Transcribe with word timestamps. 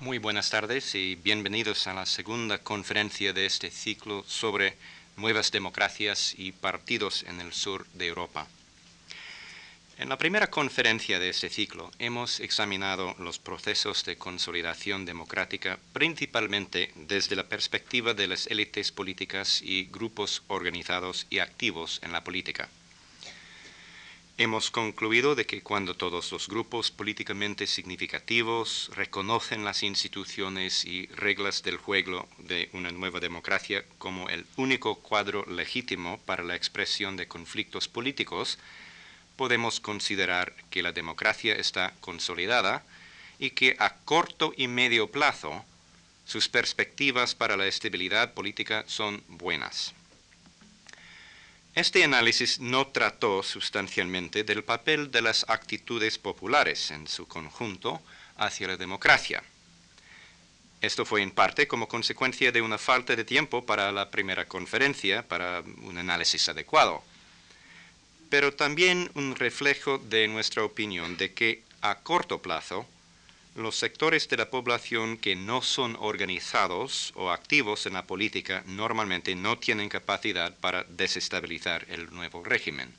Muy 0.00 0.16
buenas 0.16 0.48
tardes 0.48 0.94
y 0.94 1.16
bienvenidos 1.16 1.86
a 1.86 1.92
la 1.92 2.06
segunda 2.06 2.56
conferencia 2.56 3.34
de 3.34 3.44
este 3.44 3.70
ciclo 3.70 4.24
sobre 4.26 4.78
nuevas 5.18 5.50
democracias 5.50 6.34
y 6.38 6.52
partidos 6.52 7.22
en 7.24 7.38
el 7.38 7.52
sur 7.52 7.86
de 7.92 8.06
Europa. 8.06 8.46
En 9.98 10.08
la 10.08 10.16
primera 10.16 10.48
conferencia 10.48 11.18
de 11.18 11.28
este 11.28 11.50
ciclo 11.50 11.90
hemos 11.98 12.40
examinado 12.40 13.14
los 13.18 13.38
procesos 13.38 14.02
de 14.06 14.16
consolidación 14.16 15.04
democrática 15.04 15.78
principalmente 15.92 16.92
desde 16.94 17.36
la 17.36 17.46
perspectiva 17.46 18.14
de 18.14 18.26
las 18.26 18.46
élites 18.46 18.92
políticas 18.92 19.60
y 19.60 19.84
grupos 19.84 20.42
organizados 20.48 21.26
y 21.28 21.40
activos 21.40 22.00
en 22.02 22.12
la 22.12 22.24
política. 22.24 22.70
Hemos 24.42 24.70
concluido 24.70 25.34
de 25.34 25.44
que 25.44 25.60
cuando 25.60 25.94
todos 25.94 26.32
los 26.32 26.48
grupos 26.48 26.90
políticamente 26.90 27.66
significativos 27.66 28.90
reconocen 28.94 29.66
las 29.66 29.82
instituciones 29.82 30.86
y 30.86 31.08
reglas 31.08 31.62
del 31.62 31.76
juego 31.76 32.26
de 32.38 32.70
una 32.72 32.90
nueva 32.90 33.20
democracia 33.20 33.84
como 33.98 34.30
el 34.30 34.46
único 34.56 34.94
cuadro 34.94 35.44
legítimo 35.44 36.18
para 36.24 36.42
la 36.42 36.56
expresión 36.56 37.18
de 37.18 37.28
conflictos 37.28 37.86
políticos, 37.86 38.58
podemos 39.36 39.78
considerar 39.78 40.54
que 40.70 40.82
la 40.82 40.92
democracia 40.92 41.54
está 41.54 41.92
consolidada 42.00 42.82
y 43.38 43.50
que 43.50 43.76
a 43.78 43.96
corto 44.06 44.54
y 44.56 44.68
medio 44.68 45.08
plazo 45.10 45.66
sus 46.24 46.48
perspectivas 46.48 47.34
para 47.34 47.58
la 47.58 47.66
estabilidad 47.66 48.32
política 48.32 48.84
son 48.86 49.22
buenas. 49.28 49.92
Este 51.74 52.02
análisis 52.02 52.58
no 52.58 52.88
trató 52.88 53.44
sustancialmente 53.44 54.42
del 54.42 54.64
papel 54.64 55.12
de 55.12 55.22
las 55.22 55.48
actitudes 55.48 56.18
populares 56.18 56.90
en 56.90 57.06
su 57.06 57.28
conjunto 57.28 58.02
hacia 58.36 58.66
la 58.66 58.76
democracia. 58.76 59.44
Esto 60.80 61.04
fue 61.04 61.22
en 61.22 61.30
parte 61.30 61.68
como 61.68 61.86
consecuencia 61.86 62.50
de 62.50 62.60
una 62.60 62.76
falta 62.76 63.14
de 63.14 63.24
tiempo 63.24 63.64
para 63.66 63.92
la 63.92 64.10
primera 64.10 64.48
conferencia, 64.48 65.22
para 65.28 65.60
un 65.82 65.96
análisis 65.96 66.48
adecuado, 66.48 67.04
pero 68.30 68.52
también 68.52 69.08
un 69.14 69.36
reflejo 69.36 69.98
de 69.98 70.26
nuestra 70.26 70.64
opinión 70.64 71.16
de 71.18 71.34
que 71.34 71.62
a 71.82 72.00
corto 72.00 72.42
plazo 72.42 72.84
los 73.56 73.76
sectores 73.76 74.28
de 74.28 74.36
la 74.36 74.48
población 74.48 75.16
que 75.16 75.34
no 75.34 75.60
son 75.60 75.96
organizados 75.98 77.12
o 77.16 77.30
activos 77.30 77.86
en 77.86 77.94
la 77.94 78.06
política 78.06 78.62
normalmente 78.66 79.34
no 79.34 79.58
tienen 79.58 79.88
capacidad 79.88 80.56
para 80.58 80.84
desestabilizar 80.84 81.84
el 81.88 82.12
nuevo 82.12 82.44
régimen. 82.44 82.92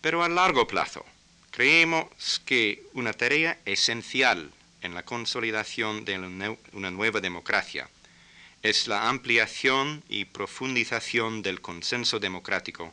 Pero 0.00 0.24
a 0.24 0.28
largo 0.28 0.66
plazo, 0.66 1.04
creemos 1.50 2.40
que 2.44 2.82
una 2.94 3.12
tarea 3.12 3.58
esencial 3.66 4.50
en 4.80 4.94
la 4.94 5.04
consolidación 5.04 6.04
de 6.04 6.56
una 6.72 6.90
nueva 6.90 7.20
democracia 7.20 7.88
es 8.62 8.88
la 8.88 9.08
ampliación 9.08 10.02
y 10.08 10.24
profundización 10.24 11.42
del 11.42 11.60
consenso 11.60 12.20
democrático 12.20 12.92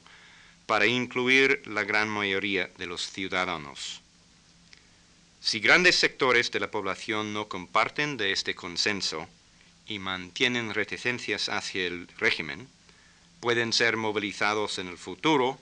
para 0.66 0.86
incluir 0.86 1.62
la 1.66 1.84
gran 1.84 2.10
mayoría 2.10 2.70
de 2.78 2.86
los 2.86 3.10
ciudadanos 3.10 4.03
si 5.44 5.60
grandes 5.60 5.98
sectores 5.98 6.52
de 6.52 6.62
la 6.62 6.72
población 6.72 7.34
no 7.34 7.50
comparten 7.50 8.16
de 8.16 8.32
este 8.32 8.56
consenso 8.56 9.28
y 9.86 10.00
mantienen 10.00 10.74
reticencias 10.74 11.50
hacia 11.50 11.86
el 11.86 12.08
régimen, 12.18 12.70
pueden 13.42 13.74
ser 13.74 13.98
movilizados 13.98 14.80
en 14.80 14.88
el 14.88 14.98
futuro 14.98 15.60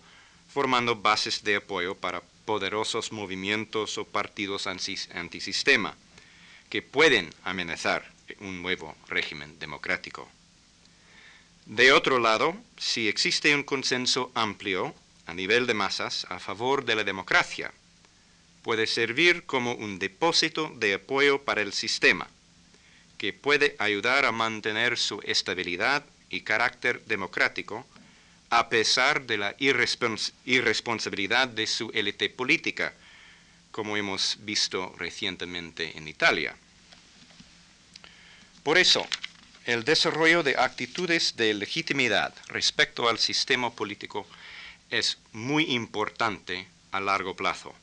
formando 0.53 0.97
bases 0.97 1.43
de 1.43 1.55
apoyo 1.55 1.95
para 1.95 2.21
poderosos 2.45 3.11
movimientos 3.11 3.97
o 3.97 4.05
partidos 4.05 4.67
antisistema 4.67 5.95
que 6.69 6.83
pueden 6.83 7.33
amenazar 7.43 8.07
un 8.39 8.61
nuevo 8.61 8.95
régimen 9.07 9.57
democrático. 9.57 10.29
De 11.65 11.91
otro 11.91 12.19
lado, 12.19 12.55
si 12.77 13.07
existe 13.07 13.55
un 13.55 13.63
consenso 13.63 14.31
amplio 14.35 14.93
a 15.25 15.33
nivel 15.33 15.65
de 15.65 15.73
masas 15.73 16.27
a 16.29 16.37
favor 16.37 16.85
de 16.85 16.95
la 16.95 17.03
democracia, 17.03 17.73
puede 18.63 18.87
servir 18.87 19.43
como 19.45 19.73
un 19.73 19.99
depósito 19.99 20.71
de 20.75 20.95
apoyo 20.95 21.43
para 21.43 21.61
el 21.61 21.73
sistema, 21.73 22.27
que 23.17 23.33
puede 23.33 23.75
ayudar 23.79 24.25
a 24.25 24.31
mantener 24.31 24.97
su 24.97 25.19
estabilidad 25.23 26.05
y 26.29 26.41
carácter 26.41 27.03
democrático 27.05 27.85
a 28.49 28.67
pesar 28.69 29.25
de 29.25 29.37
la 29.37 29.55
irresponsabilidad 29.59 31.47
de 31.47 31.67
su 31.67 31.89
élite 31.93 32.29
política, 32.29 32.93
como 33.71 33.95
hemos 33.95 34.37
visto 34.41 34.93
recientemente 34.97 35.97
en 35.97 36.07
Italia. 36.07 36.55
Por 38.63 38.77
eso, 38.77 39.07
el 39.65 39.85
desarrollo 39.85 40.43
de 40.43 40.57
actitudes 40.57 41.35
de 41.37 41.53
legitimidad 41.53 42.33
respecto 42.47 43.07
al 43.07 43.19
sistema 43.19 43.71
político 43.71 44.27
es 44.89 45.17
muy 45.31 45.71
importante 45.71 46.67
a 46.91 46.99
largo 46.99 47.35
plazo. 47.35 47.73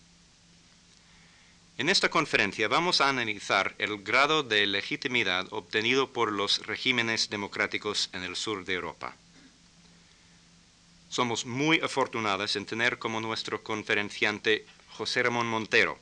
En 1.79 1.89
esta 1.89 2.09
conferencia 2.09 2.67
vamos 2.67 3.01
a 3.01 3.09
analizar 3.09 3.77
el 3.79 4.03
grado 4.03 4.43
de 4.43 4.67
legitimidad 4.67 5.47
obtenido 5.53 6.13
por 6.13 6.33
los 6.33 6.67
regímenes 6.67 7.31
democráticos 7.31 8.11
en 8.13 8.25
el 8.25 8.35
sur 8.35 8.65
de 8.65 8.75
Europa. 8.75 9.15
Somos 11.09 11.47
muy 11.47 11.79
afortunados 11.79 12.57
en 12.57 12.67
tener 12.67 12.99
como 12.99 13.21
nuestro 13.21 13.63
conferenciante 13.63 14.67
José 14.91 15.23
Ramón 15.23 15.47
Montero. 15.47 16.01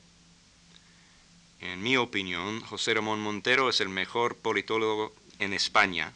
En 1.61 1.83
mi 1.83 1.99
opinión, 1.99 2.63
José 2.63 2.95
Ramón 2.95 3.21
Montero 3.21 3.69
es 3.69 3.83
el 3.83 3.91
mejor 3.91 4.35
politólogo 4.35 5.15
en 5.41 5.53
España 5.53 6.15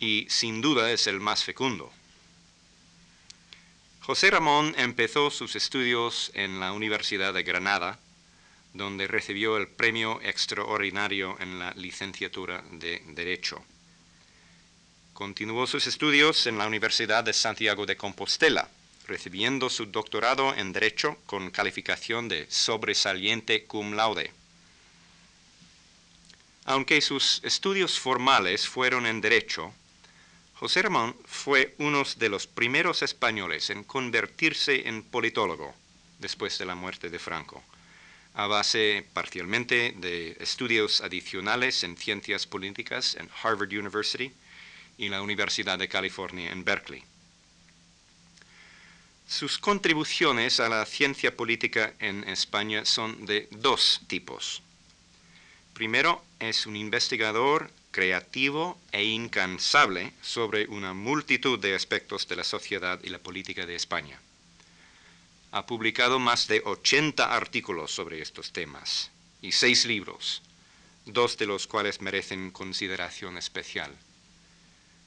y 0.00 0.26
sin 0.28 0.60
duda 0.60 0.90
es 0.90 1.06
el 1.06 1.20
más 1.20 1.44
fecundo. 1.44 1.92
José 4.00 4.28
Ramón 4.32 4.74
empezó 4.76 5.30
sus 5.30 5.54
estudios 5.54 6.32
en 6.34 6.58
la 6.58 6.72
Universidad 6.72 7.32
de 7.32 7.44
Granada 7.44 8.00
donde 8.76 9.06
recibió 9.06 9.56
el 9.56 9.68
premio 9.68 10.20
extraordinario 10.22 11.36
en 11.40 11.58
la 11.58 11.72
licenciatura 11.72 12.62
de 12.72 13.02
Derecho. 13.08 13.64
Continuó 15.12 15.66
sus 15.66 15.86
estudios 15.86 16.46
en 16.46 16.58
la 16.58 16.66
Universidad 16.66 17.24
de 17.24 17.32
Santiago 17.32 17.86
de 17.86 17.96
Compostela, 17.96 18.68
recibiendo 19.06 19.70
su 19.70 19.86
doctorado 19.86 20.54
en 20.54 20.72
Derecho 20.72 21.16
con 21.26 21.50
calificación 21.50 22.28
de 22.28 22.46
sobresaliente 22.50 23.64
cum 23.64 23.94
laude. 23.94 24.32
Aunque 26.64 27.00
sus 27.00 27.40
estudios 27.44 27.98
formales 27.98 28.68
fueron 28.68 29.06
en 29.06 29.20
Derecho, 29.20 29.72
José 30.54 30.82
Ramón 30.82 31.16
fue 31.24 31.74
uno 31.78 32.02
de 32.16 32.28
los 32.28 32.46
primeros 32.46 33.02
españoles 33.02 33.70
en 33.70 33.84
convertirse 33.84 34.88
en 34.88 35.02
politólogo 35.02 35.74
después 36.18 36.58
de 36.58 36.64
la 36.64 36.74
muerte 36.74 37.08
de 37.08 37.18
Franco 37.18 37.62
a 38.36 38.46
base 38.46 39.02
parcialmente 39.14 39.94
de 39.96 40.36
estudios 40.40 41.00
adicionales 41.00 41.82
en 41.84 41.96
ciencias 41.96 42.46
políticas 42.46 43.16
en 43.18 43.30
Harvard 43.42 43.72
University 43.72 44.30
y 44.98 45.08
la 45.08 45.22
Universidad 45.22 45.78
de 45.78 45.88
California 45.88 46.52
en 46.52 46.62
Berkeley. 46.62 47.02
Sus 49.26 49.58
contribuciones 49.58 50.60
a 50.60 50.68
la 50.68 50.84
ciencia 50.84 51.34
política 51.34 51.94
en 51.98 52.28
España 52.28 52.84
son 52.84 53.24
de 53.24 53.48
dos 53.50 54.02
tipos. 54.06 54.62
Primero, 55.72 56.22
es 56.38 56.66
un 56.66 56.76
investigador 56.76 57.70
creativo 57.90 58.78
e 58.92 59.02
incansable 59.04 60.12
sobre 60.20 60.66
una 60.66 60.92
multitud 60.92 61.58
de 61.58 61.74
aspectos 61.74 62.28
de 62.28 62.36
la 62.36 62.44
sociedad 62.44 63.00
y 63.02 63.08
la 63.08 63.18
política 63.18 63.64
de 63.64 63.74
España 63.74 64.20
ha 65.56 65.64
publicado 65.64 66.18
más 66.18 66.48
de 66.48 66.60
80 66.62 67.34
artículos 67.34 67.90
sobre 67.90 68.20
estos 68.20 68.52
temas 68.52 69.10
y 69.40 69.52
seis 69.52 69.86
libros, 69.86 70.42
dos 71.06 71.38
de 71.38 71.46
los 71.46 71.66
cuales 71.66 72.02
merecen 72.02 72.50
consideración 72.50 73.38
especial. 73.38 73.90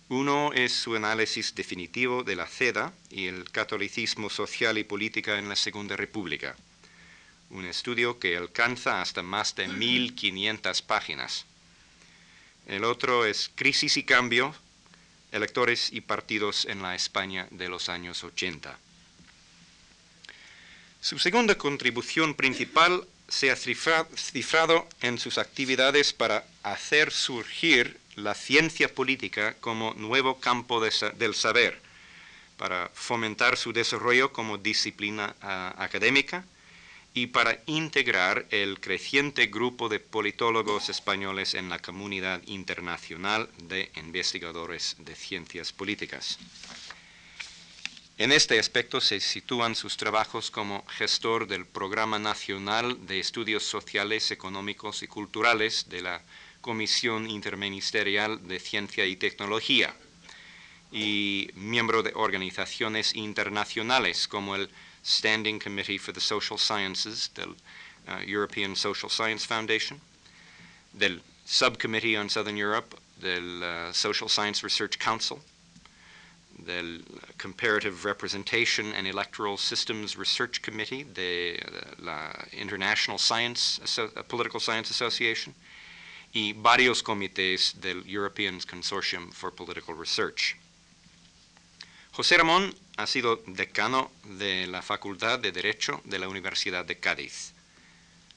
Uno 0.07 0.51
es 0.53 0.74
su 0.74 0.95
análisis 0.95 1.53
definitivo 1.53 2.24
de 2.24 2.35
la 2.35 2.47
CEDA 2.47 2.94
y 3.12 3.27
el 3.27 3.51
catolicismo 3.51 4.31
social 4.31 4.79
y 4.79 4.83
política 4.83 5.38
en 5.38 5.50
la 5.50 5.56
Segunda 5.56 5.95
República, 5.95 6.56
un 7.51 7.65
estudio 7.65 8.18
que 8.18 8.35
alcanza 8.35 9.03
hasta 9.03 9.21
más 9.21 9.53
de 9.53 9.69
1.500 9.69 10.81
páginas. 10.81 11.45
El 12.65 12.85
otro 12.85 13.24
es 13.24 13.51
Crisis 13.53 13.97
y 13.97 14.03
Cambio, 14.03 14.56
electores 15.31 15.94
y 15.94 16.01
partidos 16.01 16.65
en 16.65 16.81
la 16.81 16.95
España 16.95 17.47
de 17.51 17.69
los 17.69 17.88
años 17.88 18.24
80. 18.24 18.79
Su 21.01 21.18
segunda 21.18 21.56
contribución 21.56 22.36
principal 22.36 23.07
se 23.30 23.51
ha 23.51 23.56
cifrado 23.56 24.88
en 25.01 25.18
sus 25.18 25.38
actividades 25.38 26.12
para 26.12 26.46
hacer 26.62 27.12
surgir 27.12 27.98
la 28.16 28.36
ciencia 28.36 28.94
política 28.94 29.56
como 29.62 29.94
nuevo 29.94 30.40
campo 30.42 30.81
del 30.81 31.36
saber, 31.36 31.81
para 32.57 32.92
fomentar 32.94 33.56
su 33.56 33.72
desarrollo 33.72 34.34
como 34.34 34.57
disciplina 34.57 35.36
ah, 35.42 35.74
académica 35.78 36.44
y 37.13 37.28
para 37.28 37.60
integrar 37.66 38.46
el 38.51 38.80
creciente 38.81 39.48
grupo 39.48 39.88
de 39.88 40.00
politólogos 40.00 40.90
españoles 40.90 41.54
en 41.54 41.69
la 41.69 41.80
comunidad 41.80 42.42
internacional 42.46 43.50
de 43.63 43.90
investigadores 43.96 44.98
de 45.00 45.16
ciencias 45.16 45.72
políticas. 45.72 46.38
En 48.19 48.33
este 48.33 48.60
aspecto 48.60 49.00
se 49.00 49.21
sitúan 49.21 49.75
sus 49.75 49.95
trabajos 49.95 50.51
como 50.51 50.86
gestor 50.88 51.48
del 51.48 51.66
Programa 51.66 52.19
Nacional 52.19 53.07
de 53.07 53.18
Estudios 53.18 53.63
Sociales, 53.63 54.30
Económicos 54.31 55.04
y 55.04 55.07
Culturales 55.07 55.86
de 55.88 56.01
la 56.01 56.21
Comisión 56.60 57.30
Interministerial 57.30 58.45
de 58.45 58.60
Ciencia 58.60 59.06
y 59.06 59.16
Tecnología 59.16 59.95
y 60.92 61.50
miembro 61.56 62.04
de 62.04 62.12
organizaciones 62.13 63.16
internacionales 63.16 64.27
como 64.27 64.57
el 64.57 64.69
Standing 65.06 65.57
Committee 65.57 65.98
for 65.98 66.13
the 66.13 66.19
Social 66.19 66.60
Sciences 66.60 67.31
del 67.36 67.51
uh, 67.51 68.22
European 68.27 68.75
Social 68.75 69.10
Science 69.10 69.48
Foundation, 69.48 69.98
del 70.92 71.24
Subcommittee 71.45 72.18
on 72.18 72.30
Southern 72.30 72.57
Europe 72.57 72.98
del 73.22 73.63
uh, 73.63 73.94
Social 73.94 74.30
Science 74.30 74.62
Research 74.62 74.98
Council, 74.98 75.38
del 76.65 77.03
Comparative 77.38 78.03
Representation 78.03 78.94
and 78.94 79.07
Electoral 79.07 79.57
Systems 79.57 80.15
Research 80.17 80.61
Committee 80.61 81.03
de 81.03 81.59
la 82.00 82.47
International 82.53 83.17
Science, 83.17 83.81
Political 84.27 84.59
Science 84.59 84.91
Association 84.91 85.53
y 86.33 86.53
varios 86.53 87.01
comités 87.01 87.79
del 87.81 88.03
European 88.06 88.59
Consortium 88.61 89.31
for 89.31 89.51
Political 89.51 89.95
Research. 89.97 90.56
José 92.11 92.38
Ramón 92.38 92.75
ha 92.97 93.07
sido 93.07 93.41
decano 93.47 94.12
de 94.23 94.67
la 94.67 94.81
Facultad 94.81 95.39
de 95.39 95.51
Derecho 95.51 96.01
de 96.03 96.19
la 96.19 96.27
Universidad 96.27 96.85
de 96.85 97.00
Cádiz, 97.00 97.53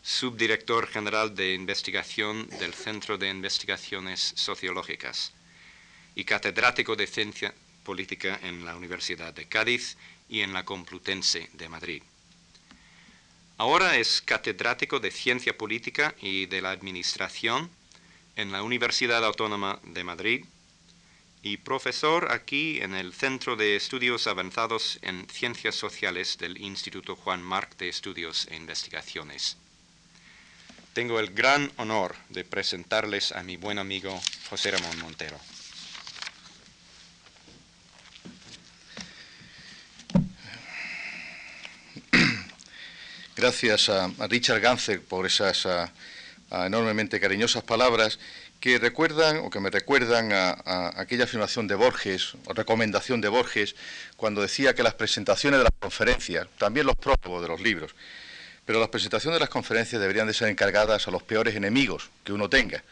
subdirector 0.02 0.86
general 0.86 1.34
de 1.34 1.54
investigación 1.54 2.48
del 2.60 2.74
Centro 2.74 3.18
de 3.18 3.28
Investigaciones 3.28 4.32
Sociológicas 4.36 5.32
y 6.14 6.24
catedrático 6.24 6.96
de 6.96 7.06
Ciencia 7.06 7.54
Política 7.82 8.38
en 8.42 8.64
la 8.64 8.76
Universidad 8.76 9.34
de 9.34 9.46
Cádiz 9.46 9.96
y 10.28 10.40
en 10.40 10.52
la 10.52 10.64
Complutense 10.64 11.50
de 11.52 11.68
Madrid. 11.68 12.02
Ahora 13.58 13.96
es 13.96 14.22
catedrático 14.22 14.98
de 14.98 15.10
Ciencia 15.10 15.56
Política 15.56 16.14
y 16.20 16.46
de 16.46 16.62
la 16.62 16.70
Administración 16.70 17.70
en 18.36 18.50
la 18.50 18.62
Universidad 18.62 19.24
Autónoma 19.24 19.78
de 19.84 20.04
Madrid 20.04 20.44
y 21.42 21.56
profesor 21.58 22.32
aquí 22.32 22.80
en 22.80 22.94
el 22.94 23.12
Centro 23.12 23.56
de 23.56 23.76
Estudios 23.76 24.26
Avanzados 24.26 24.98
en 25.02 25.28
Ciencias 25.28 25.74
Sociales 25.74 26.38
del 26.38 26.60
Instituto 26.60 27.16
Juan 27.16 27.42
Marc 27.42 27.76
de 27.76 27.88
Estudios 27.88 28.46
e 28.50 28.56
Investigaciones. 28.56 29.56
Tengo 30.92 31.18
el 31.18 31.32
gran 31.34 31.72
honor 31.76 32.14
de 32.28 32.44
presentarles 32.44 33.32
a 33.32 33.42
mi 33.42 33.56
buen 33.56 33.78
amigo 33.78 34.20
José 34.50 34.70
Ramón 34.70 34.98
Montero. 35.00 35.38
Gracias 43.42 43.88
a, 43.88 44.08
Richard 44.28 44.60
Ganser 44.60 45.00
por 45.00 45.26
esas 45.26 45.66
enormemente 46.52 47.18
cariñosas 47.18 47.64
palabras 47.64 48.20
que 48.60 48.78
recuerdan 48.78 49.38
o 49.38 49.50
que 49.50 49.58
me 49.58 49.68
recuerdan 49.68 50.30
a, 50.32 50.92
aquella 50.94 51.24
afirmación 51.24 51.66
de 51.66 51.74
Borges 51.74 52.34
o 52.44 52.52
recomendación 52.52 53.20
de 53.20 53.26
Borges 53.26 53.74
cuando 54.16 54.42
decía 54.42 54.76
que 54.76 54.84
las 54.84 54.94
presentaciones 54.94 55.58
de 55.58 55.64
las 55.64 55.72
conferencias, 55.80 56.46
también 56.56 56.86
los 56.86 56.94
prólogos 56.94 57.42
de 57.42 57.48
los 57.48 57.60
libros, 57.60 57.96
pero 58.64 58.78
las 58.78 58.90
presentaciones 58.90 59.34
de 59.34 59.40
las 59.40 59.50
conferencias 59.50 60.00
deberían 60.00 60.28
de 60.28 60.34
ser 60.34 60.46
encargadas 60.46 61.08
a 61.08 61.10
los 61.10 61.24
peores 61.24 61.56
enemigos 61.56 62.10
que 62.22 62.32
uno 62.32 62.48
tenga, 62.48 62.84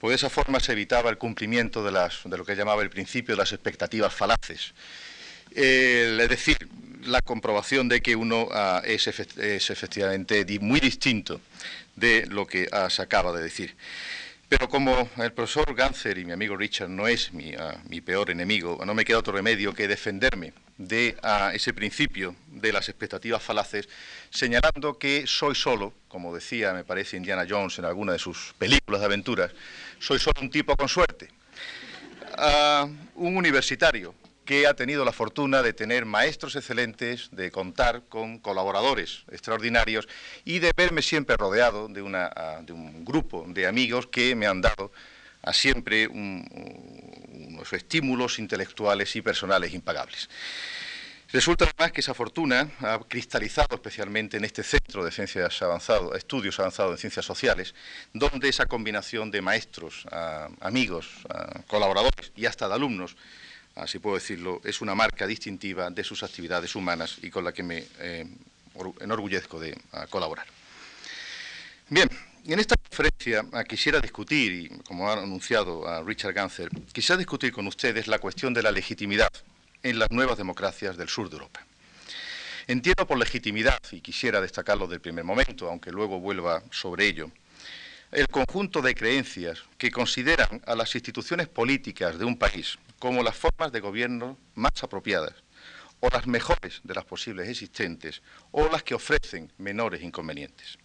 porque 0.00 0.10
de 0.10 0.16
esa 0.16 0.30
forma 0.30 0.58
se 0.58 0.72
evitaba 0.72 1.10
el 1.10 1.16
cumplimiento 1.16 1.84
de, 1.84 2.36
lo 2.36 2.44
que 2.44 2.56
llamaba 2.56 2.82
el 2.82 2.90
principio 2.90 3.36
de 3.36 3.38
las 3.42 3.52
expectativas 3.52 4.12
falaces. 4.12 4.72
Es 5.56 6.28
decir, 6.28 6.56
la 7.04 7.20
comprobación 7.20 7.88
de 7.88 8.00
que 8.00 8.16
uno 8.16 8.48
ah, 8.52 8.82
es, 8.84 9.06
efectivamente 9.06 10.44
muy 10.60 10.80
distinto 10.80 11.40
de 11.96 12.26
lo 12.26 12.46
que 12.46 12.68
ah, 12.72 12.88
se 12.90 13.02
acaba 13.02 13.32
de 13.32 13.42
decir. 13.42 13.74
Pero 14.48 14.68
como 14.68 15.08
el 15.16 15.32
profesor 15.32 15.74
Ganser 15.74 16.18
y 16.18 16.26
mi 16.26 16.32
amigo 16.32 16.56
Richard 16.56 16.90
no 16.90 17.08
es 17.08 17.32
mi, 17.32 17.54
ah, 17.54 17.80
peor 18.04 18.30
enemigo, 18.30 18.80
no 18.84 18.94
me 18.94 19.04
queda 19.04 19.18
otro 19.18 19.32
remedio 19.32 19.72
que 19.72 19.88
defenderme 19.88 20.52
de 20.76 21.16
ese 21.54 21.72
principio 21.72 22.34
de 22.48 22.72
las 22.72 22.88
expectativas 22.88 23.42
falaces, 23.42 23.88
señalando 24.30 24.98
que 24.98 25.26
soy 25.26 25.54
solo, 25.54 25.94
como 26.08 26.34
decía, 26.34 26.72
me 26.72 26.84
parece, 26.84 27.16
Indiana 27.16 27.46
Jones 27.48 27.78
en 27.78 27.84
alguna 27.84 28.12
de 28.12 28.18
sus 28.18 28.54
películas 28.58 29.00
de 29.00 29.06
aventuras, 29.06 29.52
soy 30.00 30.18
solo 30.18 30.40
un 30.40 30.50
tipo 30.50 30.74
con 30.76 30.88
suerte, 30.88 31.28
un 33.14 33.36
universitario, 33.36 34.14
que 34.44 34.66
ha 34.66 34.74
tenido 34.74 35.04
la 35.04 35.12
fortuna 35.12 35.62
de 35.62 35.72
tener 35.72 36.04
maestros 36.04 36.56
excelentes, 36.56 37.28
de 37.32 37.50
contar 37.50 38.02
con 38.08 38.38
colaboradores 38.38 39.24
extraordinarios 39.30 40.08
y 40.44 40.58
de 40.58 40.72
verme 40.76 41.02
siempre 41.02 41.36
rodeado 41.36 41.88
de, 41.88 42.02
un 42.02 43.04
grupo 43.04 43.44
de 43.48 43.66
amigos 43.66 44.06
que 44.06 44.34
me 44.34 44.46
han 44.46 44.60
dado 44.60 44.92
a 45.42 45.52
siempre 45.52 46.06
unos 46.06 47.72
estímulos 47.72 48.38
intelectuales 48.38 49.14
y 49.16 49.22
personales 49.22 49.74
impagables. 49.74 50.28
Resulta 51.32 51.64
además 51.64 51.92
que 51.92 52.02
esa 52.02 52.12
fortuna 52.12 52.70
ha 52.80 52.98
cristalizado 53.08 53.76
especialmente 53.76 54.36
en 54.36 54.44
este 54.44 54.62
centro 54.62 55.02
de 55.02 55.10
ciencias 55.10 55.62
avanzadas, 55.62 56.18
estudios 56.18 56.60
avanzados 56.60 56.92
en 56.92 56.98
ciencias 56.98 57.24
sociales, 57.24 57.74
donde 58.12 58.50
esa 58.50 58.66
combinación 58.66 59.30
de 59.30 59.40
maestros, 59.40 60.06
amigos, 60.60 61.08
colaboradores 61.68 62.32
y 62.36 62.44
hasta 62.44 62.68
de 62.68 62.74
alumnos 62.74 63.16
así 63.76 63.98
puedo 63.98 64.16
decirlo, 64.16 64.60
es 64.64 64.80
una 64.80 64.94
marca 64.94 65.26
distintiva 65.26 65.90
de 65.90 66.04
sus 66.04 66.22
actividades 66.22 66.74
humanas 66.74 67.18
y 67.22 67.30
con 67.30 67.44
la 67.44 67.52
que 67.52 67.62
me 67.62 67.84
eh, 67.98 68.26
enorgullezco 69.00 69.60
de 69.60 69.78
colaborar. 70.10 70.46
Bien, 71.88 72.08
en 72.44 72.58
esta 72.58 72.76
conferencia 72.76 73.44
ah, 73.52 73.64
quisiera 73.64 74.00
discutir, 74.00 74.52
y 74.52 74.68
como 74.84 75.08
ha 75.08 75.14
anunciado 75.14 75.86
a 75.86 76.02
Richard 76.02 76.32
Ganser, 76.32 76.70
quisiera 76.92 77.18
discutir 77.18 77.52
con 77.52 77.66
ustedes 77.66 78.08
la 78.08 78.18
cuestión 78.18 78.52
de 78.52 78.62
la 78.62 78.72
legitimidad 78.72 79.30
en 79.82 79.98
las 79.98 80.10
nuevas 80.10 80.38
democracias 80.38 80.96
del 80.96 81.08
sur 81.08 81.28
de 81.28 81.36
Europa. 81.36 81.64
Entiendo 82.66 83.06
por 83.06 83.18
legitimidad, 83.18 83.78
y 83.90 84.00
quisiera 84.00 84.40
destacarlo 84.40 84.86
del 84.86 85.00
primer 85.00 85.24
momento, 85.24 85.68
aunque 85.68 85.90
luego 85.90 86.18
vuelva 86.20 86.62
sobre 86.70 87.06
ello, 87.06 87.30
el 88.12 88.28
conjunto 88.28 88.82
de 88.82 88.94
creencias 88.94 89.64
que 89.78 89.90
consideran 89.90 90.60
a 90.66 90.74
las 90.74 90.94
instituciones 90.94 91.48
políticas 91.48 92.18
de 92.18 92.26
un 92.26 92.36
país 92.36 92.78
como 92.98 93.22
las 93.22 93.34
formas 93.34 93.72
de 93.72 93.80
gobierno 93.80 94.36
más 94.54 94.82
apropiadas, 94.82 95.32
o 96.00 96.08
las 96.10 96.26
mejores 96.26 96.82
de 96.84 96.94
las 96.94 97.06
posibles 97.06 97.48
existentes, 97.48 98.22
o 98.50 98.68
las 98.68 98.82
que 98.82 98.94
ofrecen 98.94 99.50
menores 99.56 100.02
inconvenientes. 100.02 100.78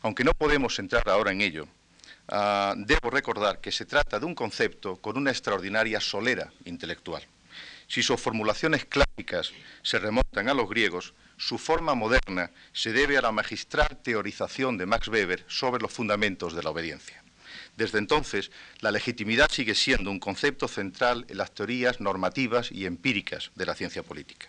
Aunque 0.00 0.24
no 0.24 0.32
podemos 0.32 0.78
entrar 0.78 1.06
ahora 1.10 1.30
en 1.30 1.42
ello, 1.42 1.68
ah, 2.28 2.74
debo 2.76 3.10
recordar 3.10 3.60
que 3.60 3.70
se 3.70 3.84
trata 3.84 4.18
de 4.18 4.24
un 4.24 4.34
concepto 4.34 4.96
con 4.96 5.18
una 5.18 5.30
extraordinaria 5.30 6.00
solera 6.00 6.52
intelectual. 6.64 7.22
Si 7.86 8.02
sus 8.02 8.18
formulaciones 8.18 8.86
clásicas 8.86 9.52
se 9.82 9.98
remontan 9.98 10.48
a 10.48 10.54
los 10.54 10.70
griegos, 10.70 11.12
su 11.36 11.58
forma 11.58 11.94
moderna 11.94 12.50
se 12.72 12.92
debe 12.92 13.18
a 13.18 13.22
la 13.22 13.32
magistral 13.32 14.00
teorización 14.02 14.78
de 14.78 14.86
Max 14.86 15.08
Weber 15.08 15.44
sobre 15.48 15.82
los 15.82 15.92
fundamentos 15.92 16.54
de 16.54 16.62
la 16.62 16.70
obediencia. 16.70 17.22
Desde 17.76 17.98
entonces, 17.98 18.50
la 18.80 18.90
legitimidad 18.90 19.50
sigue 19.50 19.74
siendo 19.74 20.10
un 20.10 20.20
concepto 20.20 20.68
central 20.68 21.24
en 21.28 21.38
las 21.38 21.52
teorías 21.52 22.00
normativas 22.00 22.70
y 22.70 22.86
empíricas 22.86 23.50
de 23.54 23.66
la 23.66 23.74
ciencia 23.74 24.02
política. 24.02 24.48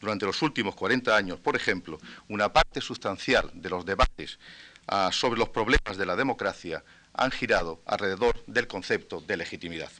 Durante 0.00 0.26
los 0.26 0.42
últimos 0.42 0.74
40 0.74 1.16
años, 1.16 1.38
por 1.38 1.56
ejemplo, 1.56 1.98
una 2.28 2.52
parte 2.52 2.80
sustancial 2.80 3.50
de 3.54 3.70
los 3.70 3.84
debates 3.84 4.38
ah, 4.86 5.10
sobre 5.12 5.38
los 5.38 5.50
problemas 5.50 5.96
de 5.96 6.06
la 6.06 6.16
democracia 6.16 6.82
han 7.12 7.30
girado 7.30 7.80
alrededor 7.86 8.44
del 8.46 8.66
concepto 8.66 9.20
de 9.20 9.36
legitimidad. 9.36 9.90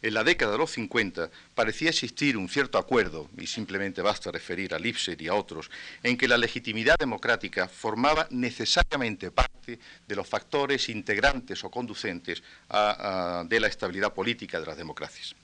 En 0.00 0.14
la 0.14 0.22
década 0.22 0.52
de 0.52 0.58
los 0.58 0.70
50 0.70 1.28
parecía 1.54 1.90
existir 1.90 2.36
un 2.36 2.48
cierto 2.48 2.78
acuerdo, 2.78 3.28
y 3.36 3.46
simplemente 3.46 4.00
basta 4.00 4.30
referir 4.30 4.72
a 4.72 4.78
Lipset 4.78 5.20
y 5.20 5.28
a 5.28 5.34
otros, 5.34 5.70
en 6.02 6.16
que 6.16 6.28
la 6.28 6.38
legitimidad 6.38 6.96
democrática 6.98 7.68
formaba 7.68 8.28
necesariamente 8.30 9.32
parte 9.32 9.78
de 10.06 10.16
los 10.16 10.28
factores 10.28 10.88
integrantes 10.88 11.64
o 11.64 11.70
conducentes 11.70 12.42
de 12.68 13.60
la 13.60 13.66
estabilidad 13.66 14.14
política 14.14 14.60
de 14.60 14.66
las 14.66 14.76
democracias. 14.76 15.34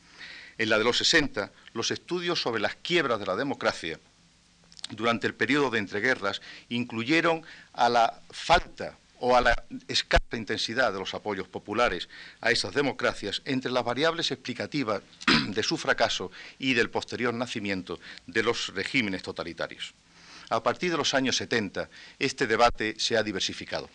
En 0.57 0.71
la 0.71 0.79
de 0.79 0.85
los 0.85 0.99
60, 0.99 1.51
los 1.73 1.91
estudios 1.91 2.41
sobre 2.41 2.61
las 2.61 2.77
quiebras 2.77 3.19
de 3.19 3.27
la 3.27 3.35
democracia 3.35 3.99
durante 4.91 5.27
el 5.27 5.35
periodo 5.35 5.71
de 5.71 5.81
entreguerras 5.81 6.41
incluyeron 6.69 7.43
a 7.73 7.89
la 7.89 8.21
falta 8.31 8.97
o 9.27 9.35
a 9.35 9.41
la 9.41 9.65
escasa 9.89 10.37
intensidad 10.37 10.93
de 10.93 10.99
los 10.99 11.15
apoyos 11.15 11.49
populares 11.49 12.11
a 12.43 12.51
esas 12.51 12.75
democracias 12.75 13.41
entre 13.47 13.71
las 13.71 13.83
variables 13.83 14.31
explicativas 14.31 15.01
de 15.49 15.63
su 15.63 15.79
fracaso 15.79 16.31
y 16.59 16.75
del 16.75 16.91
posterior 16.91 17.33
nacimiento 17.33 17.99
de 18.27 18.43
los 18.43 18.75
regímenes 18.75 19.23
totalitarios. 19.23 19.95
A 20.51 20.63
partir 20.63 20.91
de 20.91 20.99
los 20.99 21.15
años 21.15 21.39
70, 21.39 21.89
este 22.19 22.47
debate 22.47 22.97
se 22.99 23.17
ha 23.17 23.23
diversificado. 23.23 23.89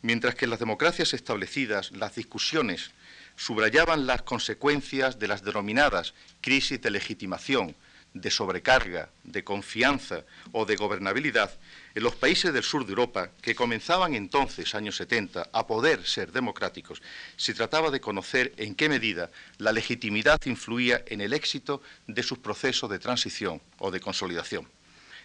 Mientras 0.00 0.34
que 0.34 0.46
en 0.46 0.50
las 0.52 0.60
democracias 0.60 1.12
establecidas 1.12 1.92
las 1.92 2.14
discusiones 2.14 2.92
subrayaban 3.36 4.06
las 4.06 4.22
consecuencias 4.22 5.18
de 5.18 5.28
las 5.28 5.44
denominadas 5.44 6.14
crisis 6.40 6.80
de 6.80 6.90
legitimación, 6.90 7.76
de 8.14 8.30
sobrecarga, 8.30 9.10
de 9.24 9.44
confianza 9.44 10.24
o 10.52 10.64
de 10.64 10.76
gobernabilidad, 10.76 11.50
en 11.94 12.02
los 12.02 12.14
países 12.14 12.52
del 12.52 12.62
sur 12.62 12.84
de 12.84 12.90
Europa, 12.90 13.30
que 13.42 13.54
comenzaban 13.54 14.14
entonces, 14.14 14.74
años 14.74 14.96
70, 14.96 15.50
a 15.52 15.66
poder 15.66 16.06
ser 16.06 16.32
democráticos, 16.32 17.02
se 17.36 17.54
trataba 17.54 17.90
de 17.90 18.00
conocer 18.00 18.52
en 18.56 18.74
qué 18.74 18.88
medida 18.88 19.30
la 19.58 19.72
legitimidad 19.72 20.40
influía 20.46 21.02
en 21.06 21.20
el 21.20 21.32
éxito 21.32 21.82
de 22.06 22.22
sus 22.22 22.38
procesos 22.38 22.90
de 22.90 22.98
transición 22.98 23.60
o 23.78 23.90
de 23.90 24.00
consolidación. 24.00 24.68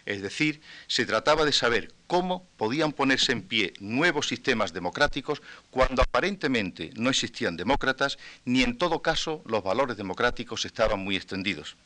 Es 0.06 0.20
decir, 0.20 0.60
se 0.86 1.06
trataba 1.06 1.46
de 1.46 1.52
saber 1.52 1.92
cómo 2.06 2.46
podían 2.58 2.92
ponerse 2.92 3.32
en 3.32 3.40
pie 3.40 3.72
nuevos 3.80 4.28
sistemas 4.28 4.74
democráticos 4.74 5.40
cuando 5.70 6.02
aparentemente 6.02 6.90
no 6.94 7.08
existían 7.08 7.56
demócratas 7.56 8.18
ni 8.44 8.62
en 8.62 8.76
todo 8.76 9.00
caso 9.00 9.42
los 9.46 9.64
valores 9.64 9.96
democráticos 9.96 10.66
estaban 10.66 11.00
muy 11.00 11.16
extendidos 11.16 11.76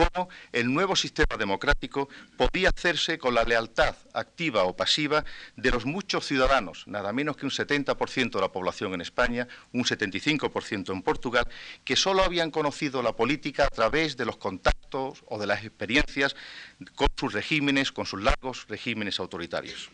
cómo 0.00 0.28
el 0.52 0.72
nuevo 0.72 0.96
sistema 0.96 1.36
democrático 1.38 2.08
podía 2.36 2.70
hacerse 2.70 3.18
con 3.18 3.34
la 3.34 3.44
lealtad 3.44 3.94
activa 4.14 4.64
o 4.64 4.74
pasiva 4.74 5.24
de 5.56 5.70
los 5.70 5.84
muchos 5.84 6.26
ciudadanos, 6.26 6.86
nada 6.86 7.12
menos 7.12 7.36
que 7.36 7.44
un 7.44 7.52
70% 7.52 8.30
de 8.30 8.40
la 8.40 8.52
población 8.52 8.94
en 8.94 9.02
España, 9.02 9.46
un 9.72 9.84
75% 9.84 10.92
en 10.92 11.02
Portugal, 11.02 11.46
que 11.84 11.96
solo 11.96 12.22
habían 12.22 12.50
conocido 12.50 13.02
la 13.02 13.12
política 13.12 13.64
a 13.64 13.68
través 13.68 14.16
de 14.16 14.24
los 14.24 14.38
contactos 14.38 15.22
o 15.26 15.38
de 15.38 15.46
las 15.46 15.64
experiencias 15.64 16.34
con 16.94 17.08
sus 17.16 17.32
regímenes, 17.32 17.92
con 17.92 18.06
sus 18.06 18.22
largos 18.22 18.66
regímenes 18.68 19.20
autoritarios 19.20 19.90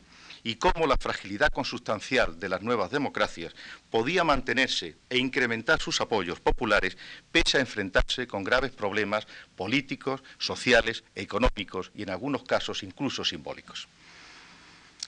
y 0.47 0.55
cómo 0.55 0.87
la 0.87 0.97
fragilidad 0.97 1.51
consustancial 1.51 2.39
de 2.39 2.49
las 2.49 2.63
nuevas 2.63 2.93
democracias 2.93 3.53
podía 3.91 4.23
mantenerse 4.23 4.95
e 5.11 5.19
incrementar 5.19 5.83
sus 5.83 6.01
apoyos 6.01 6.39
populares 6.39 6.97
pese 7.33 7.59
a 7.59 7.61
enfrentarse 7.63 8.29
con 8.29 8.45
graves 8.45 8.71
problemas 8.71 9.27
políticos, 9.57 10.23
sociales, 10.39 11.03
económicos 11.17 11.91
y 11.97 12.05
en 12.05 12.11
algunos 12.11 12.45
casos 12.45 12.85
incluso 12.85 13.25
simbólicos. 13.25 13.89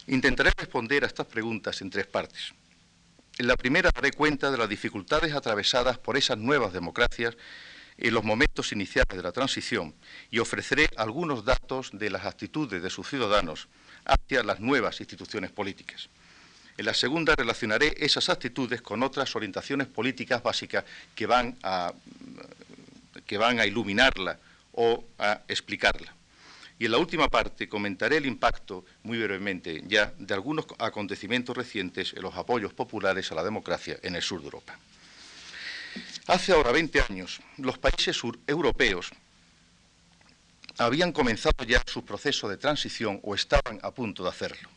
Intentaré 0.08 0.50
responder 0.58 1.04
a 1.04 1.06
estas 1.06 1.28
preguntas 1.28 1.80
en 1.82 1.90
tres 1.90 2.08
partes. 2.08 2.52
En 3.38 3.46
la 3.46 3.54
primera 3.54 3.92
daré 3.94 4.10
cuenta 4.10 4.50
de 4.50 4.58
las 4.58 4.68
dificultades 4.68 5.34
atravesadas 5.34 5.98
por 5.98 6.16
esas 6.16 6.38
nuevas 6.38 6.72
democracias 6.72 7.36
en 7.96 8.12
los 8.12 8.24
momentos 8.24 8.72
iniciales 8.72 9.16
de 9.16 9.22
la 9.22 9.30
transición 9.30 9.94
y 10.32 10.40
ofreceré 10.40 10.90
algunos 10.96 11.44
datos 11.44 11.90
de 11.92 12.10
las 12.10 12.26
actitudes 12.26 12.82
de 12.82 12.90
sus 12.90 13.08
ciudadanos 13.08 13.68
hacia 14.08 14.42
las 14.42 14.58
nuevas 14.58 14.98
instituciones 15.00 15.52
políticas. 15.52 16.08
En 16.76 16.86
la 16.86 16.94
segunda 16.94 17.34
relacionaré 17.34 17.94
esas 17.98 18.28
actitudes 18.28 18.80
con 18.82 19.02
otras 19.02 19.34
orientaciones 19.36 19.86
políticas 19.88 20.42
básicas 20.42 20.84
que 21.14 21.26
van 21.26 21.56
a, 21.62 21.92
iluminarla 23.66 24.38
o 24.72 25.04
a 25.18 25.42
explicarla. 25.48 26.14
Y 26.78 26.84
en 26.84 26.92
la 26.92 26.98
última 26.98 27.28
parte 27.28 27.68
comentaré 27.68 28.18
el 28.18 28.26
impacto, 28.26 28.84
muy 29.02 29.18
brevemente 29.18 29.82
ya, 29.88 30.12
de 30.16 30.34
algunos 30.34 30.66
acontecimientos 30.78 31.56
recientes 31.56 32.14
en 32.14 32.22
los 32.22 32.36
apoyos 32.36 32.72
populares 32.72 33.30
a 33.32 33.34
la 33.34 33.42
democracia 33.42 33.98
en 34.02 34.14
el 34.14 34.22
sur 34.22 34.38
de 34.40 34.46
Europa. 34.46 34.78
Hace 36.28 36.52
ahora 36.52 36.70
20 36.70 37.00
años, 37.08 37.40
los 37.56 37.78
países 37.78 38.20
europeos 38.46 39.10
habían 40.78 41.12
comenzado 41.12 41.64
ya 41.64 41.82
su 41.86 42.04
proceso 42.04 42.48
de 42.48 42.56
transición 42.56 43.20
o 43.22 43.34
estaban 43.34 43.80
a 43.82 43.90
punto 43.90 44.22
de 44.22 44.30
hacerlo. 44.30 44.68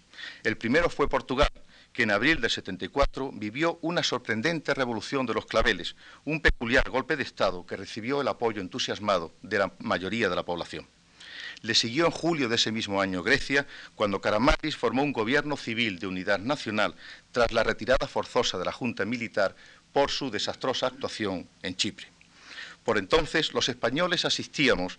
El 0.44 0.58
primero 0.58 0.90
fue 0.90 1.08
Portugal, 1.08 1.50
que 1.94 2.04
en 2.04 2.12
abril 2.12 2.42
del 2.42 2.50
74 2.50 3.32
vivió 3.34 3.78
una 3.82 4.02
sorprendente 4.02 4.74
revolución 4.74 5.26
de 5.26 5.34
los 5.34 5.46
claveles, 5.46 5.96
un 6.26 6.42
peculiar 6.42 6.90
golpe 6.90 7.16
de 7.18 7.24
Estado 7.24 7.66
que 7.66 7.78
recibió 7.78 8.22
el 8.22 8.28
apoyo 8.28 8.62
entusiasmado 8.62 9.34
de 9.42 9.60
la 9.60 9.74
mayoría 9.80 10.30
de 10.30 10.36
la 10.36 10.44
población. 10.44 10.88
Le 11.62 11.76
siguió 11.76 12.06
en 12.06 12.12
julio 12.12 12.50
de 12.50 12.56
ese 12.56 12.72
mismo 12.72 13.02
año 13.02 13.22
Grecia, 13.22 13.68
cuando 13.94 14.22
Karamanlis 14.22 14.76
formó 14.76 15.04
un 15.04 15.14
gobierno 15.14 15.58
civil 15.58 16.00
de 16.00 16.08
unidad 16.08 16.40
nacional 16.40 16.96
tras 17.32 17.52
la 17.52 17.64
retirada 17.64 18.08
forzosa 18.08 18.58
de 18.58 18.66
la 18.66 18.72
Junta 18.72 19.06
Militar 19.06 19.56
por 19.94 20.10
su 20.10 20.32
desastrosa 20.32 20.88
actuación 20.88 21.48
en 21.62 21.76
Chipre. 21.76 22.08
Por 22.84 22.98
entonces, 22.98 23.54
los 23.54 23.70
españoles 23.70 24.26
asistíamos 24.26 24.98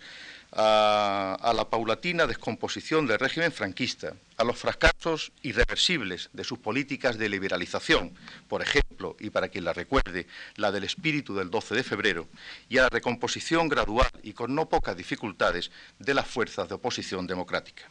a, 0.55 1.53
la 1.55 1.69
paulatina 1.69 2.27
descomposición 2.27 3.07
del 3.07 3.19
régimen 3.19 3.53
franquista, 3.53 4.15
a 4.37 4.45
los 4.45 4.59
fracasos 4.59 5.33
irreversibles 5.43 6.29
de 6.33 6.45
sus 6.45 6.59
políticas 6.59 7.17
de 7.17 7.29
liberalización, 7.29 8.13
por 8.49 8.63
ejemplo, 8.63 9.17
y 9.19 9.31
para 9.31 9.49
quien 9.49 9.65
la 9.65 9.73
recuerde, 9.73 10.27
la 10.57 10.71
del 10.71 10.85
espíritu 10.85 11.35
del 11.35 11.51
12 11.51 11.75
de 11.75 11.83
febrero, 11.83 12.29
y 12.69 12.79
a 12.79 12.83
la 12.83 12.89
recomposición 12.91 13.69
gradual 13.69 14.11
y 14.23 14.33
con 14.33 14.55
no 14.55 14.69
pocas 14.69 14.97
dificultades 14.97 15.71
de 15.99 16.15
las 16.15 16.27
fuerzas 16.27 16.69
de 16.69 16.75
oposición 16.75 17.27
democrática. 17.27 17.85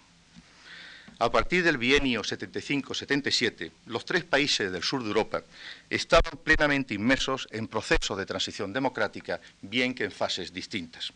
A 1.17 1.31
partir 1.31 1.63
del 1.63 1.77
bienio 1.77 2.21
75-77, 2.23 3.71
los 3.85 4.05
tres 4.05 4.23
países 4.23 4.71
del 4.71 4.81
sur 4.81 5.03
de 5.03 5.09
Europa 5.09 5.43
estaban 5.87 6.39
plenamente 6.43 6.95
inmersos 6.95 7.47
en 7.51 7.67
procesos 7.67 8.17
de 8.17 8.25
transición 8.25 8.73
democrática, 8.73 9.39
bien 9.61 9.93
que 9.93 10.03
en 10.03 10.11
fases 10.11 10.51
distintas. 10.51 11.13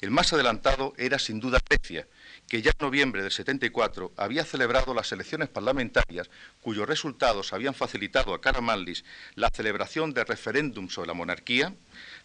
El 0.00 0.10
más 0.10 0.32
adelantado 0.32 0.94
era 0.96 1.18
sin 1.18 1.40
duda 1.40 1.60
Grecia, 1.68 2.06
que 2.48 2.62
ya 2.62 2.70
en 2.70 2.84
noviembre 2.86 3.22
del 3.22 3.32
74 3.32 4.12
había 4.16 4.44
celebrado 4.44 4.94
las 4.94 5.10
elecciones 5.12 5.48
parlamentarias 5.48 6.30
cuyos 6.62 6.88
resultados 6.88 7.52
habían 7.52 7.74
facilitado 7.74 8.34
a 8.34 8.40
Karamanlis 8.40 9.04
la 9.34 9.50
celebración 9.50 10.14
del 10.14 10.26
referéndum 10.26 10.88
sobre 10.88 11.08
la 11.08 11.14
monarquía, 11.14 11.74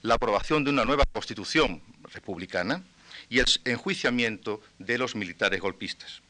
la 0.01 0.15
aprobación 0.15 0.63
de 0.63 0.70
una 0.70 0.86
nueva 0.86 1.05
constitución 1.05 1.81
republicana 2.13 2.84
y 3.29 3.39
el 3.39 3.46
enjuiciamiento 3.65 4.62
de 4.79 4.98
los 4.98 5.15
militares 5.15 5.60
golpistas. 5.62 6.22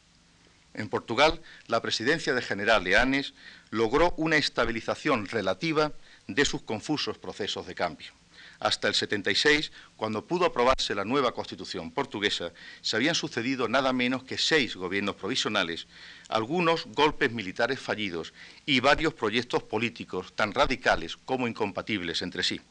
En 0.73 0.87
Portugal, 0.87 1.41
la 1.67 1.81
presidencia 1.81 2.33
de 2.33 2.41
General 2.41 2.83
Leanes 2.83 3.33
logró 3.71 4.13
una 4.17 4.37
estabilización 4.37 5.27
relativa 5.27 5.91
de 6.27 6.45
sus 6.45 6.61
confusos 6.61 7.17
procesos 7.17 7.67
de 7.67 7.75
cambio. 7.75 8.13
Hasta 8.61 8.87
el 8.87 8.93
76, 8.93 9.71
cuando 9.97 10.27
pudo 10.27 10.45
aprobarse 10.45 10.93
la 10.93 11.03
nueva 11.03 11.31
constitución 11.31 11.89
portuguesa, 11.89 12.53
se 12.81 12.95
habían 12.95 13.15
sucedido 13.15 13.67
nada 13.67 13.91
menos 13.91 14.23
que 14.23 14.37
seis 14.37 14.75
gobiernos 14.75 15.15
provisionales, 15.15 15.87
algunos 16.29 16.85
golpes 16.85 17.31
militares 17.31 17.79
fallidos 17.79 18.33
y 18.67 18.79
varios 18.79 19.15
proyectos 19.15 19.63
políticos 19.63 20.33
tan 20.35 20.53
radicales 20.53 21.17
como 21.17 21.47
incompatibles 21.47 22.21
entre 22.21 22.43
sí. 22.43 22.61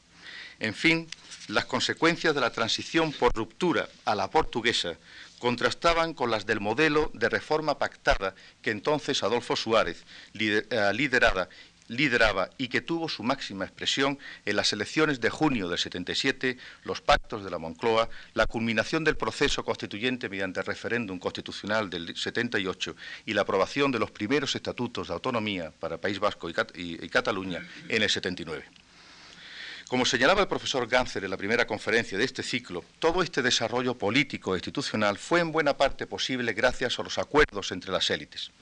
En 0.60 0.74
fin, 0.74 1.08
las 1.48 1.64
consecuencias 1.64 2.36
de 2.36 2.40
la 2.40 2.52
transición 2.52 3.10
por 3.12 3.34
ruptura 3.34 3.88
a 4.04 4.14
la 4.14 4.30
portuguesa 4.30 4.96
contrastaban 5.40 6.12
con 6.12 6.30
las 6.30 6.46
del 6.46 6.60
modelo 6.60 7.10
de 7.14 7.30
reforma 7.30 7.78
pactada 7.78 8.34
que 8.62 8.70
entonces 8.70 9.22
Adolfo 9.22 9.56
Suárez 9.56 10.04
eh, 10.38 10.92
liderada 10.94 11.48
lideraba 11.90 12.50
y 12.56 12.68
que 12.68 12.80
tuvo 12.80 13.08
su 13.08 13.22
máxima 13.22 13.64
expresión 13.64 14.18
en 14.46 14.56
las 14.56 14.72
elecciones 14.72 15.20
de 15.20 15.28
junio 15.28 15.68
del 15.68 15.78
77, 15.78 16.56
los 16.84 17.00
pactos 17.00 17.44
de 17.44 17.50
la 17.50 17.58
Moncloa, 17.58 18.08
la 18.34 18.46
culminación 18.46 19.02
del 19.04 19.16
proceso 19.16 19.64
constituyente 19.64 20.28
mediante 20.28 20.62
referéndum 20.62 21.18
constitucional 21.18 21.90
del 21.90 22.16
78 22.16 22.94
y 23.26 23.34
la 23.34 23.42
aprobación 23.42 23.90
de 23.90 23.98
los 23.98 24.12
primeros 24.12 24.54
estatutos 24.54 25.08
de 25.08 25.14
autonomía 25.14 25.72
para 25.80 25.98
País 25.98 26.20
Vasco 26.20 26.48
y, 26.48 26.54
y 26.74 27.08
Cataluña 27.08 27.60
en 27.88 28.02
el 28.02 28.08
79. 28.08 28.79
Como 29.90 30.06
señalaba 30.06 30.42
el 30.42 30.46
profesor 30.46 30.86
Ganser 30.86 31.24
en 31.24 31.30
la 31.30 31.36
primera 31.36 31.66
conferencia 31.66 32.16
de 32.16 32.22
este 32.22 32.44
ciclo, 32.44 32.84
todo 33.00 33.24
este 33.24 33.42
desarrollo 33.42 33.98
político 33.98 34.54
e 34.54 34.58
institucional 34.58 35.18
fue 35.18 35.40
en 35.40 35.50
buena 35.50 35.76
parte 35.76 36.06
posible 36.06 36.52
gracias 36.52 36.96
a 36.96 37.02
los 37.02 37.18
acuerdos 37.18 37.72
entre 37.72 37.90
las 37.90 38.08
élites. 38.08 38.52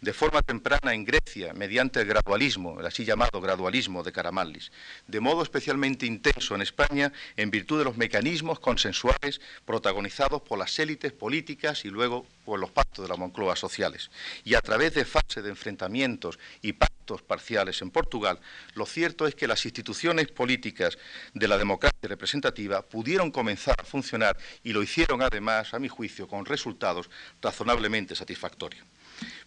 De 0.00 0.14
forma 0.14 0.40
temprana 0.40 0.94
en 0.94 1.04
Grecia, 1.04 1.52
mediante 1.52 2.00
el 2.00 2.06
gradualismo, 2.06 2.80
el 2.80 2.86
así 2.86 3.04
llamado 3.04 3.42
gradualismo 3.42 4.02
de 4.02 4.10
Karamanlis, 4.10 4.72
de 5.06 5.20
modo 5.20 5.42
especialmente 5.42 6.06
intenso 6.06 6.54
en 6.54 6.62
España 6.62 7.12
en 7.36 7.50
virtud 7.50 7.80
de 7.80 7.84
los 7.84 7.98
mecanismos 7.98 8.58
consensuales 8.58 9.42
protagonizados 9.66 10.40
por 10.40 10.58
las 10.58 10.78
élites 10.78 11.12
políticas 11.12 11.84
y 11.84 11.90
luego 11.90 12.26
por 12.44 12.58
los 12.58 12.70
pactos 12.70 13.04
de 13.04 13.08
la 13.08 13.16
Moncloa 13.16 13.56
sociales, 13.56 14.10
y 14.44 14.54
a 14.54 14.60
través 14.60 14.94
de 14.94 15.04
fases 15.04 15.42
de 15.42 15.50
enfrentamientos 15.50 16.38
y 16.62 16.72
pactos 16.72 17.22
parciales 17.22 17.80
en 17.82 17.90
Portugal, 17.90 18.38
lo 18.74 18.86
cierto 18.86 19.26
es 19.26 19.34
que 19.34 19.48
las 19.48 19.64
instituciones 19.64 20.28
políticas 20.28 20.98
de 21.34 21.48
la 21.48 21.58
democracia 21.58 22.08
representativa 22.08 22.82
pudieron 22.82 23.30
comenzar 23.30 23.76
a 23.78 23.84
funcionar 23.84 24.36
y 24.62 24.72
lo 24.72 24.82
hicieron 24.82 25.22
además, 25.22 25.74
a 25.74 25.78
mi 25.78 25.88
juicio, 25.88 26.28
con 26.28 26.44
resultados 26.44 27.10
razonablemente 27.42 28.14
satisfactorios. 28.14 28.84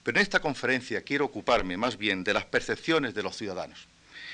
Pero 0.04 0.18
en 0.18 0.24
esta 0.24 0.40
conferencia 0.40 1.02
quiero 1.02 1.26
ocuparme 1.26 1.78
más 1.78 1.98
bien 1.98 2.24
de 2.24 2.34
las 2.34 2.46
percepciones 2.46 3.14
de 3.14 3.24
los 3.24 3.38
ciudadanos. 3.38 3.88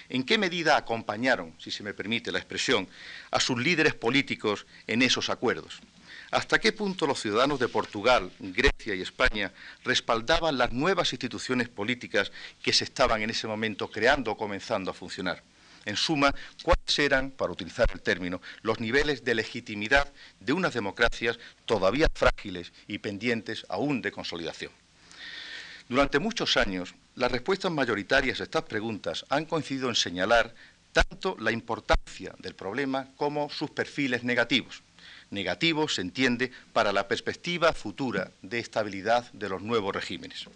¿En 0.10 0.24
qué 0.24 0.38
medida 0.38 0.75
acompañaron, 0.75 1.54
si 1.60 1.70
se 1.70 1.84
me 1.84 1.94
permite 1.94 2.32
la 2.32 2.39
expresión, 2.39 2.88
a 3.30 3.39
sus 3.39 3.60
líderes 3.60 3.94
políticos 3.94 4.66
en 4.88 5.04
esos 5.04 5.30
acuerdos? 5.30 5.82
¿Hasta 6.31 6.59
qué 6.59 6.71
punto 6.71 7.07
los 7.07 7.19
ciudadanos 7.19 7.59
de 7.59 7.67
Portugal, 7.67 8.31
Grecia 8.39 8.93
y 8.93 9.01
España 9.01 9.51
respaldaban 9.83 10.59
las 10.59 10.71
nuevas 10.71 11.12
instituciones 11.12 11.69
políticas 11.69 12.31
que 12.62 12.71
se 12.71 12.83
estaban 12.83 13.24
en 13.24 13.31
ese 13.31 13.48
momento 13.48 13.89
creando 13.89 14.31
o 14.31 14.38
comenzando 14.38 14.91
a 14.91 14.93
funcionar? 14.93 15.41
En 15.86 15.95
suma, 15.95 16.31
¿cuáles 16.62 17.00
eran, 17.00 17.31
para 17.31 17.51
utilizar 17.51 17.88
el 17.91 18.01
término, 18.01 18.41
los 18.62 18.79
niveles 18.79 19.24
de 19.24 19.33
legitimidad 19.33 20.13
de 20.39 20.53
unas 20.53 20.75
democracias 20.75 21.39
todavía 21.65 22.07
frágiles 22.13 22.74
y 22.86 23.00
pendientes 23.00 23.65
aún 23.67 24.03
de 24.03 24.12
consolidación? 24.12 24.71
Durante 25.88 26.19
muchos 26.19 26.57
años, 26.57 26.93
las 27.15 27.31
respuestas 27.31 27.71
mayoritarias 27.71 28.39
a 28.39 28.43
estas 28.43 28.63
preguntas 28.63 29.25
han 29.29 29.45
coincidido 29.45 29.89
en 29.89 29.95
señalar 29.95 30.53
tanto 30.93 31.36
la 31.39 31.51
importancia 31.51 32.36
del 32.38 32.53
problema 32.53 33.07
como 33.15 33.50
sus 33.50 33.71
perfiles 33.71 34.24
negativos 34.24 34.83
negativo, 35.29 35.88
se 35.88 36.01
entiende, 36.01 36.51
para 36.74 36.91
la 36.91 37.08
perspectiva 37.08 37.74
futura 37.74 38.32
de 38.41 38.60
estabilidad 38.60 39.32
de 39.34 39.50
los 39.50 39.62
nuevos 39.62 39.94
regímenes. 39.94 40.48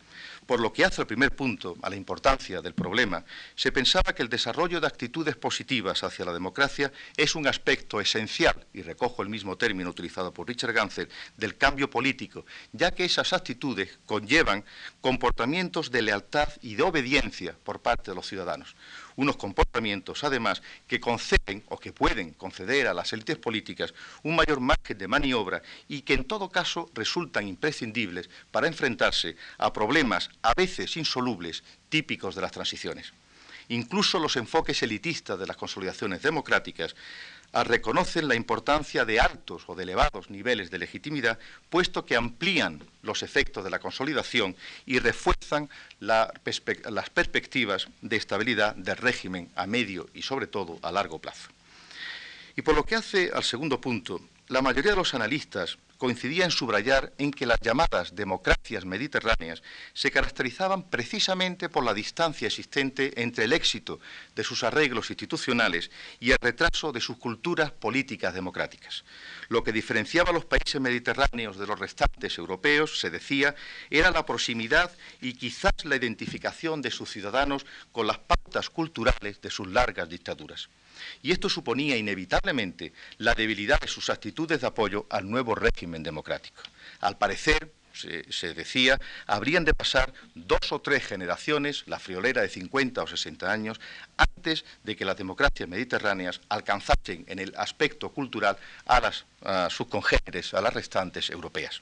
Por 0.45 0.59
lo 0.59 0.73
que 0.73 0.83
hace 0.83 1.01
al 1.01 1.07
primer 1.07 1.31
punto, 1.35 1.77
a 1.81 1.89
la 1.89 1.95
importancia 1.95 2.61
del 2.61 2.73
problema, 2.73 3.23
se 3.55 3.71
pensaba 3.71 4.13
que 4.13 4.23
el 4.23 4.29
desarrollo 4.29 4.81
de 4.81 4.87
actitudes 4.87 5.35
positivas 5.35 6.03
hacia 6.03 6.25
la 6.25 6.33
democracia 6.33 6.91
es 7.15 7.35
un 7.35 7.47
aspecto 7.47 8.01
esencial, 8.01 8.65
y 8.73 8.81
recojo 8.81 9.21
el 9.21 9.29
mismo 9.29 9.55
término 9.57 9.89
utilizado 9.89 10.33
por 10.33 10.47
Richard 10.47 10.73
Ganser, 10.73 11.09
del 11.37 11.55
cambio 11.57 11.89
político, 11.89 12.45
ya 12.73 12.91
que 12.91 13.05
esas 13.05 13.31
actitudes 13.31 13.97
conllevan 14.05 14.65
comportamientos 15.01 15.91
de 15.91 16.01
lealtad 16.01 16.49
y 16.61 16.75
de 16.75 16.83
obediencia 16.83 17.55
por 17.63 17.81
parte 17.81 18.11
de 18.11 18.15
los 18.15 18.27
ciudadanos 18.27 18.75
unos 19.15 19.37
comportamientos, 19.37 20.23
además, 20.23 20.61
que 20.87 20.99
conceden 20.99 21.63
o 21.69 21.77
que 21.77 21.93
pueden 21.93 22.31
conceder 22.33 22.87
a 22.87 22.93
las 22.93 23.13
élites 23.13 23.37
políticas 23.37 23.93
un 24.23 24.32
mayor 24.35 24.59
margen 24.59 24.97
de 24.97 25.07
maniobra 25.07 25.61
y 25.87 26.01
que 26.01 26.13
en 26.13 26.25
todo 26.25 26.49
caso 26.49 26.89
resultan 26.93 27.47
imprescindibles 27.47 28.29
para 28.51 28.67
enfrentarse 28.67 29.35
a 29.57 29.71
problemas 29.71 30.29
a 30.41 30.53
veces 30.53 30.97
insolubles 30.97 31.63
típicos 31.89 32.35
de 32.35 32.41
las 32.41 32.51
transiciones. 32.51 33.13
Incluso 33.69 34.19
los 34.19 34.35
enfoques 34.35 34.83
elitistas 34.83 35.39
de 35.39 35.47
las 35.47 35.57
consolidaciones 35.57 36.21
democráticas 36.21 36.95
reconocen 37.63 38.27
la 38.27 38.35
importancia 38.35 39.05
de 39.05 39.19
altos 39.19 39.63
o 39.67 39.75
de 39.75 39.83
elevados 39.83 40.31
niveles 40.31 40.71
de 40.71 40.79
legitimidad, 40.79 41.37
puesto 41.69 42.03
que 42.03 42.15
amplían 42.15 42.83
los 43.03 43.21
efectos 43.21 43.63
de 43.63 43.69
la 43.69 43.79
consolidación 43.79 44.55
y 44.87 44.97
refuerzan 44.97 45.69
las 45.99 46.31
perspectivas 47.13 47.87
de 48.01 48.15
estabilidad 48.15 48.75
del 48.75 48.97
régimen 48.97 49.49
a 49.55 49.67
medio 49.67 50.09
y 50.15 50.23
sobre 50.23 50.47
todo 50.47 50.79
a 50.81 50.91
largo 50.91 51.19
plazo. 51.19 51.52
Y 52.55 52.61
por 52.61 52.75
lo 52.75 52.83
que 52.83 52.95
hace 52.95 53.31
al 53.33 53.43
segundo 53.43 53.81
punto, 53.81 54.21
la 54.47 54.61
mayoría 54.61 54.91
de 54.91 54.97
los 54.97 55.13
analistas 55.13 55.77
coincidía 55.97 56.43
en 56.43 56.51
subrayar 56.51 57.13
en 57.17 57.31
que 57.31 57.45
las 57.45 57.61
llamadas 57.61 58.13
democracias 58.13 58.83
mediterráneas 58.83 59.63
se 59.93 60.11
caracterizaban 60.11 60.89
precisamente 60.89 61.69
por 61.69 61.85
la 61.85 61.93
distancia 61.93 62.47
existente 62.47 63.21
entre 63.21 63.45
el 63.45 63.53
éxito 63.53 64.01
de 64.35 64.43
sus 64.43 64.63
arreglos 64.63 65.09
institucionales 65.09 65.89
y 66.19 66.31
el 66.31 66.37
retraso 66.41 66.91
de 66.91 66.99
sus 66.99 67.17
culturas 67.17 67.71
políticas 67.71 68.33
democráticas. 68.33 69.05
Lo 69.47 69.63
que 69.63 69.71
diferenciaba 69.71 70.31
a 70.31 70.33
los 70.33 70.45
países 70.45 70.81
mediterráneos 70.81 71.57
de 71.57 71.67
los 71.67 71.79
restantes 71.79 72.37
europeos, 72.37 72.99
se 72.99 73.09
decía, 73.09 73.55
era 73.89 74.11
la 74.11 74.25
proximidad 74.25 74.91
y 75.21 75.35
quizás 75.35 75.71
la 75.85 75.95
identificación 75.95 76.81
de 76.81 76.91
sus 76.91 77.09
ciudadanos 77.09 77.65
con 77.93 78.07
las 78.07 78.17
pautas 78.17 78.69
culturales 78.69 79.41
de 79.41 79.49
sus 79.49 79.67
largas 79.69 80.09
dictaduras 80.09 80.69
y 81.21 81.31
esto 81.31 81.49
suponía 81.49 81.97
inevitablemente 81.97 82.93
la 83.17 83.33
debilidad 83.33 83.79
de 83.79 83.87
sus 83.87 84.09
actitudes 84.09 84.61
de 84.61 84.67
apoyo 84.67 85.05
al 85.09 85.29
nuevo 85.29 85.55
régimen 85.55 86.03
democrático. 86.03 86.61
Al 86.99 87.17
parecer, 87.17 87.71
se, 87.93 88.53
decía, 88.53 88.99
habrían 89.27 89.65
de 89.65 89.73
pasar 89.73 90.13
dos 90.33 90.71
o 90.71 90.81
tres 90.81 91.05
generaciones, 91.05 91.83
la 91.87 91.99
friolera 91.99 92.41
de 92.41 92.49
50 92.49 93.03
o 93.03 93.07
60 93.07 93.51
años, 93.51 93.79
antes 94.17 94.65
de 94.83 94.95
que 94.95 95.05
las 95.05 95.17
democracias 95.17 95.69
mediterráneas 95.69 96.41
alcanzasen 96.49 97.25
en 97.27 97.39
el 97.39 97.53
aspecto 97.55 98.09
cultural 98.09 98.57
a, 98.85 99.69
sus 99.69 99.87
congéneres, 99.87 100.53
a 100.53 100.61
las 100.61 100.73
restantes 100.73 101.29
europeas. 101.29 101.81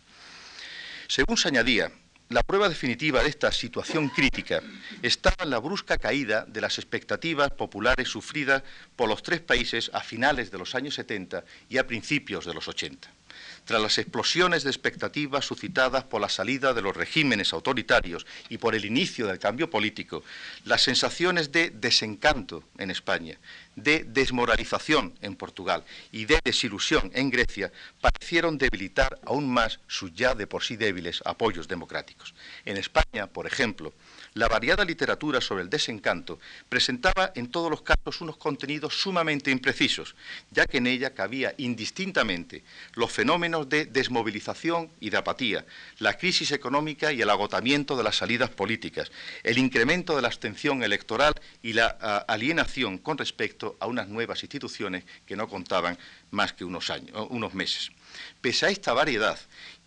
Según 1.07 1.37
se 1.37 1.47
añadía, 1.47 1.91
la 2.31 2.43
prueba 2.43 2.69
definitiva 2.69 3.21
de 3.21 3.29
esta 3.29 3.51
situación 3.51 4.07
crítica 4.09 4.61
estaba 5.01 5.43
en 5.43 5.49
la 5.49 5.59
brusca 5.59 5.97
caída 5.97 6.45
de 6.47 6.61
las 6.61 6.77
expectativas 6.77 7.51
populares 7.51 8.07
sufridas 8.07 8.63
por 8.95 9.09
los 9.09 9.21
tres 9.21 9.41
países 9.41 9.91
a 9.93 10.01
finales 10.01 10.49
de 10.49 10.57
los 10.57 10.73
años 10.73 10.95
70 10.95 11.43
y 11.69 11.77
a 11.77 11.85
principios 11.85 12.45
de 12.45 12.53
los 12.53 12.67
80 12.67 13.20
tras 13.65 13.81
las 13.81 13.97
explosiones 13.97 14.63
de 14.63 14.69
expectativas 14.69 15.45
suscitadas 15.45 16.03
por 16.03 16.21
la 16.21 16.29
salida 16.29 16.73
de 16.73 16.81
los 16.81 16.95
regímenes 16.95 17.53
autoritarios 17.53 18.25
y 18.49 18.57
por 18.57 18.75
el 18.75 18.85
inicio 18.85 19.27
del 19.27 19.39
cambio 19.39 19.69
político, 19.69 20.23
las 20.65 20.81
sensaciones 20.81 21.51
de 21.51 21.69
desencanto 21.69 22.63
en 22.77 22.91
España, 22.91 23.37
de 23.75 24.03
desmoralización 24.03 25.13
en 25.21 25.35
Portugal 25.35 25.83
y 26.11 26.25
de 26.25 26.39
desilusión 26.43 27.11
en 27.13 27.29
Grecia 27.29 27.71
parecieron 28.01 28.57
debilitar 28.57 29.19
aún 29.25 29.49
más 29.49 29.79
sus 29.87 30.13
ya 30.13 30.35
de 30.35 30.47
por 30.47 30.63
sí 30.63 30.75
débiles 30.75 31.21
apoyos 31.25 31.67
democráticos. 31.67 32.33
En 32.65 32.77
España, 32.77 33.27
por 33.27 33.47
ejemplo, 33.47 33.93
la 34.33 34.47
variada 34.47 34.85
literatura 34.85 35.41
sobre 35.41 35.63
el 35.63 35.69
desencanto 35.69 36.39
presentaba 36.69 37.31
en 37.35 37.51
todos 37.51 37.69
los 37.69 37.81
casos 37.81 38.21
unos 38.21 38.37
contenidos 38.37 39.01
sumamente 39.01 39.51
imprecisos, 39.51 40.15
ya 40.51 40.65
que 40.65 40.77
en 40.77 40.87
ella 40.87 41.13
cabía 41.13 41.53
indistintamente 41.57 42.63
los 42.95 43.11
fenómenos 43.11 43.67
de 43.67 43.85
desmovilización 43.85 44.89
y 44.99 45.09
de 45.09 45.17
apatía, 45.17 45.65
la 45.99 46.17
crisis 46.17 46.51
económica 46.51 47.11
y 47.11 47.21
el 47.21 47.29
agotamiento 47.29 47.97
de 47.97 48.03
las 48.03 48.17
salidas 48.17 48.49
políticas, 48.49 49.11
el 49.43 49.57
incremento 49.57 50.15
de 50.15 50.21
la 50.21 50.29
abstención 50.29 50.83
electoral 50.83 51.33
y 51.61 51.73
la 51.73 51.97
ah, 51.99 52.25
alienación 52.27 52.97
con 52.97 53.17
respecto 53.17 53.75
a 53.79 53.87
unas 53.87 54.07
nuevas 54.07 54.43
instituciones 54.43 55.03
que 55.25 55.35
no 55.35 55.49
contaban 55.49 55.97
más 56.31 56.53
que 56.53 56.63
unos, 56.63 56.89
años, 56.89 57.11
unos 57.29 57.53
meses. 57.53 57.91
Pese 58.39 58.65
a 58.65 58.69
esta 58.69 58.93
variedad, 58.93 59.37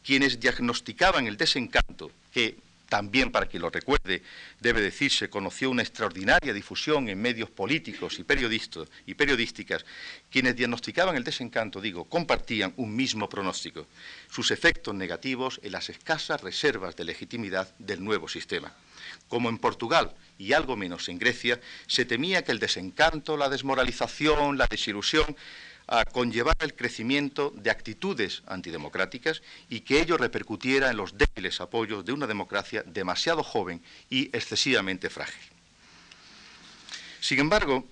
quienes 0.02 0.38
diagnosticaban 0.38 1.26
el 1.26 1.36
desencanto, 1.36 2.10
que 2.32 2.56
también, 2.88 3.32
para 3.32 3.48
que 3.48 3.58
lo 3.58 3.70
recuerde, 3.70 4.22
debe 4.60 4.80
decirse, 4.80 5.30
conoció 5.30 5.70
una 5.70 5.82
extraordinaria 5.82 6.52
difusión 6.52 7.08
en 7.08 7.20
medios 7.20 7.50
políticos 7.50 8.18
y, 8.18 8.24
periodistas, 8.24 8.88
y 9.06 9.14
periodísticas. 9.14 9.84
Quienes 10.30 10.56
diagnosticaban 10.56 11.16
el 11.16 11.24
desencanto, 11.24 11.80
digo, 11.80 12.04
compartían 12.04 12.74
un 12.76 12.94
mismo 12.94 13.28
pronóstico, 13.28 13.86
sus 14.30 14.50
efectos 14.50 14.94
negativos 14.94 15.60
en 15.62 15.72
las 15.72 15.88
escasas 15.88 16.40
reservas 16.40 16.96
de 16.96 17.04
legitimidad 17.04 17.74
del 17.78 18.02
nuevo 18.02 18.28
sistema. 18.28 18.72
Como 19.28 19.48
en 19.48 19.58
Portugal 19.58 20.14
y 20.38 20.52
algo 20.52 20.76
menos 20.76 21.08
en 21.08 21.18
Grecia, 21.18 21.60
se 21.86 22.04
temía 22.04 22.44
que 22.44 22.52
el 22.52 22.58
desencanto, 22.58 23.36
la 23.36 23.48
desmoralización, 23.48 24.58
la 24.58 24.66
desilusión 24.66 25.36
a 25.86 26.04
conllevar 26.04 26.56
el 26.60 26.74
crecimiento 26.74 27.52
de 27.56 27.70
actitudes 27.70 28.42
antidemocráticas 28.46 29.42
y 29.68 29.80
que 29.80 30.00
ello 30.00 30.16
repercutiera 30.16 30.90
en 30.90 30.96
los 30.96 31.16
débiles 31.18 31.60
apoyos 31.60 32.04
de 32.04 32.12
una 32.12 32.26
democracia 32.26 32.82
demasiado 32.86 33.42
joven 33.42 33.82
y 34.08 34.24
excesivamente 34.36 35.10
frágil. 35.10 35.42
Sin 37.20 37.40
embargo, 37.40 37.86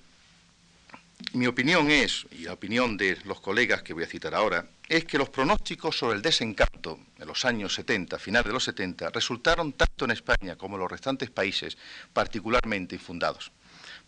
mi 1.34 1.46
opinión 1.46 1.90
es, 1.90 2.26
y 2.32 2.42
la 2.42 2.52
opinión 2.52 2.96
de 2.96 3.16
los 3.24 3.40
colegas 3.40 3.82
que 3.82 3.94
voy 3.94 4.04
a 4.04 4.08
citar 4.08 4.34
ahora, 4.34 4.66
es 4.88 5.04
que 5.04 5.16
los 5.16 5.30
pronósticos 5.30 5.96
sobre 5.96 6.16
el 6.16 6.22
desencanto 6.22 6.98
en 7.18 7.26
los 7.26 7.44
años 7.44 7.74
70, 7.74 8.18
final 8.18 8.44
de 8.44 8.52
los 8.52 8.64
70, 8.64 9.08
resultaron 9.10 9.72
tanto 9.72 10.04
en 10.04 10.10
España 10.10 10.56
como 10.56 10.76
en 10.76 10.80
los 10.80 10.90
restantes 10.90 11.30
países 11.30 11.78
particularmente 12.12 12.96
infundados. 12.96 13.52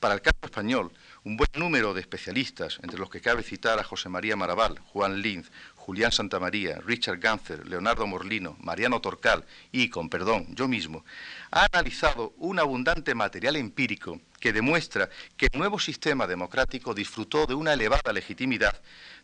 Para 0.04 0.16
el 0.16 0.20
caso 0.20 0.36
español, 0.42 0.92
un 1.24 1.38
buen 1.38 1.48
número 1.56 1.94
de 1.94 2.02
especialistas, 2.02 2.78
entre 2.82 2.98
los 2.98 3.08
que 3.08 3.22
cabe 3.22 3.42
citar 3.42 3.78
a 3.78 3.84
José 3.84 4.10
María 4.10 4.36
Maraval, 4.36 4.78
Juan 4.92 5.22
Linz, 5.22 5.50
Julián 5.76 6.12
Santamaría, 6.12 6.78
Richard 6.84 7.20
Ganser, 7.20 7.66
Leonardo 7.66 8.06
Morlino, 8.06 8.54
Mariano 8.60 9.00
Torcal 9.00 9.46
y, 9.72 9.88
con 9.88 10.10
perdón, 10.10 10.44
yo 10.50 10.68
mismo, 10.68 11.06
ha 11.50 11.66
analizado 11.72 12.34
un 12.36 12.58
abundante 12.58 13.14
material 13.14 13.56
empírico 13.56 14.20
que 14.40 14.52
demuestra 14.52 15.08
que 15.38 15.48
el 15.50 15.58
nuevo 15.58 15.78
sistema 15.78 16.26
democrático 16.26 16.92
disfrutó 16.92 17.46
de 17.46 17.54
una 17.54 17.72
elevada 17.72 18.12
legitimidad 18.12 18.78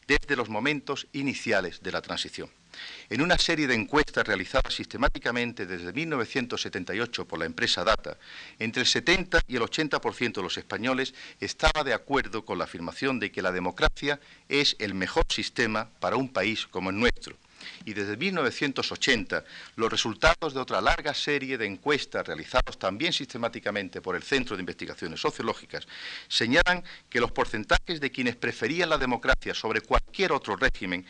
desde 0.07 0.35
los 0.35 0.49
momentos 0.49 1.09
iniciales 1.13 1.83
de 1.83 1.93
la 1.93 2.01
transición. 2.01 2.49
En 3.09 3.23
una 3.23 3.39
serie 3.39 3.67
de 3.67 3.75
encuestas 3.75 4.27
realizadas 4.27 4.75
sistemáticamente 4.75 5.67
desde 5.67 5.93
1978 5.93 7.27
por 7.27 7.39
la 7.39 7.47
empresa 7.47 7.85
Data, 7.85 8.17
entre 8.59 8.83
el 8.83 8.87
70 8.87 9.41
y 9.49 9.57
el 9.57 9.63
80% 9.63 10.33
de 10.35 10.43
los 10.43 10.57
españoles 10.57 11.15
estaba 11.41 11.85
de 11.85 11.95
acuerdo 11.95 12.45
con 12.45 12.59
la 12.59 12.65
afirmación 12.65 13.19
de 13.19 13.33
que 13.33 13.43
la 13.43 13.53
democracia 13.53 14.21
es 14.49 14.77
el 14.79 14.95
mejor 14.95 15.25
sistema 15.29 15.89
para 16.01 16.17
un 16.17 16.29
país 16.29 16.67
como 16.67 16.91
el 16.91 16.99
nuestro 16.99 17.37
y 17.85 17.93
desde 17.93 18.17
1980 18.17 19.45
los 19.77 19.91
resultados 19.91 20.55
de 20.55 20.61
otra 20.61 20.81
larga 20.81 21.15
serie 21.15 21.59
de 21.59 21.67
encuestas 21.67 22.27
realizadas 22.27 22.79
también 22.79 23.13
sistemáticamente 23.13 24.01
por 24.01 24.17
el 24.17 24.23
Centro 24.23 24.57
de 24.57 24.63
Investigaciones 24.63 25.21
Sociológicas 25.21 25.87
señalan 26.29 26.85
que 27.09 27.21
los 27.21 27.33
porcentajes 27.33 28.01
de 28.01 28.11
quienes 28.11 28.37
preferían 28.37 28.89
la 28.89 28.99
democracia 28.99 29.55
sobre 29.55 29.81
cualquier 29.81 30.33
otro 30.33 30.57
régimen 30.57 31.05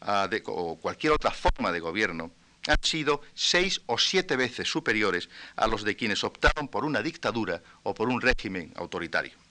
ah, 0.00 0.28
o 0.46 0.76
cualquier 0.76 1.12
otra 1.12 1.30
forma 1.30 1.72
de 1.72 1.80
gobierno 1.80 2.30
han 2.68 2.82
sido 2.82 3.22
seis 3.34 3.80
o 3.86 3.98
siete 3.98 4.36
veces 4.36 4.68
superiores 4.68 5.28
a 5.54 5.66
los 5.66 5.84
de 5.84 5.96
quienes 5.96 6.24
optaron 6.24 6.68
por 6.68 6.84
una 6.84 7.02
dictadura 7.02 7.62
o 7.84 7.94
por 7.94 8.08
un 8.08 8.20
régimen 8.20 8.72
autoritario. 8.76 9.45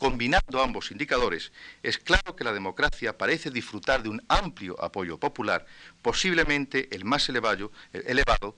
Combinando 0.00 0.62
ambos 0.62 0.92
indicadores, 0.92 1.52
es 1.82 1.98
claro 1.98 2.34
que 2.34 2.42
la 2.42 2.54
democracia 2.54 3.18
parece 3.18 3.50
disfrutar 3.50 4.02
de 4.02 4.08
un 4.08 4.22
amplio 4.28 4.82
apoyo 4.82 5.18
popular, 5.18 5.66
posiblemente 6.00 6.88
el 6.90 7.04
más 7.04 7.28
elevado, 7.28 7.70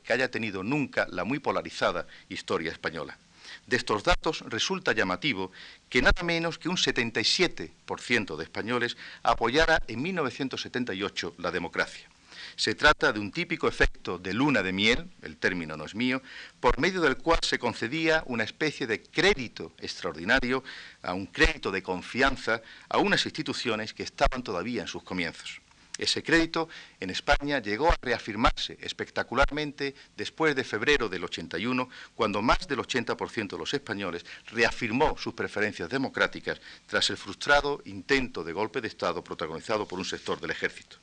que 0.05 0.12
haya 0.12 0.31
tenido 0.31 0.62
nunca 0.62 1.09
la 1.11 1.24
muy 1.24 1.40
polarizada 1.40 2.07
historia 2.28 2.70
española. 2.70 3.18
De 3.66 3.76
estos 3.76 4.05
datos 4.05 4.44
resulta 4.46 4.92
llamativo 4.92 5.50
que 5.88 6.00
nada 6.00 6.22
menos 6.22 6.59
que 6.61 6.68
un 6.68 6.76
77% 6.76 8.37
de 8.37 8.44
españoles 8.44 8.96
apoyara 9.24 9.83
en 9.88 10.00
1978 10.00 11.35
la 11.38 11.50
democracia. 11.50 12.12
Se 12.57 12.75
trata 12.75 13.12
de 13.12 13.21
un 13.21 13.33
típico 13.33 13.69
efecto 13.69 14.19
de 14.19 14.35
luna 14.35 14.62
de 14.62 14.73
miel, 14.73 15.11
el 15.23 15.37
término 15.37 15.77
no 15.77 15.85
es 15.85 15.95
mío, 15.95 16.23
por 16.61 16.79
medio 16.79 17.01
del 17.01 17.17
cual 17.17 17.41
se 17.43 17.59
concedía 17.59 18.23
una 18.27 18.45
especie 18.45 18.87
de 18.87 19.03
crédito 19.03 19.73
extraordinario, 19.79 20.62
a 21.03 21.15
un 21.15 21.27
crédito 21.27 21.71
de 21.71 21.83
confianza 21.83 22.62
a 22.88 22.99
unas 22.99 23.25
instituciones 23.25 23.93
que 23.93 24.03
estaban 24.03 24.43
todavía 24.43 24.83
en 24.83 24.88
sus 24.88 25.03
comienzos. 25.03 25.61
Ese 25.99 26.23
crédito 26.23 26.69
en 27.01 27.11
España 27.11 27.61
llegó 27.61 27.91
a 27.91 27.99
reafirmarse 28.01 28.79
espectacularmente 28.81 29.95
después 30.17 30.57
de 30.57 30.65
febrero 30.65 31.09
del 31.09 31.25
81, 31.25 31.88
cuando 32.15 32.41
más 32.41 32.67
del 32.67 32.79
80% 32.79 33.49
de 33.49 33.59
los 33.59 33.75
españoles 33.75 34.25
reafirmó 34.47 35.17
sus 35.19 35.35
preferencias 35.35 35.91
democráticas 35.91 36.61
tras 36.87 37.11
el 37.11 37.19
frustrado 37.19 37.83
intento 37.85 38.43
de 38.43 38.53
golpe 38.53 38.81
de 38.81 38.88
Estado 38.88 39.23
protagonizado 39.23 39.87
por 39.87 39.99
un 39.99 40.05
sector 40.05 40.41
del 40.41 40.51
ejército 40.51 40.99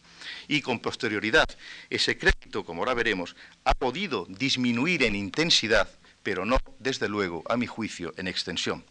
y 0.47 0.61
con 0.61 0.79
posterioridad 0.79 1.47
ese 1.89 2.17
crédito, 2.17 2.63
como 2.63 2.81
ahora 2.81 2.93
veremos, 2.93 3.35
ha 3.63 3.73
podido 3.73 4.25
disminuir 4.29 5.03
en 5.03 5.15
intensidad, 5.15 5.89
pero 6.23 6.45
no, 6.45 6.57
desde 6.79 7.09
luego, 7.09 7.43
a 7.47 7.57
mi 7.57 7.67
juicio, 7.67 8.13
en 8.17 8.27
extensión. 8.27 8.83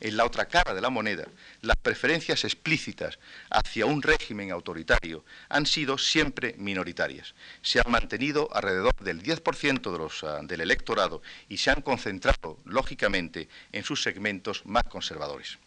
En 0.00 0.16
la 0.16 0.24
otra 0.24 0.46
cara 0.46 0.72
de 0.72 0.80
la 0.80 0.88
moneda, 0.88 1.26
las 1.60 1.76
preferencias 1.76 2.44
explícitas 2.44 3.18
hacia 3.50 3.84
un 3.84 4.00
régimen 4.00 4.50
autoritario 4.50 5.26
han 5.50 5.66
sido 5.66 5.98
siempre 5.98 6.54
minoritarias. 6.56 7.34
Se 7.60 7.80
han 7.80 7.90
mantenido 7.90 8.48
alrededor 8.54 8.96
del 9.00 9.22
10% 9.22 9.92
de 9.92 9.98
los, 9.98 10.24
ah, 10.24 10.40
del 10.42 10.62
electorado 10.62 11.20
y 11.50 11.58
se 11.58 11.70
han 11.70 11.82
concentrado, 11.82 12.58
lógicamente, 12.64 13.48
en 13.72 13.84
sus 13.84 14.02
segmentos 14.02 14.64
más 14.64 14.84
conservadores. 14.84 15.58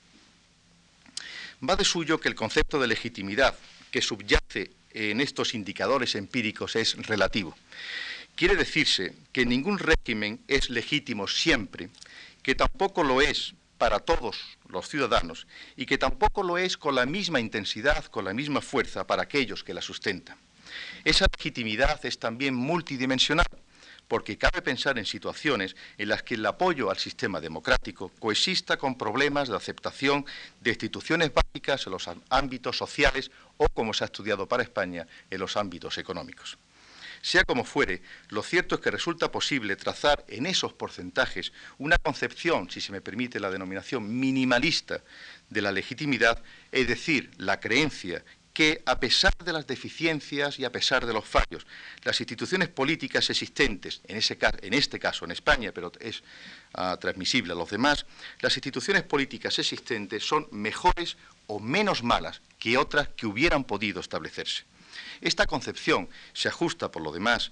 Va 1.68 1.76
de 1.76 1.86
suyo 1.86 2.20
que 2.20 2.28
el 2.28 2.36
concepto 2.36 2.80
de 2.80 2.88
legitimidad 2.88 3.56
que 3.92 4.02
subyace 4.02 4.72
en 4.94 5.22
estos 5.22 5.54
indicadores 5.54 6.16
empíricos 6.16 6.76
es 6.76 6.96
relativo. 7.08 7.56
Quiere 8.36 8.56
decirse 8.56 9.14
que 9.32 9.46
ningún 9.46 9.78
régimen 9.78 10.40
es 10.48 10.70
legítimo 10.70 11.28
siempre, 11.28 11.90
que 12.42 12.56
tampoco 12.56 13.04
lo 13.04 13.22
es 13.22 13.54
para 13.78 14.00
todos 14.00 14.38
los 14.70 14.88
ciudadanos 14.88 15.46
y 15.76 15.86
que 15.86 15.98
tampoco 15.98 16.42
lo 16.42 16.58
es 16.58 16.78
con 16.78 16.96
la 16.96 17.06
misma 17.06 17.40
intensidad, 17.40 18.06
con 18.06 18.26
la 18.26 18.34
misma 18.34 18.62
fuerza 18.62 19.06
para 19.06 19.24
aquellos 19.24 19.64
que 19.64 19.74
la 19.74 19.82
sustentan. 19.82 20.38
Esa 21.04 21.28
legitimidad 21.38 22.04
es 22.06 22.18
también 22.18 22.56
multidimensional 22.56 23.46
porque 24.08 24.38
cabe 24.38 24.62
pensar 24.62 24.98
en 24.98 25.06
situaciones 25.06 25.76
en 25.98 26.10
las 26.10 26.24
que 26.24 26.36
el 26.36 26.46
apoyo 26.46 26.90
al 26.90 26.98
sistema 26.98 27.40
democrático 27.40 28.10
coexista 28.20 28.78
con 28.78 28.98
problemas 28.98 29.50
de 29.50 29.56
aceptación 29.56 30.26
de 30.62 30.72
instituciones 30.72 31.32
básicas 31.34 31.86
en 31.86 31.94
los 31.94 32.10
ámbitos 32.30 32.78
sociales 32.78 33.32
o, 33.58 33.68
como 33.70 33.94
se 33.94 34.04
ha 34.04 34.06
estudiado 34.06 34.48
para 34.48 34.64
España, 34.64 35.08
en 35.30 35.40
los 35.40 35.58
ámbitos 35.58 35.98
económicos. 35.98 36.58
Sea 37.24 37.46
como 37.46 37.64
fuere, 37.64 38.02
lo 38.30 38.44
cierto 38.44 38.76
es 38.76 38.82
que 38.82 38.92
resulta 38.92 39.32
posible 39.32 39.78
trazar 39.78 40.26
en 40.28 40.46
esos 40.46 40.74
porcentajes 40.74 41.54
una 41.78 41.98
concepción, 41.98 42.70
si 42.70 42.82
se 42.82 42.92
me 42.92 43.00
permite 43.00 43.40
la 43.40 43.50
denominación, 43.50 44.20
minimalista 44.20 45.02
de 45.50 45.62
la 45.62 45.72
legitimidad, 45.72 46.44
es 46.74 46.86
decir, 46.86 47.32
la 47.38 47.62
creencia 47.62 48.26
que, 48.54 48.84
a 48.86 49.00
pesar 49.00 49.36
de 49.44 49.52
las 49.52 49.66
deficiencias 49.66 50.60
y 50.60 50.66
a 50.66 50.72
pesar 50.72 51.06
de 51.06 51.14
los 51.14 51.26
fallos, 51.26 51.66
las 52.04 52.20
instituciones 52.20 52.70
políticas 52.70 53.30
existentes, 53.30 54.02
en, 54.08 54.18
este 54.74 55.00
caso 55.00 55.26
en 55.26 55.32
España, 55.32 55.72
pero 55.74 55.92
es 56.00 56.24
ah, 56.76 56.98
transmisible 57.02 57.54
a 57.54 57.56
los 57.56 57.72
demás, 57.72 58.06
las 58.40 58.56
instituciones 58.56 59.04
políticas 59.04 59.58
existentes 59.58 60.24
son 60.24 60.48
mejores 60.52 61.18
o 61.48 61.60
menos 61.60 62.04
malas 62.04 62.42
que 62.60 62.78
otras 62.78 63.10
que 63.10 63.26
hubieran 63.26 63.64
podido 63.64 64.00
establecerse. 64.00 64.64
Esta 65.22 65.48
concepción 65.48 66.08
se 66.34 66.48
ajusta, 66.48 66.92
por 66.92 67.02
lo 67.02 67.12
demás, 67.12 67.52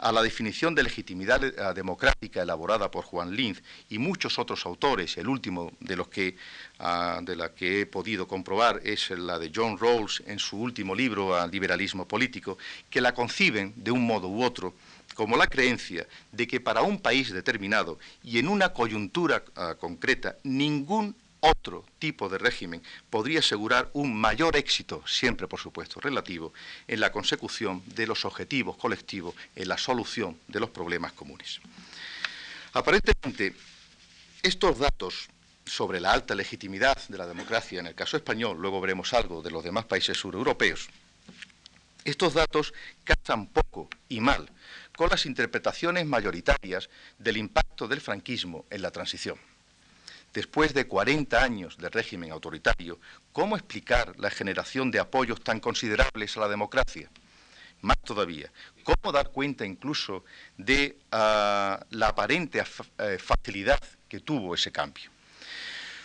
a 0.00 0.12
la 0.12 0.22
definición 0.22 0.74
de 0.74 0.82
legitimidad 0.82 1.44
eh, 1.44 1.54
democrática 1.74 2.42
elaborada 2.42 2.90
por 2.90 3.04
Juan 3.04 3.34
Linz 3.36 3.62
y 3.88 3.98
muchos 3.98 4.38
otros 4.38 4.64
autores, 4.66 5.16
el 5.18 5.28
último 5.28 5.72
de 5.80 5.96
los 5.96 6.08
que 6.08 6.36
ah, 6.78 7.20
de 7.22 7.36
la 7.36 7.54
que 7.54 7.82
he 7.82 7.86
podido 7.86 8.26
comprobar 8.26 8.80
es 8.82 9.10
la 9.10 9.38
de 9.38 9.52
John 9.54 9.78
Rawls 9.78 10.22
en 10.26 10.38
su 10.38 10.58
último 10.58 10.94
libro 10.94 11.34
Al 11.34 11.50
liberalismo 11.50 12.08
político, 12.08 12.56
que 12.88 13.00
la 13.00 13.14
conciben 13.14 13.74
de 13.76 13.90
un 13.90 14.06
modo 14.06 14.28
u 14.28 14.42
otro 14.42 14.74
como 15.14 15.36
la 15.36 15.46
creencia 15.46 16.06
de 16.32 16.46
que 16.46 16.60
para 16.60 16.82
un 16.82 16.98
país 16.98 17.30
determinado 17.30 17.98
y 18.22 18.38
en 18.38 18.48
una 18.48 18.72
coyuntura 18.72 19.44
ah, 19.56 19.74
concreta 19.78 20.36
ningún 20.44 21.14
otro 21.40 21.84
tipo 21.98 22.28
de 22.28 22.38
régimen 22.38 22.82
podría 23.08 23.40
asegurar 23.40 23.90
un 23.94 24.14
mayor 24.14 24.56
éxito, 24.56 25.02
siempre 25.06 25.48
por 25.48 25.58
supuesto 25.58 26.00
relativo, 26.00 26.52
en 26.86 27.00
la 27.00 27.12
consecución 27.12 27.82
de 27.86 28.06
los 28.06 28.24
objetivos 28.24 28.76
colectivos, 28.76 29.34
en 29.56 29.68
la 29.68 29.78
solución 29.78 30.38
de 30.48 30.60
los 30.60 30.70
problemas 30.70 31.12
comunes. 31.12 31.60
Aparentemente, 32.72 33.54
estos 34.42 34.78
datos 34.78 35.28
sobre 35.64 36.00
la 36.00 36.12
alta 36.12 36.34
legitimidad 36.34 36.96
de 37.08 37.18
la 37.18 37.26
democracia 37.26 37.80
en 37.80 37.86
el 37.86 37.94
caso 37.94 38.16
español, 38.16 38.58
luego 38.60 38.80
veremos 38.80 39.12
algo 39.14 39.42
de 39.42 39.50
los 39.50 39.64
demás 39.64 39.84
países 39.84 40.18
sureuropeos, 40.18 40.88
estos 42.04 42.32
datos 42.34 42.72
casan 43.04 43.46
poco 43.48 43.88
y 44.08 44.20
mal 44.20 44.48
con 44.96 45.10
las 45.10 45.26
interpretaciones 45.26 46.06
mayoritarias 46.06 46.88
del 47.18 47.36
impacto 47.36 47.88
del 47.88 48.00
franquismo 48.00 48.64
en 48.70 48.82
la 48.82 48.90
transición 48.90 49.38
después 50.32 50.74
de 50.74 50.86
40 50.86 51.42
años 51.42 51.76
de 51.78 51.88
régimen 51.88 52.30
autoritario, 52.30 53.00
¿cómo 53.32 53.56
explicar 53.56 54.14
la 54.18 54.30
generación 54.30 54.90
de 54.90 55.00
apoyos 55.00 55.42
tan 55.42 55.60
considerables 55.60 56.36
a 56.36 56.40
la 56.40 56.48
democracia? 56.48 57.10
Más 57.82 57.96
todavía, 58.04 58.52
¿cómo 58.84 59.12
dar 59.12 59.30
cuenta 59.30 59.64
incluso 59.64 60.24
de 60.56 60.98
ah, 61.12 61.84
la 61.90 62.08
aparente 62.08 62.62
eh, 62.98 63.18
facilidad 63.18 63.80
que 64.08 64.20
tuvo 64.20 64.54
ese 64.54 64.70
cambio? 64.70 65.10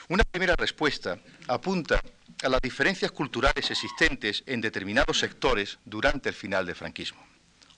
Una 0.07 0.23
primera 0.23 0.55
respuesta 0.55 1.19
apunta 1.47 1.99
a 2.43 2.49
las 2.49 2.61
diferencias 2.61 3.11
culturales 3.11 3.71
existentes 3.71 4.43
en 4.45 4.61
determinados 4.61 5.19
sectores 5.19 5.79
durante 5.83 6.29
el 6.29 6.35
final 6.35 6.65
del 6.65 6.75
franquismo. 6.75 7.25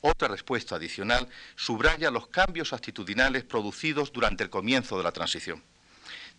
Otra 0.01 0.27
respuesta 0.27 0.75
adicional 0.75 1.27
subraya 1.55 2.11
los 2.11 2.27
cambios 2.27 2.73
actitudinales 2.73 3.43
producidos 3.43 4.11
durante 4.11 4.43
el 4.43 4.49
comienzo 4.49 4.97
de 4.97 5.03
la 5.03 5.11
transición 5.11 5.63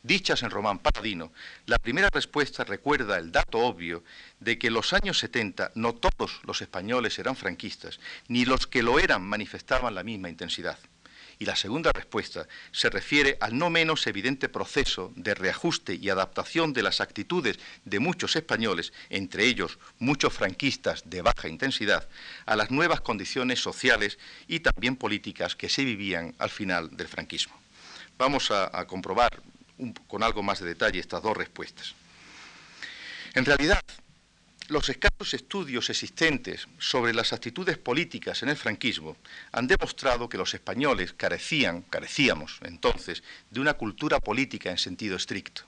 dichas 0.03 0.43
en 0.43 0.51
Román 0.51 0.79
Paladino, 0.79 1.33
la 1.67 1.79
primera 1.79 2.11
respuesta 2.11 2.65
recuerda 2.65 3.19
el 3.19 3.33
dato 3.33 3.59
obvio 3.59 4.05
de 4.41 4.59
que 4.59 4.69
en 4.69 4.75
los 4.75 4.93
años 4.93 5.19
70 5.19 5.73
no 5.75 5.95
todos 5.95 6.41
los 6.45 6.63
españoles 6.63 7.19
eran 7.19 7.37
franquistas, 7.37 8.01
ni 8.29 8.45
los 8.45 8.67
que 8.67 8.83
lo 8.83 8.99
eran 8.99 9.23
manifestaban 9.23 9.95
la 9.95 10.03
misma 10.03 10.29
intensidad. 10.29 10.79
Y 11.41 11.45
la 11.45 11.55
segunda 11.55 11.93
respuesta 11.93 12.49
se 12.73 12.91
refiere 12.91 13.37
al 13.41 13.57
no 13.57 13.71
menos 13.71 14.07
evidente 14.09 14.49
proceso 14.49 15.13
de 15.15 15.35
reajuste 15.35 15.95
y 15.95 16.11
adaptación 16.11 16.73
de 16.73 16.83
las 16.83 17.01
actitudes 17.01 17.61
de 17.85 18.01
muchos 18.01 18.35
españoles, 18.35 18.93
entre 19.09 19.45
ellos 19.45 19.79
muchos 20.01 20.33
franquistas 20.33 21.09
de 21.09 21.23
baja 21.23 21.49
intensidad, 21.49 22.09
a 22.45 22.57
las 22.57 22.73
nuevas 22.73 23.03
condiciones 23.03 23.61
sociales 23.61 24.19
y 24.49 24.61
también 24.61 24.97
políticas 24.97 25.55
que 25.55 25.69
se 25.69 25.85
vivían 25.85 26.35
al 26.39 26.51
final 26.51 26.97
del 26.97 27.07
franquismo. 27.07 27.55
Vamos 28.19 28.51
a, 28.51 28.77
a 28.77 28.89
comprobar 28.89 29.41
con 30.07 30.23
algo 30.23 30.43
más 30.43 30.61
de 30.61 30.67
detalle 30.67 31.01
estas 31.01 31.23
dos 31.23 31.37
respuestas. 31.37 31.95
En 33.35 33.45
realidad, 33.45 33.81
los 34.69 34.89
escasos 34.89 35.33
estudios 35.33 35.89
existentes 35.89 36.69
sobre 36.79 37.15
las 37.15 37.33
actitudes 37.33 37.79
políticas 37.79 38.43
en 38.43 38.51
el 38.51 38.57
franquismo 38.57 39.17
han 39.53 39.67
demostrado 39.67 40.29
que 40.29 40.37
los 40.37 40.53
españoles 40.53 41.15
carecían, 41.15 41.83
carecíamos 41.83 42.59
entonces, 42.63 43.23
de 43.51 43.61
una 43.61 43.75
cultura 43.75 44.21
política 44.21 44.71
en 44.71 44.79
sentido 44.79 45.17
estricto. 45.17 45.63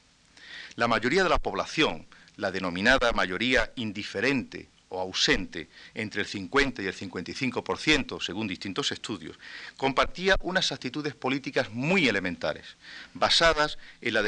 La 0.76 0.86
mayoría 0.86 1.22
de 1.22 1.30
la 1.30 1.38
población, 1.38 2.06
la 2.36 2.50
denominada 2.50 3.12
mayoría 3.12 3.72
indiferente 3.76 4.68
o 4.90 5.00
ausente 5.00 5.68
entre 5.94 6.22
el 6.22 6.26
50 6.26 6.82
y 6.82 6.86
el 6.86 6.94
55%, 6.94 8.20
según 8.20 8.46
distintos 8.46 8.92
estudios, 8.92 9.38
compartía 9.76 10.36
unas 10.42 10.72
actitudes 10.72 11.14
políticas 11.14 11.70
muy 11.70 12.08
elementares, 12.08 12.76
basadas 13.14 13.78
en 14.00 14.14
la 14.14 14.22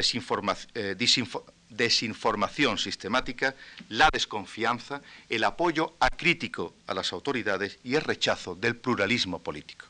eh, 0.73 0.95
desinformación 1.69 2.77
sistemática, 2.77 3.55
la 3.89 4.09
desconfianza, 4.11 5.01
el 5.29 5.43
apoyo 5.43 5.95
acrítico 5.99 6.73
a 6.87 6.93
las 6.93 7.11
autoridades 7.13 7.79
y 7.83 7.95
el 7.95 8.01
rechazo 8.01 8.55
del 8.55 8.77
pluralismo 8.77 9.43
político. 9.43 9.85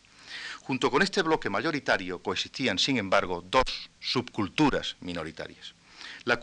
Junto 0.62 0.90
con 0.90 1.02
este 1.02 1.22
bloque 1.22 1.50
mayoritario 1.50 2.24
coexistían, 2.24 2.80
sin 2.80 2.98
embargo, 2.98 3.44
dos 3.46 3.90
subculturas 4.00 4.96
minoritarias. 5.02 5.76
La, 6.26 6.40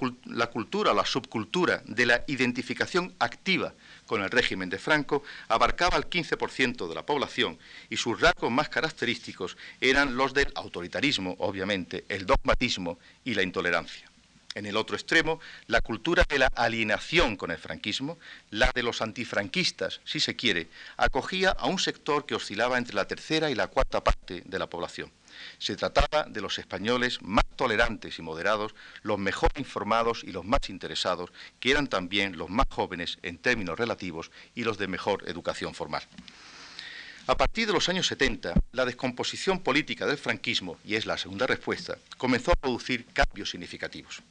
cultura 0.51 0.93
o 0.93 0.95
la 0.95 1.07
subcultura 1.07 1.83
de 1.87 2.05
la 2.05 2.23
identificación 2.27 3.15
activa 3.19 3.73
con 4.07 4.23
el 4.23 4.31
régimen 4.31 4.69
de 4.69 4.79
Franco 4.79 5.23
abarcaba 5.49 5.97
el 5.97 6.11
15% 6.11 6.89
de 6.89 6.95
la 6.95 7.07
población 7.07 7.59
y 7.89 7.97
sus 7.97 8.21
rasgos 8.21 8.51
más 8.51 8.69
característicos 8.69 9.57
eran 9.81 10.17
los 10.17 10.35
del 10.35 10.53
autoritarismo, 10.55 11.37
obviamente, 11.39 12.05
el 12.09 12.27
dogmatismo 12.27 12.99
y 13.25 13.35
la 13.35 13.43
intolerancia. 13.43 14.11
En 14.55 14.67
el 14.67 14.77
otro 14.77 14.97
extremo, 14.97 15.39
la 15.69 15.81
cultura 15.81 16.25
de 16.29 16.41
la 16.41 16.49
alienación 16.57 17.37
con 17.37 17.53
el 17.53 17.59
franquismo, 17.59 18.19
la 18.51 18.71
de 18.75 18.83
los 18.83 19.01
antifranquistas, 19.01 20.01
si 20.05 20.19
se 20.19 20.35
quiere, 20.35 20.69
acogía 20.97 21.51
a 21.51 21.67
un 21.67 21.79
sector 21.79 22.27
que 22.27 22.35
oscilaba 22.35 22.77
entre 22.77 22.97
la 22.97 23.07
tercera 23.07 23.51
y 23.51 23.55
la 23.55 23.69
cuarta 23.69 24.03
parte 24.03 24.43
de 24.45 24.59
la 24.59 24.69
población. 24.69 25.13
Se 25.59 25.77
trataba 25.77 26.25
de 26.25 26.41
los 26.41 26.59
españoles 26.59 27.21
más 27.23 27.45
tolerantes 27.57 28.19
y 28.19 28.23
moderados, 28.23 28.75
los 29.03 29.19
mejor 29.19 29.51
informados 29.57 30.25
y 30.25 30.33
los 30.33 30.45
más 30.45 30.69
interesados, 30.69 31.31
que 31.59 31.71
eran 31.71 31.89
también 31.89 32.39
los 32.39 32.51
más 32.51 32.67
jóvenes 32.71 33.19
en 33.23 33.39
términos 33.39 33.79
relativos 33.79 34.31
y 34.55 34.65
los 34.65 34.79
de 34.79 34.89
mejor 34.89 35.29
educación 35.29 35.75
formal. 35.75 36.03
A 37.27 37.37
partir 37.37 37.67
de 37.67 37.73
los 37.73 37.89
años 37.89 38.09
70, 38.09 38.55
la 38.73 38.85
descomposición 38.85 39.61
política 39.61 40.05
del 40.05 40.19
franquismo, 40.19 40.79
y 40.85 40.97
es 40.97 41.07
la 41.07 41.17
segunda 41.17 41.47
respuesta, 41.47 41.97
comenzó 42.17 42.51
a 42.51 42.57
producir 42.57 43.07
cambios 43.13 43.51
significativos. 43.51 44.23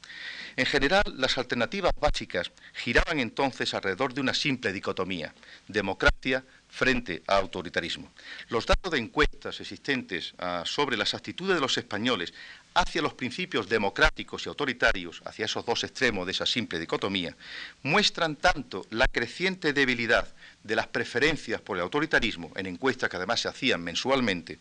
En 0.57 0.65
general, 0.65 1.03
las 1.15 1.37
alternativas 1.37 1.93
básicas 1.97 2.51
giraban 2.73 3.19
entonces 3.19 3.73
alrededor 3.73 4.13
de 4.13 4.19
una 4.19 4.33
simple 4.33 4.73
dicotomía, 4.73 5.33
democracia 5.69 6.43
frente 6.69 7.23
a 7.27 7.37
autoritarismo. 7.37 8.11
Los 8.49 8.65
datos 8.65 8.91
de 8.91 8.99
encuestas 8.99 9.59
existentes 9.59 10.33
ah, 10.37 10.63
sobre 10.65 10.97
las 10.97 11.13
actitudes 11.13 11.55
de 11.55 11.61
los 11.61 11.77
españoles 11.77 12.33
hacia 12.73 13.01
los 13.01 13.13
principios 13.13 13.67
democráticos 13.67 14.45
y 14.45 14.49
autoritarios, 14.49 15.21
hacia 15.25 15.45
esos 15.45 15.65
dos 15.65 15.83
extremos 15.83 16.25
de 16.25 16.31
esa 16.31 16.45
simple 16.45 16.79
dicotomía, 16.79 17.35
muestran 17.83 18.35
tanto 18.35 18.85
la 18.91 19.07
creciente 19.07 19.73
debilidad 19.73 20.27
de 20.63 20.75
las 20.75 20.87
preferencias 20.87 21.61
por 21.61 21.77
el 21.77 21.83
autoritarismo, 21.83 22.51
en 22.55 22.67
encuestas 22.67 23.09
que 23.09 23.17
además 23.17 23.41
se 23.41 23.47
hacían 23.47 23.81
mensualmente, 23.81 24.59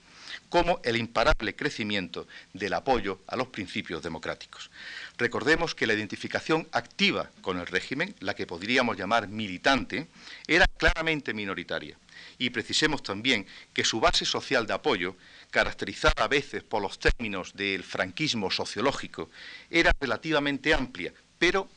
como 0.49 0.81
el 0.85 0.97
imparable 0.97 1.55
crecimiento 1.55 2.27
del 2.53 2.75
apoyo 2.75 3.21
a 3.27 3.37
los 3.37 3.49
principios 3.49 4.03
democráticos. 4.03 4.71
Recordemos 5.17 5.75
que 5.75 5.87
la 5.87 5.95
identificación 5.95 6.69
activa 6.73 7.31
con 7.41 7.59
el 7.59 7.67
régimen, 7.67 8.15
la 8.21 8.35
que 8.35 8.47
podríamos 8.47 8.97
llamar 8.97 9.29
militante, 9.29 10.09
era 10.47 10.67
claramente 10.67 11.35
minoritaria. 11.35 11.97
Y 12.39 12.51
precisemos 12.51 13.03
también 13.03 13.47
que 13.73 13.85
su 13.85 14.01
base 14.01 14.25
social 14.25 14.67
de 14.67 14.75
apoyo, 14.75 15.17
caracterizada 15.51 16.25
a 16.25 16.29
veces 16.29 16.63
por 16.63 16.83
los 16.83 16.99
términos 16.99 17.55
del 17.55 17.83
franquismo 17.85 18.51
sociológico, 18.51 19.31
era 19.71 19.93
relativamente 20.01 20.75
amplia, 20.75 21.13
pero 21.39 21.69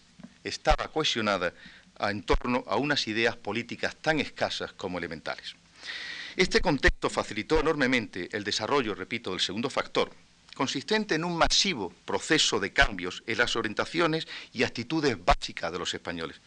estaba 0.43 0.87
cohesionada 0.87 1.53
en 1.99 2.23
torno 2.23 2.63
a 2.67 2.75
unas 2.77 3.07
ideas 3.07 3.35
políticas 3.35 3.95
tan 3.95 4.19
escasas 4.19 4.73
como 4.73 4.97
elementales. 4.97 5.55
Este 6.37 6.61
contexto 6.61 7.09
facilitó 7.09 7.59
enormemente 7.59 8.29
el 8.31 8.45
desarrollo, 8.45 8.95
repito, 8.95 9.31
del 9.31 9.41
segundo 9.41 9.69
factor, 9.69 10.11
consistente 10.55 11.15
en 11.15 11.25
un 11.25 11.37
masivo 11.37 11.93
proceso 12.05 12.59
de 12.59 12.71
cambios 12.71 13.21
en 13.27 13.37
las 13.37 13.55
orientaciones 13.57 14.27
y 14.53 14.63
actitudes 14.63 15.17
básicas 15.23 15.71
de 15.73 15.79
los 15.79 15.93
españoles. 15.93 16.39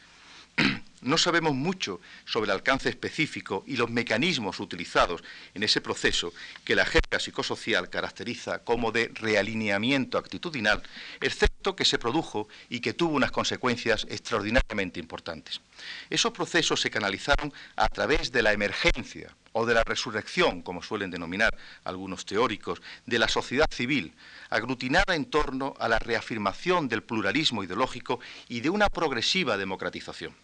No 1.05 1.19
sabemos 1.19 1.55
mucho 1.55 2.01
sobre 2.25 2.47
el 2.47 2.57
alcance 2.57 2.89
específico 2.89 3.63
y 3.67 3.77
los 3.77 3.91
mecanismos 3.91 4.59
utilizados 4.59 5.23
en 5.53 5.63
ese 5.63 5.83
proceso 5.83 6.33
que 6.65 6.75
la 6.75 6.87
jerga 6.87 7.21
psicosocial 7.21 7.91
caracteriza 7.91 8.61
como 8.61 8.91
de 8.91 9.11
realineamiento 9.13 10.17
actitudinal, 10.17 10.83
excepto 11.21 11.77
que 11.77 11.85
se 11.85 11.99
produjo 11.99 12.49
y 12.71 12.81
que 12.81 12.95
tuvo 12.95 13.17
unas 13.17 13.33
consecuencias 13.33 14.07
extraordinariamente 14.09 14.99
importantes. 14.99 15.61
Esos 16.09 16.33
procesos 16.33 16.81
se 16.81 16.91
canalizaron 16.91 17.53
a 17.77 17.91
través 17.91 18.33
de 18.33 18.41
la 18.41 18.55
emergencia 18.55 19.37
o 19.55 19.65
de 19.65 19.75
la 19.75 19.85
resurrección, 19.85 20.63
como 20.63 20.83
suelen 20.83 21.11
denominar 21.11 21.57
algunos 21.85 22.27
teóricos, 22.27 22.83
de 23.07 23.19
la 23.19 23.29
sociedad 23.29 23.71
civil, 23.71 24.15
aglutinada 24.51 25.15
en 25.15 25.25
torno 25.25 25.75
a 25.79 25.89
la 25.89 25.99
reafirmación 25.99 26.89
del 26.89 27.03
pluralismo 27.03 27.65
ideológico 27.65 28.21
y 28.49 28.61
de 28.61 28.71
una 28.71 28.89
progresiva 28.89 29.57
democratización 29.57 30.35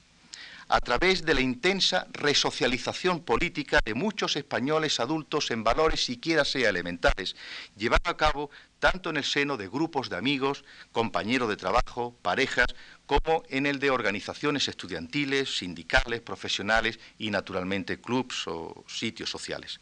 a 0.70 0.80
través 0.80 1.24
de 1.24 1.34
la 1.34 1.40
intensa 1.40 2.06
resocialización 2.12 3.24
política 3.24 3.80
de 3.84 3.94
muchos 3.94 4.36
españoles 4.36 5.00
adultos 5.00 5.50
en 5.50 5.64
valores 5.64 6.04
siquiera 6.04 6.44
sea 6.44 6.68
elementales, 6.68 7.34
llevada 7.76 8.10
a 8.10 8.16
cabo 8.16 8.50
tanto 8.78 9.10
en 9.10 9.16
el 9.16 9.24
seno 9.24 9.56
de 9.56 9.68
grupos 9.68 10.08
de 10.08 10.16
amigos, 10.16 10.64
compañeros 10.92 11.48
de 11.48 11.56
trabajo, 11.56 12.16
parejas, 12.22 12.68
como 13.04 13.42
en 13.48 13.66
el 13.66 13.80
de 13.80 13.90
organizaciones 13.90 14.68
estudiantiles, 14.68 15.58
sindicales, 15.58 16.20
profesionales 16.20 17.00
y 17.18 17.32
naturalmente 17.32 18.00
clubs 18.00 18.46
o 18.46 18.84
sitios 18.86 19.28
sociales. 19.28 19.80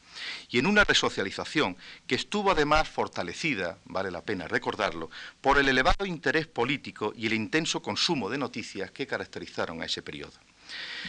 Y 0.48 0.59
en 0.59 0.66
una 0.66 0.85
resocialización 0.85 1.77
que 2.07 2.14
estuvo 2.14 2.51
además 2.51 2.88
fortalecida, 2.88 3.79
vale 3.85 4.11
la 4.11 4.22
pena 4.22 4.48
recordarlo, 4.48 5.11
por 5.42 5.59
el 5.59 5.68
elevado 5.68 6.07
interés 6.07 6.46
político 6.46 7.12
y 7.14 7.27
el 7.27 7.35
intenso 7.35 7.83
consumo 7.83 8.31
de 8.31 8.38
noticias 8.38 8.90
que 8.90 9.07
caracterizaron 9.07 9.83
a 9.83 9.85
ese 9.85 10.01
periodo. 10.01 10.33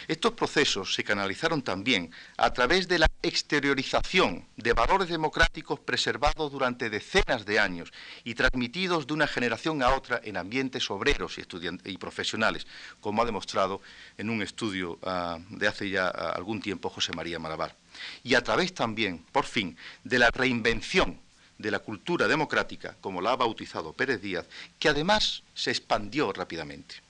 Estos 0.07 0.33
procesos 0.33 0.93
se 0.93 1.03
canalizaron 1.03 1.61
también 1.61 2.11
a 2.37 2.51
través 2.51 2.87
de 2.87 2.99
la 2.99 3.07
exteriorización 3.21 4.45
de 4.55 4.73
valores 4.73 5.09
democráticos 5.09 5.79
preservados 5.79 6.51
durante 6.51 6.89
decenas 6.89 7.45
de 7.45 7.59
años 7.59 7.91
y 8.23 8.35
transmitidos 8.35 9.07
de 9.07 9.13
una 9.13 9.27
generación 9.27 9.83
a 9.83 9.93
otra 9.93 10.21
en 10.23 10.37
ambientes 10.37 10.89
obreros 10.89 11.37
y, 11.37 11.43
y 11.91 11.97
profesionales, 11.97 12.65
como 13.01 13.21
ha 13.21 13.25
demostrado 13.25 13.81
en 14.17 14.29
un 14.29 14.41
estudio 14.41 14.99
ah, 15.03 15.37
de 15.49 15.67
hace 15.67 15.89
ya 15.89 16.07
ah, 16.07 16.31
algún 16.35 16.61
tiempo 16.61 16.89
José 16.89 17.11
María 17.13 17.39
Malabar. 17.39 17.75
Y 18.23 18.35
a 18.35 18.43
través 18.43 18.73
también, 18.73 19.25
por 19.31 19.45
fin, 19.45 19.77
de 20.03 20.19
la 20.19 20.29
reinvención 20.31 21.19
de 21.57 21.71
la 21.71 21.79
cultura 21.79 22.27
democrática, 22.27 22.95
como 23.01 23.21
la 23.21 23.33
ha 23.33 23.35
bautizado 23.35 23.93
Pérez 23.93 24.21
Díaz, 24.21 24.47
que 24.79 24.89
además 24.89 25.43
se 25.53 25.71
expandió 25.71 26.31
rápidamente. 26.31 27.08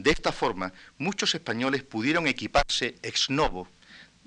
De 0.00 0.10
esta 0.10 0.32
forma, 0.32 0.72
muchos 0.96 1.34
españoles 1.34 1.82
pudieron 1.82 2.26
equiparse 2.26 2.94
ex 3.02 3.28
novo 3.28 3.68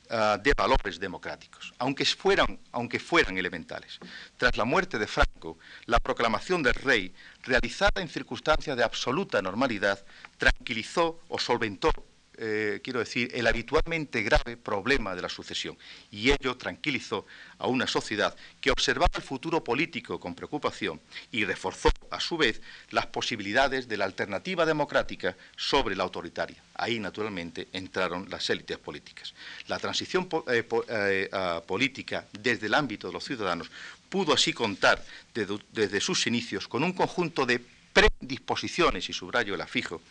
ah, 0.08 0.38
de 0.38 0.54
valores 0.56 1.00
democráticos, 1.00 1.74
aunque 1.80 2.06
fueran, 2.06 2.60
aunque 2.72 3.00
fueran 3.00 3.40
elementales. 3.40 3.98
Tras 4.38 4.56
la 4.56 4.66
muerte 4.66 5.00
de 5.00 5.08
Franco, 5.08 5.58
la 5.88 5.98
proclamación 5.98 6.62
del 6.62 6.76
rey, 6.76 7.12
realizada 7.42 8.04
en 8.04 8.08
circunstancias 8.08 8.78
de 8.78 8.84
absoluta 8.84 9.42
normalidad, 9.42 10.06
tranquilizó 10.38 11.20
o 11.28 11.40
solventó 11.40 11.90
eh, 12.38 12.82
quiero 12.84 13.00
decir, 13.00 13.30
el 13.34 13.48
habitualmente 13.48 14.22
grave 14.24 14.58
problema 14.58 15.16
de 15.16 15.22
la 15.22 15.30
sucesión. 15.30 15.78
Y 16.12 16.32
ello 16.32 16.56
tranquilizó 16.58 17.26
a 17.58 17.68
una 17.68 17.88
sociedad 17.88 18.36
que 18.60 18.72
observaba 18.72 19.12
el 19.16 19.22
futuro 19.22 19.64
político 19.64 20.20
con 20.20 20.36
preocupación 20.36 21.00
y 21.32 21.46
reforzó, 21.46 21.90
a 22.10 22.20
su 22.20 22.38
vez, 22.38 22.62
las 22.92 23.08
posibilidades 23.08 23.88
de 23.88 23.98
la 23.98 24.06
alternativa 24.06 24.66
democrática 24.66 25.36
sobre 25.56 25.96
la 25.96 26.04
autoritaria. 26.04 26.62
Ahí, 26.76 27.00
naturalmente, 27.00 27.68
entraron 27.74 28.28
las 28.30 28.50
élites 28.50 28.78
políticas. 28.78 29.34
La 29.68 29.80
transición 29.80 30.28
eh, 30.48 30.68
eh, 30.88 31.30
política 31.66 32.26
desde 32.32 32.68
el 32.68 32.74
ámbito 32.74 33.08
de 33.08 33.14
los 33.14 33.24
ciudadanos 33.24 33.70
pudo 34.10 34.34
así 34.34 34.54
contar 34.54 35.04
desde 35.34 36.00
sus 36.00 36.28
inicios 36.28 36.68
con 36.68 36.84
un 36.84 36.94
conjunto 36.94 37.46
de 37.46 37.60
predisposiciones, 37.94 39.10
y 39.10 39.14
subrayo 39.14 39.56
el 39.56 39.62
afijo, 39.62 40.02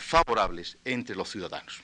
favorables 0.00 0.78
entre 0.84 1.16
los 1.16 1.30
ciudadanos. 1.30 1.80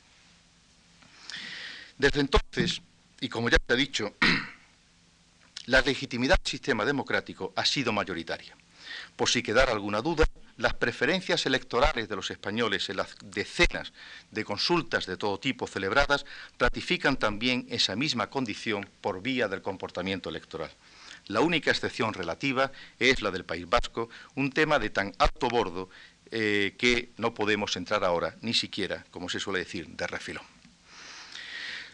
Desde 1.98 2.20
entonces, 2.20 2.80
y 3.20 3.28
como 3.28 3.48
ya 3.48 3.58
se 3.66 3.72
ha 3.72 3.76
dicho, 3.76 4.14
la 5.66 5.80
legitimidad 5.80 6.38
del 6.38 6.50
sistema 6.50 6.84
democrático 6.84 7.52
ha 7.56 7.64
sido 7.64 7.92
mayoritaria. 7.92 8.56
Por 9.16 9.28
si 9.28 9.42
quedara 9.42 9.72
alguna 9.72 10.00
duda, 10.00 10.24
las 10.56 10.74
preferencias 10.74 11.46
electorales 11.46 12.08
de 12.08 12.16
los 12.16 12.30
españoles 12.30 12.88
en 12.88 12.98
las 12.98 13.16
decenas 13.24 13.92
de 14.30 14.44
consultas 14.44 15.06
de 15.06 15.16
todo 15.16 15.40
tipo 15.40 15.66
celebradas 15.66 16.26
ratifican 16.58 17.16
también 17.16 17.66
esa 17.70 17.96
misma 17.96 18.30
condición 18.30 18.88
por 19.00 19.20
vía 19.20 19.48
del 19.48 19.62
comportamiento 19.62 20.30
electoral. 20.30 20.70
La 21.26 21.40
única 21.40 21.70
excepción 21.70 22.12
relativa 22.12 22.70
es 22.98 23.22
la 23.22 23.30
del 23.30 23.44
País 23.44 23.68
Vasco, 23.68 24.10
un 24.36 24.52
tema 24.52 24.78
de 24.78 24.90
tan 24.90 25.12
alto 25.18 25.48
bordo 25.48 25.88
eh, 26.36 26.74
que 26.76 27.12
no 27.16 27.32
podemos 27.32 27.76
entrar 27.76 28.02
ahora, 28.02 28.34
ni 28.40 28.54
siquiera, 28.54 29.06
como 29.12 29.28
se 29.28 29.38
suele 29.38 29.60
decir, 29.60 29.86
de 29.86 30.04
refilón. 30.08 30.42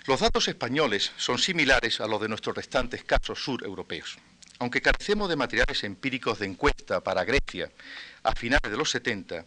Los 0.07 0.20
datos 0.20 0.48
españoles 0.48 1.12
son 1.18 1.38
similares 1.38 2.00
a 2.00 2.07
los 2.07 2.22
de 2.22 2.29
nuestros 2.29 2.57
restantes 2.57 3.05
casos 3.05 3.44
sureuropeos. 3.44 4.16
Aunque 4.59 4.81
carecemos 4.81 5.29
de 5.29 5.37
materiales 5.37 5.85
empíricos 5.85 6.38
de 6.38 6.46
encuesta 6.46 7.03
para 7.03 7.24
Grecia 7.24 7.70
a 8.22 8.33
finales 8.35 8.70
de 8.70 8.79
los 8.79 8.90
70, 8.90 9.44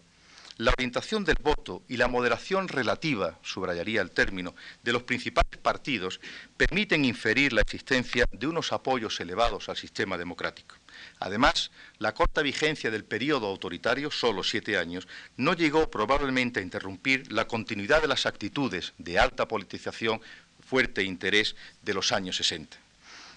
la 0.57 0.71
orientación 0.77 1.25
del 1.25 1.37
voto 1.41 1.81
y 1.87 1.97
la 1.97 2.07
moderación 2.07 2.67
relativa, 2.67 3.39
subrayaría 3.41 3.99
el 3.99 4.11
término, 4.11 4.53
de 4.83 4.93
los 4.93 5.01
principales 5.01 5.57
partidos 5.59 6.21
permiten 6.55 7.03
inferir 7.03 7.51
la 7.51 7.61
existencia 7.61 8.27
de 8.31 8.45
unos 8.45 8.71
apoyos 8.71 9.19
elevados 9.19 9.69
al 9.69 9.77
sistema 9.77 10.19
democrático. 10.19 10.75
Además, 11.19 11.71
la 11.99 12.13
corta 12.13 12.41
vigencia 12.41 12.91
del 12.91 13.03
periodo 13.03 13.47
autoritario, 13.47 14.11
solo 14.11 14.43
siete 14.43 14.77
años, 14.77 15.07
no 15.37 15.53
llegó 15.53 15.89
probablemente 15.89 16.59
a 16.59 16.63
interrumpir 16.63 17.31
la 17.31 17.47
continuidad 17.47 18.01
de 18.01 18.07
las 18.07 18.25
actitudes 18.25 18.93
de 18.97 19.19
alta 19.19 19.47
politización, 19.47 20.21
fuerte 20.65 21.03
interés 21.03 21.55
de 21.81 21.93
los 21.93 22.11
años 22.11 22.37
60. 22.37 22.77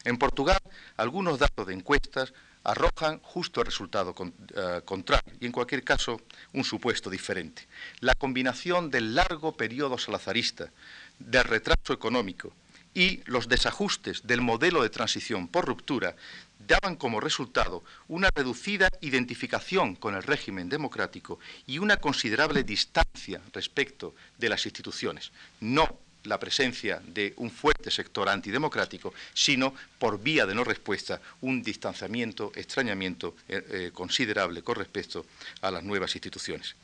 En 0.04 0.18
Portugal, 0.18 0.58
algunos 0.96 1.38
datos 1.38 1.66
de 1.66 1.74
encuestas 1.74 2.32
arrojan 2.66 3.20
justo 3.20 3.60
el 3.60 3.66
resultado 3.66 4.14
eh, 4.54 4.80
contrario 4.84 5.32
y 5.40 5.46
en 5.46 5.52
cualquier 5.52 5.84
caso 5.84 6.20
un 6.52 6.64
supuesto 6.64 7.08
diferente. 7.08 7.66
La 8.00 8.14
combinación 8.14 8.90
del 8.90 9.14
largo 9.14 9.56
periodo 9.56 9.98
salazarista, 9.98 10.70
del 11.18 11.44
retraso 11.44 11.92
económico 11.92 12.52
y 12.92 13.20
los 13.26 13.48
desajustes 13.48 14.26
del 14.26 14.40
modelo 14.40 14.82
de 14.82 14.90
transición 14.90 15.48
por 15.48 15.66
ruptura 15.66 16.16
daban 16.58 16.96
como 16.96 17.20
resultado 17.20 17.84
una 18.08 18.30
reducida 18.34 18.88
identificación 19.00 19.94
con 19.94 20.14
el 20.14 20.22
régimen 20.22 20.68
democrático 20.68 21.38
y 21.66 21.78
una 21.78 21.96
considerable 21.96 22.62
distancia 22.64 23.40
respecto 23.52 24.14
de 24.38 24.48
las 24.48 24.64
instituciones, 24.64 25.32
no 25.60 25.98
la 26.26 26.40
presencia 26.40 27.00
de 27.06 27.34
un 27.36 27.50
fuerte 27.50 27.90
sector 27.90 28.28
antidemocrático, 28.28 29.14
sino 29.32 29.74
por 29.98 30.20
vía 30.20 30.44
de 30.44 30.54
no 30.54 30.64
respuesta 30.64 31.20
un 31.40 31.62
distanciamiento, 31.62 32.52
extrañamiento 32.54 33.36
eh, 33.48 33.64
eh, 33.70 33.90
considerable 33.92 34.62
con 34.62 34.76
respecto 34.76 35.24
a 35.62 35.70
las 35.70 35.84
nuevas 35.84 36.14
instituciones. 36.14 36.74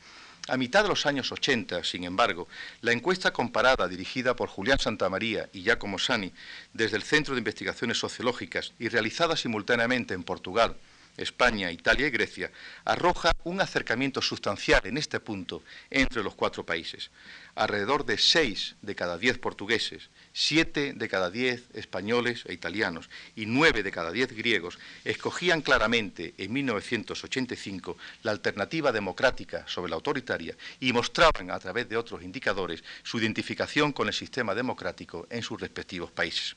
A 0.49 0.57
mitad 0.57 0.83
de 0.83 0.89
los 0.89 1.05
años 1.05 1.31
80, 1.31 1.85
sin 1.85 2.03
embargo, 2.03 2.49
la 2.81 2.91
encuesta 2.91 3.31
comparada 3.31 3.87
dirigida 3.87 4.35
por 4.35 4.49
Julián 4.49 4.77
Santamaría 4.77 5.49
y 5.53 5.63
Giacomo 5.63 5.97
Sani 5.97 6.33
desde 6.73 6.97
el 6.97 7.03
Centro 7.03 7.33
de 7.33 7.39
Investigaciones 7.39 7.97
Sociológicas 7.97 8.73
y 8.77 8.89
realizada 8.89 9.37
simultáneamente 9.37 10.13
en 10.13 10.23
Portugal, 10.23 10.75
España, 11.17 11.71
Italia 11.71 12.07
y 12.07 12.09
Grecia, 12.09 12.51
arroja 12.85 13.31
un 13.43 13.61
acercamiento 13.61 14.21
sustancial 14.21 14.81
en 14.85 14.97
este 14.97 15.19
punto 15.19 15.63
entre 15.89 16.23
los 16.23 16.35
cuatro 16.35 16.65
países. 16.65 17.11
Alrededor 17.55 18.05
de 18.05 18.17
seis 18.17 18.75
de 18.81 18.95
cada 18.95 19.17
diez 19.17 19.37
portugueses, 19.37 20.09
siete 20.33 20.93
de 20.93 21.07
cada 21.07 21.29
diez 21.29 21.65
españoles 21.73 22.43
e 22.47 22.53
italianos 22.53 23.09
y 23.35 23.45
nueve 23.45 23.83
de 23.83 23.91
cada 23.91 24.11
diez 24.11 24.31
griegos 24.31 24.79
escogían 25.05 25.61
claramente 25.61 26.33
en 26.37 26.51
1985 26.51 27.95
la 28.23 28.31
alternativa 28.31 28.91
democrática 28.91 29.67
sobre 29.67 29.91
la 29.91 29.97
autoritaria 29.97 30.57
y 30.79 30.93
mostraban 30.93 31.51
a 31.51 31.59
través 31.59 31.87
de 31.89 31.97
otros 31.97 32.23
indicadores 32.23 32.83
su 33.03 33.19
identificación 33.19 33.91
con 33.91 34.07
el 34.07 34.13
sistema 34.13 34.55
democrático 34.55 35.27
en 35.29 35.43
sus 35.43 35.61
respectivos 35.61 36.11
países. 36.11 36.55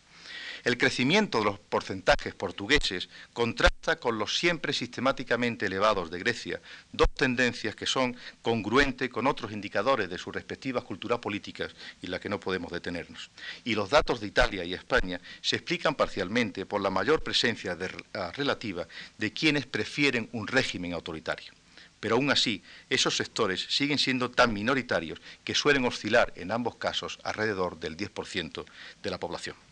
El 0.66 0.78
crecimiento 0.78 1.38
de 1.38 1.44
los 1.44 1.60
porcentajes 1.60 2.34
portugueses 2.34 3.08
contrasta 3.32 4.00
con 4.00 4.18
los 4.18 4.36
siempre 4.36 4.72
sistemáticamente 4.72 5.66
elevados 5.66 6.10
de 6.10 6.18
Grecia, 6.18 6.60
dos 6.90 7.06
tendencias 7.14 7.76
que 7.76 7.86
son 7.86 8.16
congruentes 8.42 9.08
con 9.08 9.28
otros 9.28 9.52
indicadores 9.52 10.10
de 10.10 10.18
sus 10.18 10.34
respectivas 10.34 10.82
culturas 10.82 11.20
políticas 11.20 11.72
y 12.02 12.08
las 12.08 12.18
que 12.18 12.28
no 12.28 12.40
podemos 12.40 12.72
detenernos. 12.72 13.30
Y 13.62 13.76
los 13.76 13.90
datos 13.90 14.20
de 14.20 14.26
Italia 14.26 14.64
y 14.64 14.74
España 14.74 15.20
se 15.40 15.54
explican 15.54 15.94
parcialmente 15.94 16.66
por 16.66 16.80
la 16.80 16.90
mayor 16.90 17.22
presencia 17.22 17.78
ah, 18.14 18.32
relativa 18.34 18.88
de 19.18 19.32
quienes 19.32 19.66
prefieren 19.66 20.28
un 20.32 20.48
régimen 20.48 20.94
autoritario 20.94 21.52
pero 21.98 22.16
aún 22.16 22.30
así 22.30 22.62
esos 22.90 23.16
sectores 23.16 23.66
siguen 23.70 23.98
siendo 23.98 24.30
tan 24.30 24.52
minoritarios 24.52 25.20
que 25.44 25.54
suelen 25.54 25.84
oscilar 25.86 26.32
en 26.36 26.50
ambos 26.50 26.76
casos 26.76 27.18
alrededor 27.22 27.80
del 27.80 27.96
10% 27.96 28.64
de 29.02 29.10
la 29.10 29.18
población. 29.18 29.65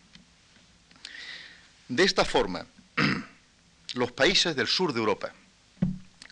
De 1.87 2.03
esta 2.03 2.25
forma, 2.25 2.65
los 3.93 4.11
países 4.11 4.55
del 4.55 4.65
sur 4.65 4.91
de 4.91 4.99
Europa, 4.99 5.31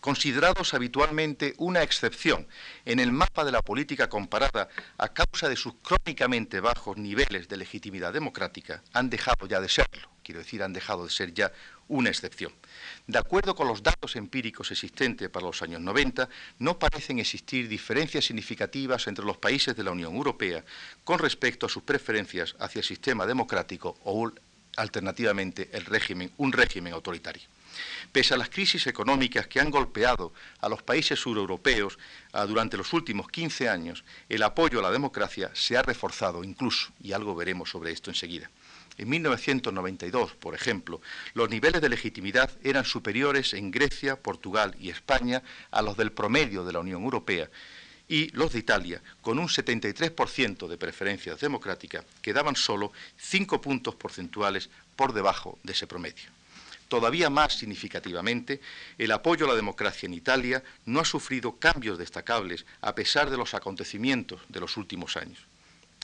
considerados 0.02 0.74
habitualmente 0.74 1.54
una 1.60 1.84
excepción 1.84 2.48
en 2.86 3.00
el 3.00 3.12
mapa 3.12 3.46
de 3.46 3.52
la 3.52 3.62
política 3.62 4.10
comparada 4.10 4.68
a 4.98 5.10
causa 5.10 5.50
de 5.50 5.56
sus 5.56 5.76
crónicamente 5.84 6.60
bajos 6.60 6.98
niveles 6.98 7.48
de 7.50 7.58
legitimidad 7.58 8.12
democrática, 8.12 8.82
han 8.94 9.12
dejado 9.12 9.46
ya 9.46 9.62
de 9.62 9.70
serlo, 9.70 10.10
quiero 10.24 10.40
decir, 10.40 10.64
han 10.64 10.74
dejado 10.74 11.06
de 11.06 11.12
ser 11.12 11.36
ya 11.36 11.52
una 11.88 12.10
excepción. 12.10 12.52
De 13.06 13.20
acuerdo 13.20 13.54
con 13.54 13.68
los 13.68 13.84
datos 13.84 14.16
empíricos 14.16 14.72
existentes 14.72 15.30
para 15.30 15.46
los 15.46 15.62
años 15.62 15.82
90, 15.82 16.30
no 16.58 16.80
parecen 16.80 17.20
existir 17.20 17.68
diferencias 17.68 18.26
significativas 18.26 19.06
entre 19.06 19.24
los 19.24 19.38
países 19.38 19.76
de 19.76 19.84
la 19.84 19.92
Unión 19.92 20.16
Europea 20.16 20.66
con 21.04 21.20
respecto 21.20 21.68
a 21.68 21.70
sus 21.70 21.84
preferencias 21.84 22.56
hacia 22.58 22.80
el 22.80 22.86
sistema 22.86 23.28
democrático 23.28 24.00
o 24.04 24.32
alternativamente 24.76 25.70
el 25.74 25.86
régimen, 25.86 26.32
un 26.38 26.52
régimen 26.52 26.94
autoritario. 26.94 27.44
Pese 28.12 28.34
a 28.34 28.38
las 28.38 28.50
crisis 28.50 28.86
económicas 28.88 29.48
que 29.48 29.60
han 29.60 29.72
golpeado 29.72 30.34
a 30.60 30.70
los 30.70 30.84
países 30.84 31.20
sureuropeos 31.20 31.98
ah, 32.32 32.46
durante 32.46 32.78
los 32.78 32.94
últimos 32.94 33.28
15 33.30 33.70
años, 33.70 34.04
el 34.30 34.44
apoyo 34.44 34.80
a 34.80 34.84
la 34.84 34.92
democracia 34.92 35.50
se 35.54 35.78
ha 35.78 35.82
reforzado 35.82 36.44
incluso, 36.44 36.92
y 37.02 37.14
algo 37.14 37.36
veremos 37.36 37.72
sobre 37.72 37.92
esto 37.92 38.12
enseguida. 38.12 38.50
En 38.98 39.10
1992, 39.10 40.36
por 40.36 40.54
ejemplo, 40.54 41.02
los 41.34 41.50
niveles 41.50 41.82
de 41.82 41.90
legitimidad 41.90 42.52
eran 42.64 42.86
superiores 42.86 43.56
en 43.56 43.72
Grecia, 43.72 44.18
Portugal 44.18 44.76
y 44.80 44.92
España 44.92 45.42
a 45.72 45.82
los 45.82 45.98
del 45.98 46.12
promedio 46.12 46.64
de 46.64 46.74
la 46.74 46.80
Unión 46.80 47.04
Europea, 47.04 47.50
y 48.08 48.30
los 48.30 48.54
de 48.54 48.60
Italia, 48.60 49.02
con 49.22 49.40
un 49.40 49.48
73% 49.48 50.68
de 50.68 50.78
preferencias 50.78 51.40
democráticas, 51.40 52.06
quedaban 52.22 52.56
solo 52.56 52.92
5 53.18 53.62
puntos 53.62 53.96
porcentuales 53.96 54.70
por 54.96 55.14
debajo 55.14 55.58
de 55.64 55.74
ese 55.74 55.88
promedio. 55.88 56.30
Todavía 56.88 57.30
más 57.30 57.58
significativamente, 57.58 58.62
el 58.98 59.12
apoyo 59.12 59.46
a 59.46 59.50
la 59.50 59.56
democracia 59.56 60.06
en 60.06 60.14
Italia 60.14 60.64
no 60.86 61.00
ha 61.00 61.06
sufrido 61.06 61.58
cambios 61.58 61.98
destacables 61.98 62.66
a 62.82 62.94
pesar 62.94 63.32
de 63.32 63.38
los 63.38 63.54
acontecimientos 63.54 64.42
de 64.50 64.60
los 64.60 64.78
últimos 64.78 65.18
años. 65.18 65.40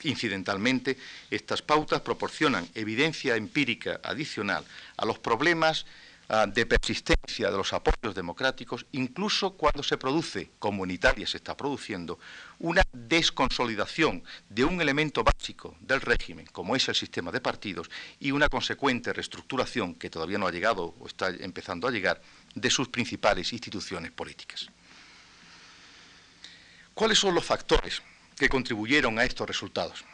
Incidentalmente, 0.02 0.96
estas 1.30 1.62
pautas 1.62 2.00
proporcionan 2.00 2.68
evidencia 2.74 3.36
empírica 3.36 4.00
adicional 4.02 4.64
a 4.96 5.04
los 5.04 5.18
problemas 5.18 5.86
Ah, 6.32 6.46
de 6.46 6.64
persistencia 6.64 7.50
de 7.50 7.56
los 7.56 7.72
apoyos 7.72 8.14
democráticos, 8.14 8.86
incluso 8.92 9.54
cuando 9.54 9.82
se 9.82 9.98
produce, 9.98 10.52
como 10.60 10.84
en 10.84 10.92
Italia 10.92 11.26
se 11.26 11.38
está 11.38 11.56
produciendo, 11.56 12.20
una 12.60 12.82
desconsolidación 12.92 14.22
de 14.48 14.64
un 14.64 14.80
elemento 14.80 15.24
básico 15.24 15.74
del 15.80 16.00
régimen, 16.00 16.46
como 16.52 16.76
es 16.76 16.88
el 16.88 16.94
sistema 16.94 17.32
de 17.32 17.40
partidos, 17.40 17.90
y 18.20 18.30
una 18.30 18.48
consecuente 18.48 19.12
reestructuración, 19.12 19.96
que 19.96 20.08
todavía 20.08 20.38
no 20.38 20.46
ha 20.46 20.52
llegado 20.52 20.94
o 21.00 21.08
está 21.08 21.30
empezando 21.30 21.88
a 21.88 21.90
llegar, 21.90 22.22
de 22.54 22.70
sus 22.70 22.86
principales 22.86 23.52
instituciones 23.52 24.12
políticas. 24.12 24.68
¿Cuáles 26.94 27.18
son 27.18 27.34
los 27.34 27.44
factores 27.44 28.04
que 28.36 28.48
contribuyeron 28.48 29.18
a 29.18 29.24
estos 29.24 29.48
resultados? 29.48 30.04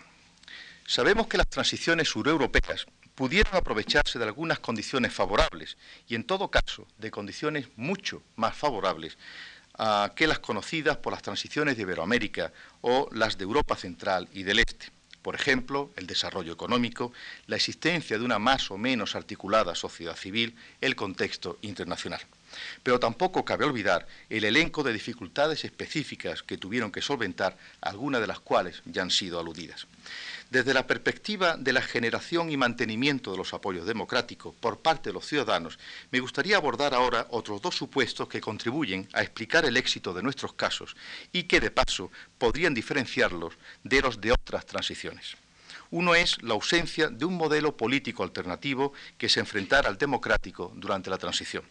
Sabemos 0.86 1.26
que 1.26 1.36
las 1.36 1.48
transiciones 1.48 2.08
sureuropeas 2.08 2.86
pudieron 3.16 3.56
aprovecharse 3.56 4.18
de 4.20 4.26
algunas 4.26 4.60
condiciones 4.60 5.12
favorables 5.12 5.76
y 6.06 6.14
en 6.14 6.22
todo 6.22 6.50
caso 6.50 6.86
de 6.98 7.10
condiciones 7.10 7.66
mucho 7.76 8.22
más 8.36 8.54
favorables 8.54 9.18
ah, 9.78 10.12
que 10.14 10.28
las 10.28 10.38
conocidas 10.38 10.98
por 10.98 11.12
las 11.12 11.22
transiciones 11.22 11.76
de 11.76 11.82
Iberoamérica 11.82 12.52
o 12.82 13.08
las 13.12 13.38
de 13.38 13.44
Europa 13.44 13.74
Central 13.74 14.28
y 14.32 14.44
del 14.44 14.60
Este. 14.60 14.90
Por 15.22 15.34
ejemplo, 15.34 15.90
el 15.96 16.06
desarrollo 16.06 16.52
económico, 16.52 17.12
la 17.48 17.56
existencia 17.56 18.16
de 18.16 18.24
una 18.24 18.38
más 18.38 18.70
o 18.70 18.78
menos 18.78 19.16
articulada 19.16 19.74
sociedad 19.74 20.14
civil, 20.14 20.54
el 20.80 20.94
contexto 20.94 21.58
internacional. 21.62 22.20
Pero 22.82 23.00
tampoco 23.00 23.44
cabe 23.44 23.64
olvidar 23.64 24.06
el 24.30 24.44
elenco 24.44 24.82
de 24.82 24.92
dificultades 24.92 25.64
específicas 25.64 26.42
que 26.42 26.58
tuvieron 26.58 26.92
que 26.92 27.02
solventar, 27.02 27.56
algunas 27.80 28.20
de 28.20 28.26
las 28.26 28.40
cuales 28.40 28.82
ya 28.84 29.02
han 29.02 29.10
sido 29.10 29.38
aludidas. 29.38 29.86
Desde 30.50 30.74
la 30.74 30.86
perspectiva 30.86 31.56
de 31.56 31.72
la 31.72 31.82
generación 31.82 32.50
y 32.50 32.56
mantenimiento 32.56 33.32
de 33.32 33.36
los 33.36 33.52
apoyos 33.52 33.84
democráticos 33.84 34.54
por 34.54 34.78
parte 34.78 35.10
de 35.10 35.14
los 35.14 35.26
ciudadanos, 35.26 35.78
me 36.12 36.20
gustaría 36.20 36.56
abordar 36.56 36.94
ahora 36.94 37.26
otros 37.30 37.60
dos 37.60 37.74
supuestos 37.74 38.28
que 38.28 38.40
contribuyen 38.40 39.08
a 39.12 39.22
explicar 39.22 39.64
el 39.64 39.76
éxito 39.76 40.14
de 40.14 40.22
nuestros 40.22 40.52
casos 40.52 40.96
y 41.32 41.44
que, 41.44 41.58
de 41.58 41.72
paso, 41.72 42.12
podrían 42.38 42.74
diferenciarlos 42.74 43.54
de 43.82 44.00
los 44.02 44.20
de 44.20 44.32
otras 44.32 44.66
transiciones. 44.66 45.36
Uno 45.90 46.14
es 46.14 46.42
la 46.42 46.54
ausencia 46.54 47.08
de 47.08 47.24
un 47.24 47.34
modelo 47.34 47.76
político 47.76 48.22
alternativo 48.22 48.92
que 49.18 49.28
se 49.28 49.40
enfrentara 49.40 49.88
al 49.88 49.98
democrático 49.98 50.72
durante 50.76 51.10
la 51.10 51.18
transición. 51.18 51.64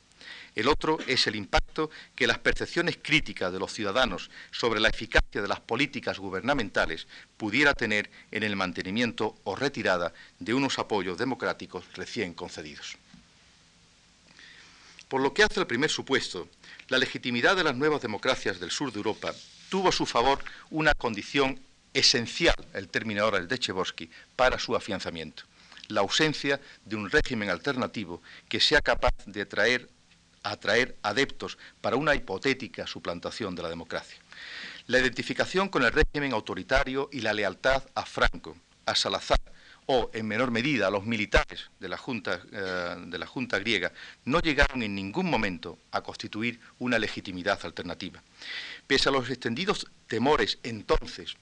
El 0.55 0.69
otro 0.69 0.97
es 1.05 1.27
el 1.27 1.35
impacto 1.35 1.91
que 2.15 2.27
las 2.27 2.39
percepciones 2.39 2.97
críticas 3.01 3.51
de 3.51 3.59
los 3.59 3.73
ciudadanos 3.73 4.31
sobre 4.51 4.79
la 4.79 4.87
eficacia 4.87 5.41
de 5.41 5.47
las 5.47 5.59
políticas 5.59 6.17
gubernamentales 6.17 7.07
pudiera 7.35 7.73
tener 7.73 8.09
en 8.31 8.43
el 8.43 8.55
mantenimiento 8.55 9.35
o 9.43 9.55
retirada 9.55 10.13
de 10.39 10.53
unos 10.53 10.79
apoyos 10.79 11.17
democráticos 11.17 11.83
recién 11.93 12.33
concedidos. 12.33 12.97
Por 15.09 15.21
lo 15.21 15.33
que 15.33 15.43
hace 15.43 15.59
al 15.59 15.67
primer 15.67 15.89
supuesto, 15.89 16.47
la 16.87 16.97
legitimidad 16.97 17.55
de 17.55 17.63
las 17.63 17.75
nuevas 17.75 18.01
democracias 18.01 18.59
del 18.59 18.71
sur 18.71 18.91
de 18.91 18.97
Europa 18.97 19.33
tuvo 19.69 19.89
a 19.89 19.91
su 19.91 20.05
favor 20.05 20.39
una 20.69 20.93
condición 20.93 21.59
esencial, 21.93 22.55
el 22.73 22.87
término 22.89 23.23
ahora 23.23 23.37
el 23.37 23.47
de 23.47 23.59
Cheborski, 23.59 24.09
para 24.35 24.57
su 24.57 24.75
afianzamiento, 24.75 25.43
la 25.87 26.01
ausencia 26.01 26.59
de 26.85 26.95
un 26.95 27.09
régimen 27.09 27.49
alternativo 27.49 28.21
que 28.49 28.59
sea 28.59 28.81
capaz 28.81 29.13
de 29.25 29.41
atraer, 29.41 29.89
atraer 30.51 30.95
adeptos 31.01 31.57
para 31.81 31.95
una 31.95 32.15
hipotética 32.15 32.87
suplantación 32.87 33.55
de 33.55 33.63
la 33.63 33.69
democracia. 33.69 34.17
La 34.87 34.99
identificación 34.99 35.69
con 35.69 35.83
el 35.83 35.91
régimen 35.91 36.33
autoritario 36.33 37.09
y 37.11 37.21
la 37.21 37.33
lealtad 37.33 37.83
a 37.95 38.05
Franco, 38.05 38.55
a 38.85 38.95
Salazar, 38.95 39.39
o, 39.87 40.09
en 40.13 40.27
menor 40.27 40.51
medida, 40.51 40.89
los 40.89 41.05
militares 41.05 41.69
de 41.79 41.89
la, 41.89 41.97
Junta, 41.97 42.41
eh, 42.51 42.95
de 43.05 43.17
la 43.19 43.27
Junta 43.27 43.59
griega 43.59 43.91
no 44.25 44.39
llegaron 44.39 44.81
en 44.81 44.95
ningún 44.95 45.29
momento 45.29 45.77
a 45.91 46.01
constituir 46.01 46.59
una 46.79 46.97
legitimidad 46.97 47.59
alternativa. 47.63 48.21
Pese 48.87 49.09
a 49.09 49.11
los 49.11 49.29
extendidos 49.29 49.87
temores 50.07 50.57
entonces 50.63 51.35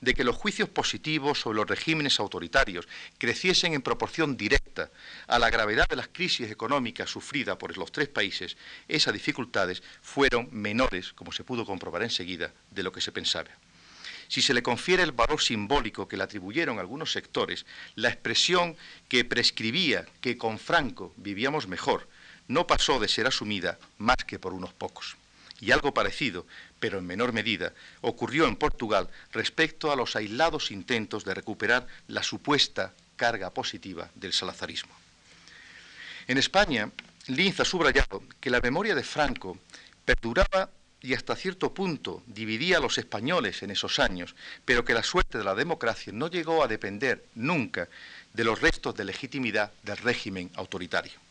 de 0.00 0.14
que 0.14 0.24
los 0.24 0.36
juicios 0.36 0.68
positivos 0.68 1.40
sobre 1.40 1.56
los 1.56 1.68
regímenes 1.68 2.20
autoritarios 2.20 2.88
creciesen 3.18 3.74
en 3.74 3.82
proporción 3.82 4.36
directa 4.36 4.90
a 5.26 5.38
la 5.38 5.50
gravedad 5.50 5.88
de 5.88 5.96
las 5.96 6.08
crisis 6.08 6.50
económicas 6.50 7.10
sufridas 7.10 7.56
por 7.56 7.76
los 7.76 7.92
tres 7.92 8.08
países, 8.08 8.56
esas 8.88 9.14
dificultades 9.14 9.82
fueron 10.02 10.48
menores, 10.52 11.12
como 11.12 11.32
se 11.32 11.44
pudo 11.44 11.64
comprobar 11.64 12.02
enseguida, 12.02 12.52
de 12.70 12.82
lo 12.82 12.92
que 12.92 13.00
se 13.00 13.12
pensaba. 13.12 13.50
Si 14.28 14.42
se 14.42 14.54
le 14.54 14.62
confiere 14.62 15.02
el 15.02 15.12
valor 15.12 15.40
simbólico 15.40 16.08
que 16.08 16.16
le 16.16 16.24
atribuyeron 16.24 16.78
algunos 16.78 17.12
sectores, 17.12 17.64
la 17.94 18.08
expresión 18.08 18.76
que 19.08 19.24
prescribía 19.24 20.04
que 20.20 20.36
con 20.36 20.58
Franco 20.58 21.12
vivíamos 21.16 21.68
mejor 21.68 22.08
no 22.48 22.66
pasó 22.66 22.98
de 22.98 23.08
ser 23.08 23.26
asumida 23.26 23.78
más 23.98 24.16
que 24.26 24.38
por 24.38 24.52
unos 24.52 24.72
pocos. 24.72 25.16
Y 25.60 25.70
algo 25.70 25.94
parecido, 25.94 26.46
pero 26.78 26.98
en 26.98 27.06
menor 27.06 27.32
medida, 27.32 27.72
ocurrió 28.02 28.46
en 28.46 28.56
Portugal 28.56 29.08
respecto 29.32 29.90
a 29.90 29.96
los 29.96 30.16
aislados 30.16 30.70
intentos 30.70 31.24
de 31.24 31.34
recuperar 31.34 31.86
la 32.08 32.22
supuesta 32.22 32.92
carga 33.16 33.50
positiva 33.50 34.10
del 34.14 34.32
salazarismo. 34.32 34.92
En 36.28 36.38
España, 36.38 36.90
Linz 37.28 37.60
ha 37.60 37.64
subrayado 37.64 38.22
que 38.40 38.50
la 38.50 38.60
memoria 38.60 38.94
de 38.94 39.02
Franco 39.02 39.58
perduraba 40.04 40.70
y 41.00 41.14
hasta 41.14 41.36
cierto 41.36 41.72
punto 41.72 42.22
dividía 42.26 42.78
a 42.78 42.80
los 42.80 42.98
españoles 42.98 43.62
en 43.62 43.70
esos 43.70 43.98
años, 43.98 44.34
pero 44.64 44.84
que 44.84 44.94
la 44.94 45.02
suerte 45.02 45.38
de 45.38 45.44
la 45.44 45.54
democracia 45.54 46.12
no 46.12 46.28
llegó 46.28 46.62
a 46.62 46.68
depender 46.68 47.24
nunca 47.34 47.88
de 48.32 48.44
los 48.44 48.60
restos 48.60 48.94
de 48.94 49.04
legitimidad 49.04 49.72
del 49.82 49.96
régimen 49.98 50.50
autoritario. 50.56 51.25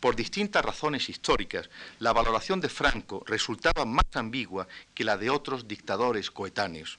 Por 0.00 0.14
distintas 0.14 0.64
razones 0.64 1.08
históricas, 1.08 1.70
la 1.98 2.12
valoración 2.12 2.60
de 2.60 2.68
Franco 2.68 3.24
resultaba 3.26 3.84
más 3.84 4.04
ambigua 4.14 4.68
que 4.94 5.04
la 5.04 5.16
de 5.16 5.30
otros 5.30 5.66
dictadores 5.66 6.30
coetáneos. 6.30 6.98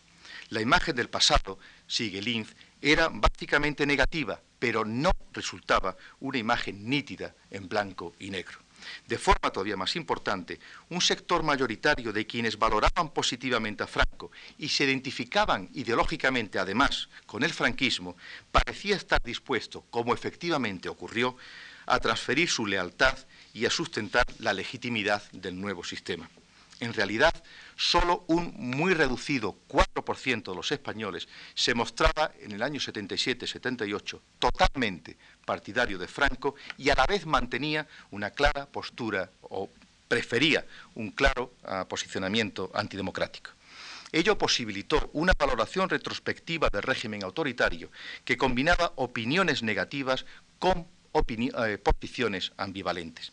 La 0.50 0.62
imagen 0.62 0.95
del 0.95 1.10
pasado, 1.10 1.60
sigue 1.88 2.22
Linz, 2.22 2.56
era 2.82 3.10
básicamente 3.10 3.86
negativa, 3.86 4.41
pero 4.60 4.86
no 4.86 5.12
resultaba 5.34 5.95
una 6.20 6.38
imagen 6.38 6.89
nítida 6.89 7.36
en 7.52 7.68
blanco 7.68 8.14
y 8.20 8.30
negro. 8.30 8.60
De 9.08 9.18
forma 9.18 9.52
todavía 9.52 9.76
más 9.76 9.95
importante, 9.95 10.60
un 10.89 11.02
sector 11.02 11.43
mayoritario 11.43 12.14
de 12.14 12.28
quienes 12.28 12.58
valoraban 12.60 13.10
positivamente 13.10 13.84
a 13.84 13.88
Franco 13.88 14.32
y 14.58 14.70
se 14.70 14.86
identificaban 14.86 15.70
ideológicamente 15.74 16.60
además 16.60 17.10
con 17.26 17.43
el 17.43 17.54
franquismo, 17.54 18.16
parecía 18.52 18.95
estar 18.95 19.22
dispuesto, 19.24 19.84
como 19.89 20.14
efectivamente 20.14 20.89
ocurrió, 20.89 21.38
a 21.88 22.00
transferir 22.00 22.50
su 22.50 22.66
lealtad 22.68 23.18
y 23.54 23.66
a 23.66 23.72
sustentar 23.72 24.26
la 24.40 24.54
legitimidad 24.54 25.24
del 25.32 25.60
nuevo 25.60 25.84
sistema. 25.84 26.30
En 26.80 26.94
realidad, 26.94 27.34
solo 27.76 28.24
un 28.28 28.54
muy 28.56 28.94
reducido 28.94 29.58
4% 29.68 30.44
de 30.44 30.56
los 30.56 30.72
españoles 30.72 31.28
se 31.56 31.74
mostraba 31.74 32.32
en 32.40 32.52
el 32.52 32.62
año 32.62 32.80
77-78 32.80 34.20
totalmente 34.38 35.18
partidario 35.44 35.98
de 35.98 36.08
Franco 36.08 36.54
y 36.78 36.90
a 36.90 36.96
la 36.96 37.08
vez 37.08 37.26
mantenía 37.26 37.88
una 38.12 38.30
clara 38.30 38.68
postura 38.68 39.32
o 39.42 39.72
prefería 40.08 40.66
un 40.94 41.10
claro 41.12 41.54
ah, 41.64 41.86
posicionamiento 41.88 42.70
antidemocrático. 42.76 43.52
Ello 44.12 44.38
posibilitó 44.38 45.10
una 45.14 45.34
valoración 45.38 45.90
retrospectiva 45.90 46.70
del 46.70 46.84
régimen 46.84 47.24
autoritario 47.24 47.92
que 48.24 48.38
combinaba 48.38 48.94
opiniones 48.96 49.64
negativas 49.64 50.26
con 50.60 50.88
eh, 51.28 51.78
posiciones 51.78 52.51
ambivalentes. 52.57 53.32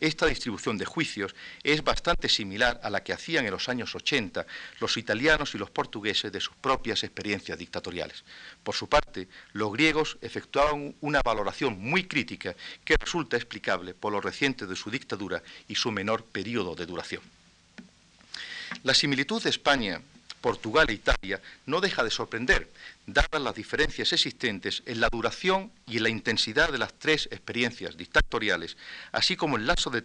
Esta 0.00 0.26
distribución 0.26 0.76
de 0.76 0.84
juicios 0.84 1.34
es 1.62 1.84
bastante 1.84 2.28
similar 2.28 2.80
a 2.82 2.90
la 2.90 3.02
que 3.04 3.12
hacían 3.12 3.44
en 3.44 3.52
los 3.52 3.68
años 3.68 3.94
80 3.94 4.44
los 4.80 4.96
italianos 4.96 5.54
y 5.54 5.58
los 5.58 5.70
portugueses 5.70 6.32
de 6.32 6.40
sus 6.40 6.54
propias 6.56 7.04
experiencias 7.04 7.56
dictatoriales. 7.56 8.24
Por 8.62 8.74
su 8.74 8.88
parte, 8.88 9.28
los 9.52 9.72
griegos 9.72 10.18
efectuaban 10.20 10.94
una 11.00 11.22
valoración 11.22 11.80
muy 11.80 12.04
crítica 12.04 12.56
que 12.84 12.96
resulta 12.96 13.36
explicable 13.36 13.94
por 13.94 14.12
lo 14.12 14.20
reciente 14.20 14.66
de 14.66 14.76
su 14.76 14.90
dictadura 14.90 15.42
y 15.68 15.76
su 15.76 15.92
menor 15.92 16.24
periodo 16.24 16.74
de 16.74 16.86
duración. 16.86 17.22
La 18.82 18.94
similitud 18.94 19.42
de 19.42 19.50
España 19.50 20.02
Portugal 20.44 20.90
e 20.90 20.92
Italia 20.92 21.40
no 21.64 21.80
deja 21.80 22.04
de 22.04 22.10
sorprender, 22.10 22.68
dadas 23.06 23.40
las 23.40 23.54
diferencias 23.54 24.12
existentes 24.12 24.82
en 24.84 25.00
la 25.00 25.08
duración 25.08 25.72
y 25.86 25.96
en 25.96 26.02
la 26.02 26.10
intensidad 26.10 26.70
de 26.70 26.76
las 26.76 26.92
tres 26.92 27.30
experiencias 27.32 27.96
dictatoriales, 27.96 28.76
así 29.12 29.36
como 29.36 29.56
el 29.56 29.66
lapso 29.66 29.88
de, 29.88 30.02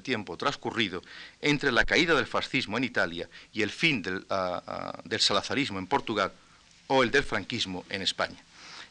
tiempo 0.00 0.36
transcurrido 0.36 1.02
entre 1.42 1.72
la 1.72 1.84
caída 1.84 2.14
del 2.14 2.28
fascismo 2.28 2.78
en 2.78 2.84
Italia 2.84 3.28
y 3.52 3.62
el 3.62 3.70
fin 3.70 4.00
del, 4.00 4.24
ah, 4.30 4.62
ah, 4.64 5.00
del 5.02 5.18
salazarismo 5.18 5.80
en 5.80 5.88
Portugal 5.88 6.30
o 6.86 7.02
el 7.02 7.10
del 7.10 7.24
franquismo 7.24 7.84
en 7.90 8.02
España. 8.02 8.38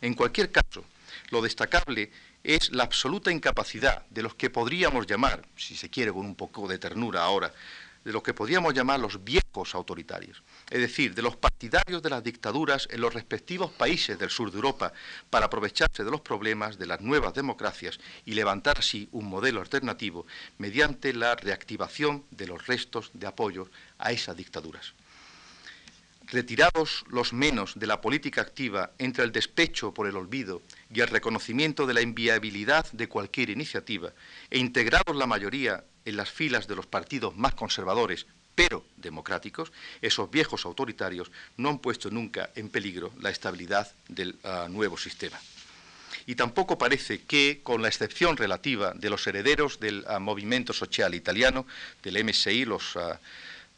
En 0.01 0.15
cualquier 0.15 0.51
caso, 0.51 0.83
lo 1.29 1.41
destacable 1.41 2.11
es 2.43 2.71
la 2.71 2.83
absoluta 2.83 3.31
incapacidad 3.31 4.05
de 4.09 4.21
los 4.21 4.35
que 4.35 4.49
podríamos 4.49 5.07
llamar, 5.07 5.45
si 5.55 5.77
se 5.77 5.89
quiere 5.89 6.11
con 6.11 6.25
un 6.25 6.35
poco 6.35 6.67
de 6.67 6.77
ternura 6.77 7.23
ahora, 7.23 7.53
de 8.07 8.13
lo 8.13 8.23
que 8.23 8.33
podríamos 8.33 8.73
llamar 8.73 9.01
los 9.01 9.21
viejos 9.25 9.75
autoritarios, 9.75 10.41
es 10.69 10.79
decir, 10.79 11.13
de 11.13 11.21
los 11.21 11.35
partidarios 11.35 12.01
de 12.01 12.09
las 12.09 12.23
dictaduras 12.23 12.87
en 12.89 13.01
los 13.01 13.13
respectivos 13.13 13.69
países 13.73 14.17
del 14.17 14.29
sur 14.29 14.49
de 14.49 14.55
Europa, 14.55 14.93
para 15.29 15.47
aprovecharse 15.47 16.05
de 16.05 16.11
los 16.11 16.21
problemas 16.21 16.77
de 16.79 16.85
las 16.85 17.01
nuevas 17.01 17.33
democracias 17.33 17.99
y 18.23 18.31
levantar 18.31 18.79
así 18.79 19.09
un 19.11 19.25
modelo 19.25 19.59
alternativo 19.59 20.25
mediante 20.57 21.11
la 21.11 21.35
reactivación 21.35 22.23
de 22.31 22.47
los 22.47 22.65
restos 22.65 23.11
de 23.13 23.27
apoyo 23.27 23.69
a 23.97 24.13
esas 24.13 24.37
dictaduras. 24.37 24.93
Retirados 26.29 27.05
los 27.09 27.31
menos 27.31 27.79
de 27.79 27.87
la 27.87 28.01
política 28.01 28.41
activa 28.41 28.91
entre 28.97 29.23
el 29.23 29.31
despecho 29.31 29.93
por 29.93 30.07
el 30.07 30.17
olvido 30.17 30.61
y 30.93 30.99
el 30.99 31.07
reconocimiento 31.07 31.87
de 31.87 31.93
la 31.93 32.01
inviabilidad 32.01 32.91
de 32.91 33.07
cualquier 33.07 33.49
iniciativa, 33.49 34.11
e 34.49 34.57
integrados 34.57 35.15
la 35.15 35.25
mayoría 35.25 35.85
en 36.03 36.17
las 36.17 36.29
filas 36.29 36.67
de 36.67 36.75
los 36.75 36.85
partidos 36.85 37.37
más 37.37 37.53
conservadores, 37.53 38.27
pero 38.55 38.83
democráticos, 38.97 39.71
esos 40.01 40.29
viejos 40.29 40.65
autoritarios 40.65 41.31
no 41.55 41.69
han 41.69 41.79
puesto 41.79 42.09
nunca 42.09 42.49
en 42.55 42.67
peligro 42.67 43.13
la 43.21 43.29
estabilidad 43.29 43.89
del 44.09 44.35
ah, 44.43 44.67
nuevo 44.69 44.97
sistema. 44.97 45.39
Y 46.25 46.35
tampoco 46.35 46.77
parece 46.77 47.21
que, 47.21 47.61
con 47.63 47.81
la 47.81 47.87
excepción 47.87 48.35
relativa 48.35 48.93
de 48.93 49.09
los 49.09 49.25
herederos 49.27 49.79
del 49.79 50.03
ah, 50.07 50.19
movimiento 50.19 50.73
social 50.73 51.15
italiano, 51.15 51.65
del 52.03 52.21
MSI, 52.25 52.65
los 52.65 52.97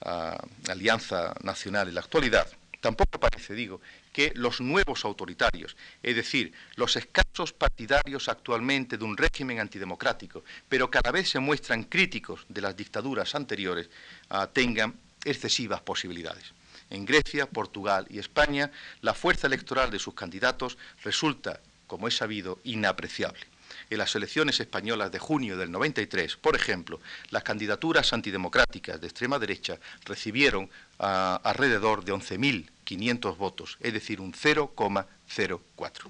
ah, 0.01 0.37
Alianza 0.67 1.33
Nacional 1.41 1.87
en 1.87 1.95
la 1.95 2.01
actualidad, 2.01 2.47
tampoco 2.81 3.19
parece, 3.19 3.53
digo, 3.53 3.81
que 4.13 4.31
los 4.35 4.61
nuevos 4.61 5.05
autoritarios, 5.05 5.75
es 6.01 6.15
decir, 6.15 6.53
los 6.75 6.95
escasos 6.95 7.53
partidarios 7.53 8.29
actualmente 8.29 8.97
de 8.97 9.03
un 9.03 9.17
régimen 9.17 9.59
antidemocrático, 9.59 10.43
pero 10.67 10.89
cada 10.89 11.11
vez 11.11 11.29
se 11.29 11.39
muestran 11.39 11.83
críticos 11.83 12.45
de 12.49 12.61
las 12.61 12.75
dictaduras 12.75 13.35
anteriores, 13.35 13.89
ah, 14.29 14.47
tengan 14.51 14.95
excesivas 15.25 15.81
posibilidades. 15.81 16.53
En 16.89 17.05
Grecia, 17.05 17.45
Portugal 17.45 18.07
y 18.09 18.19
España, 18.19 18.71
la 19.01 19.13
fuerza 19.13 19.47
electoral 19.47 19.91
de 19.91 19.99
sus 19.99 20.13
candidatos 20.13 20.77
resulta, 21.03 21.59
como 21.87 22.07
es 22.07 22.17
sabido, 22.17 22.59
inapreciable. 22.63 23.45
En 23.89 23.97
las 23.97 24.15
elecciones 24.15 24.59
españolas 24.59 25.11
de 25.11 25.19
junio 25.19 25.57
del 25.57 25.71
93, 25.71 26.37
por 26.37 26.55
ejemplo, 26.55 26.99
las 27.29 27.43
candidaturas 27.43 28.13
antidemocráticas 28.13 28.99
de 28.99 29.07
extrema 29.07 29.39
derecha 29.39 29.79
recibieron 30.05 30.69
alrededor 30.97 32.03
de 32.03 32.13
11.000 32.13 32.69
500 32.83 33.37
votos, 33.37 33.77
es 33.81 33.93
decir, 33.93 34.19
un 34.19 34.33
0,04. 34.33 36.09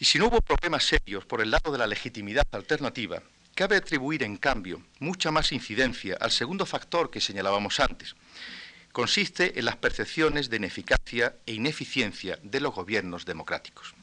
Y 0.00 0.04
si 0.04 0.18
no 0.18 0.26
hubo 0.26 0.40
problemas 0.40 0.84
serios 0.84 1.24
por 1.24 1.40
el 1.40 1.52
lado 1.52 1.70
de 1.70 1.78
la 1.78 1.86
legitimidad 1.86 2.46
alternativa, 2.50 3.22
Cabe 3.54 3.76
atribuir, 3.76 4.22
en 4.22 4.38
cambio, 4.38 4.82
mucha 4.98 5.30
más 5.30 5.52
incidencia 5.52 6.16
al 6.18 6.30
segundo 6.30 6.64
factor 6.64 7.10
que 7.10 7.20
señalábamos 7.20 7.80
antes. 7.80 8.16
Consiste 8.92 9.58
en 9.58 9.66
las 9.66 9.76
percepciones 9.76 10.48
de 10.48 10.56
ineficacia 10.56 11.36
e 11.44 11.52
ineficiencia 11.52 12.38
de 12.42 12.60
los 12.60 12.74
gobiernos 12.74 13.26
democráticos. 13.26 13.94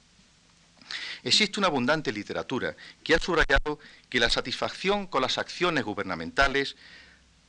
Existe 1.23 1.59
una 1.59 1.67
abundante 1.67 2.11
literatura 2.11 2.75
que 3.03 3.15
ha 3.15 3.19
subrayado 3.19 3.79
que 4.09 4.19
la 4.19 4.29
satisfacción 4.29 5.07
con 5.07 5.21
las 5.21 5.37
acciones 5.37 5.83
gubernamentales 5.83 6.75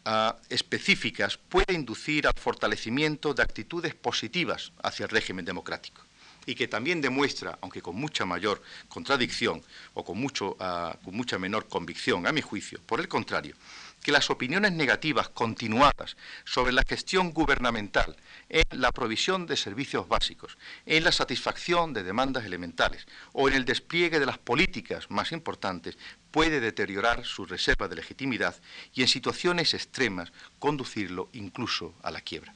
ah, 0.04 0.36
específicas 0.48 1.36
puede 1.36 1.74
inducir 1.74 2.26
al 2.26 2.34
fortalecimiento 2.34 3.34
de 3.34 3.42
actitudes 3.42 3.94
positivas 3.94 4.72
hacia 4.82 5.04
el 5.04 5.10
régimen 5.10 5.44
democrático 5.44 6.02
y 6.46 6.54
que 6.54 6.68
también 6.68 7.00
demuestra, 7.00 7.58
aunque 7.60 7.82
con 7.82 7.96
mucha 7.96 8.24
mayor 8.24 8.62
contradicción 8.88 9.62
o 9.94 10.04
con, 10.04 10.26
ah, 10.58 10.96
con 11.04 11.14
mucha 11.14 11.38
menor 11.38 11.68
convicción, 11.68 12.26
a 12.26 12.32
mi 12.32 12.40
juicio, 12.40 12.80
por 12.86 13.00
el 13.00 13.08
contrario, 13.08 13.54
que 14.02 14.12
las 14.12 14.30
opiniones 14.30 14.72
negativas 14.72 15.28
continuadas 15.28 16.16
sobre 16.44 16.72
la 16.72 16.84
gestión 16.86 17.32
gubernamental 17.32 18.16
en 18.48 18.64
la 18.80 18.92
provisión 18.92 19.46
de 19.46 19.56
servicios 19.56 20.08
básicos, 20.08 20.56
en 20.86 21.04
la 21.04 21.12
satisfacción 21.12 21.92
de 21.92 22.02
demandas 22.02 22.44
elementales 22.44 23.06
o 23.32 23.48
en 23.48 23.54
el 23.54 23.64
despliegue 23.64 24.18
de 24.18 24.26
las 24.26 24.38
políticas 24.38 25.10
más 25.10 25.32
importantes 25.32 25.98
puede 26.30 26.60
deteriorar 26.60 27.24
su 27.24 27.44
reserva 27.44 27.88
de 27.88 27.96
legitimidad 27.96 28.56
y 28.94 29.02
en 29.02 29.08
situaciones 29.08 29.74
extremas 29.74 30.32
conducirlo 30.58 31.28
incluso 31.32 31.94
a 32.02 32.10
la 32.10 32.20
quiebra. 32.20 32.52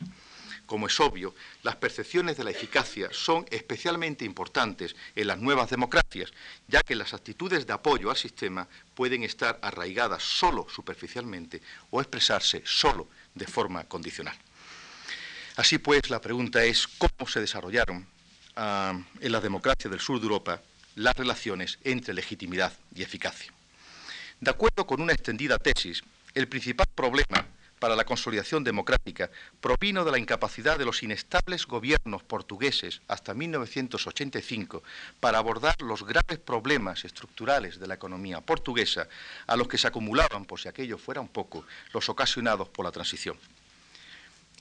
Como 0.67 0.87
es 0.87 0.99
obvio, 0.99 1.35
las 1.63 1.77
percepciones 1.77 2.37
de 2.37 2.45
la 2.45 2.51
eficacia 2.51 3.09
son 3.13 3.47
especialmente 3.51 4.25
importantes 4.25 4.97
en 5.15 5.27
las 5.27 5.39
nuevas 5.39 5.69
democracias, 5.69 6.33
ya 6.69 6.83
que 6.83 6.95
las 6.95 7.13
actitudes 7.13 7.67
de 7.67 7.73
apoyo 7.73 8.11
al 8.11 8.17
sistema 8.17 8.67
pueden 8.95 9.25
estar 9.25 9.59
arraigadas 9.61 10.23
solo 10.23 10.67
superficialmente 10.69 11.61
o 11.91 12.01
expresarse 12.01 12.63
solo 12.65 13.09
de 13.35 13.47
forma 13.47 13.85
condicional. 13.85 14.37
Así 15.57 15.79
pues, 15.79 16.09
la 16.11 16.21
pregunta 16.21 16.65
es 16.65 16.89
cómo 16.89 17.29
se 17.29 17.41
desarrollaron 17.41 18.07
ah, 18.57 18.99
en 19.21 19.33
la 19.33 19.41
democracia 19.41 19.91
del 19.91 20.01
sur 20.01 20.19
de 20.19 20.25
Europa 20.25 20.63
las 20.97 21.17
relaciones 21.17 21.79
entre 21.85 22.15
legitimidad 22.15 22.73
y 22.95 23.03
eficacia. 23.03 23.53
De 24.41 24.51
acuerdo 24.51 24.87
con 24.87 25.01
una 25.01 25.13
extendida 25.13 25.59
tesis, 25.59 26.03
el 26.35 26.49
principal 26.49 26.87
problema 26.95 27.47
para 27.85 27.97
la 27.97 28.07
consolidación 28.07 28.65
democrática 28.65 29.31
provino 29.61 30.07
de 30.07 30.11
la 30.11 30.17
incapacidad 30.19 30.79
de 30.79 30.87
los 30.87 31.03
inestables 31.03 31.67
gobiernos 31.67 32.23
portugueses 32.23 33.03
hasta 33.09 33.35
1985 33.35 34.83
para 35.21 35.37
abordar 35.37 35.75
los 35.83 36.03
graves 36.03 36.39
problemas 36.39 37.05
estructurales 37.05 37.79
de 37.79 37.87
la 37.87 37.97
economía 37.97 38.41
portuguesa 38.41 39.07
a 39.47 39.55
los 39.55 39.69
que 39.69 39.77
se 39.77 39.87
acumulaban, 39.87 40.47
por 40.47 40.59
si 40.59 40.67
aquello 40.67 40.97
fuera 40.97 41.21
un 41.21 41.29
poco, 41.29 41.67
los 41.93 42.09
ocasionados 42.09 42.71
por 42.71 42.87
la 42.87 42.91
transición. 42.91 43.37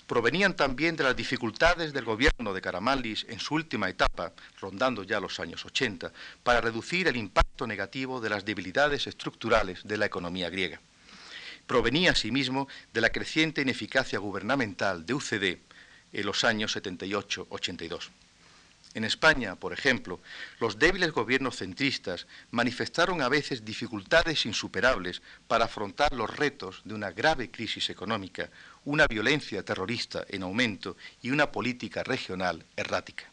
Provenían 0.06 0.58
también 0.58 0.98
de 0.98 1.06
las 1.06 1.16
dificultades 1.16 1.94
del 1.94 2.04
gobierno 2.04 2.54
de 2.54 2.60
Caramallis 2.60 3.26
en 3.30 3.40
su 3.40 3.56
última 3.56 3.88
etapa, 3.88 4.34
rondando 4.60 5.04
ya 5.04 5.22
los 5.22 5.40
años 5.40 5.64
80, 5.66 6.12
para 6.44 6.60
reducir 6.60 7.08
el 7.08 7.16
impacto 7.16 7.68
negativo 7.68 8.20
de 8.20 8.32
las 8.32 8.44
debilidades 8.44 9.08
estructurales 9.08 9.80
de 9.86 9.96
la 9.96 10.08
economía 10.08 10.50
griega 10.50 10.82
provenía 11.68 12.12
asimismo 12.12 12.68
de 12.94 13.02
la 13.02 13.10
creciente 13.10 13.62
ineficacia 13.62 14.20
gubernamental 14.20 15.06
de 15.06 15.14
UCD 15.14 15.58
en 16.14 16.26
los 16.26 16.44
años 16.44 16.76
78-82. 16.76 18.10
En 18.94 19.06
España, 19.06 19.56
por 19.56 19.74
ejemplo, 19.74 20.20
los 20.60 20.78
débiles 20.78 21.12
gobiernos 21.12 21.58
centristas 21.58 22.28
manifestaron 22.52 23.24
a 23.24 23.30
veces 23.30 23.66
dificultades 23.66 24.46
insuperables 24.46 25.24
para 25.48 25.66
afrontar 25.66 26.14
los 26.14 26.30
retos 26.36 26.82
de 26.86 26.94
una 26.94 27.12
grave 27.12 27.50
crisis 27.50 27.90
económica, 27.90 28.52
una 28.86 29.08
violencia 29.08 29.64
terrorista 29.64 30.26
en 30.30 30.44
aumento 30.44 30.96
y 31.24 31.32
una 31.32 31.52
política 31.52 32.04
regional 32.04 32.64
errática. 32.78 33.24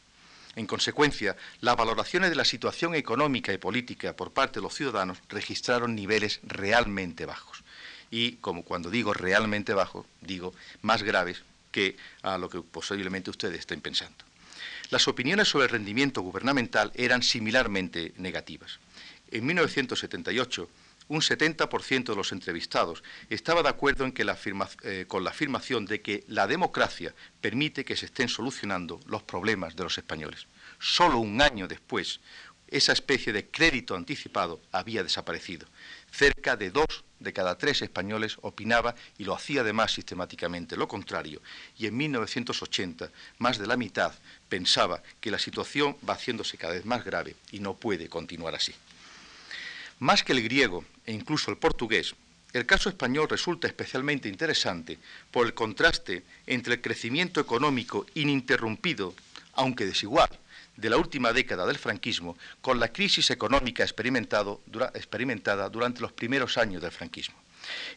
En 0.56 0.66
consecuencia, 0.66 1.36
las 1.60 1.76
valoraciones 1.76 2.30
de 2.30 2.36
la 2.36 2.44
situación 2.44 2.94
económica 2.94 3.52
y 3.52 3.58
política 3.58 4.16
por 4.16 4.32
parte 4.32 4.60
de 4.60 4.64
los 4.64 4.74
ciudadanos 4.74 5.18
registraron 5.28 5.94
niveles 5.94 6.40
realmente 6.42 7.26
bajos 7.26 7.62
y, 8.10 8.32
como 8.36 8.64
cuando 8.64 8.90
digo 8.90 9.14
realmente 9.14 9.74
bajo, 9.74 10.06
digo 10.20 10.54
más 10.82 11.02
graves 11.02 11.42
que 11.70 11.96
a 12.22 12.38
lo 12.38 12.48
que 12.48 12.60
posiblemente 12.60 13.30
ustedes 13.30 13.60
estén 13.60 13.80
pensando. 13.80 14.24
Las 14.90 15.06
opiniones 15.06 15.48
sobre 15.48 15.66
el 15.66 15.70
rendimiento 15.70 16.20
gubernamental 16.20 16.90
eran 16.94 17.22
similarmente 17.22 18.12
negativas. 18.16 18.80
En 19.30 19.46
1978, 19.46 20.68
un 21.08 21.20
70% 21.20 22.04
de 22.04 22.16
los 22.16 22.32
entrevistados 22.32 23.02
estaba 23.28 23.62
de 23.62 23.68
acuerdo 23.68 24.04
en 24.04 24.12
que 24.12 24.24
eh, 24.82 25.04
con 25.06 25.24
la 25.24 25.30
afirmación 25.30 25.84
de 25.86 26.00
que 26.00 26.24
la 26.28 26.46
democracia 26.46 27.14
permite 27.40 27.84
que 27.84 27.96
se 27.96 28.06
estén 28.06 28.28
solucionando 28.28 29.00
los 29.06 29.22
problemas 29.22 29.76
de 29.76 29.84
los 29.84 29.98
españoles. 29.98 30.46
Solo 30.78 31.18
un 31.18 31.42
año 31.42 31.66
después, 31.66 32.20
esa 32.68 32.92
especie 32.92 33.32
de 33.32 33.46
crédito 33.46 33.96
anticipado 33.96 34.60
había 34.70 35.02
desaparecido. 35.02 35.66
Cerca 36.12 36.56
de 36.56 36.70
dos 36.70 37.04
de 37.20 37.32
cada 37.32 37.56
tres 37.56 37.82
españoles 37.82 38.36
opinaba, 38.42 38.94
y 39.18 39.24
lo 39.24 39.34
hacía 39.34 39.60
además 39.60 39.92
sistemáticamente, 39.92 40.76
lo 40.76 40.88
contrario, 40.88 41.40
y 41.78 41.86
en 41.86 41.96
1980 41.96 43.10
más 43.38 43.58
de 43.58 43.66
la 43.66 43.76
mitad 43.76 44.12
pensaba 44.48 45.02
que 45.20 45.30
la 45.30 45.38
situación 45.38 45.96
va 46.08 46.14
haciéndose 46.14 46.58
cada 46.58 46.74
vez 46.74 46.84
más 46.84 47.04
grave 47.04 47.36
y 47.52 47.60
no 47.60 47.74
puede 47.74 48.08
continuar 48.08 48.54
así. 48.54 48.74
Más 50.00 50.24
que 50.24 50.32
el 50.32 50.42
griego 50.42 50.84
e 51.04 51.12
incluso 51.12 51.50
el 51.50 51.58
portugués, 51.58 52.14
el 52.52 52.66
caso 52.66 52.88
español 52.88 53.28
resulta 53.28 53.68
especialmente 53.68 54.28
interesante 54.28 54.98
por 55.30 55.46
el 55.46 55.54
contraste 55.54 56.24
entre 56.46 56.74
el 56.74 56.80
crecimiento 56.80 57.40
económico 57.40 58.06
ininterrumpido, 58.14 59.14
aunque 59.52 59.86
desigual, 59.86 60.30
de 60.80 60.90
la 60.90 60.96
última 60.96 61.32
década 61.32 61.66
del 61.66 61.78
franquismo 61.78 62.36
con 62.60 62.80
la 62.80 62.92
crisis 62.92 63.30
económica 63.30 63.84
experimentada 63.84 65.68
durante 65.68 66.00
los 66.00 66.12
primeros 66.12 66.56
años 66.56 66.82
del 66.82 66.92
franquismo. 66.92 67.36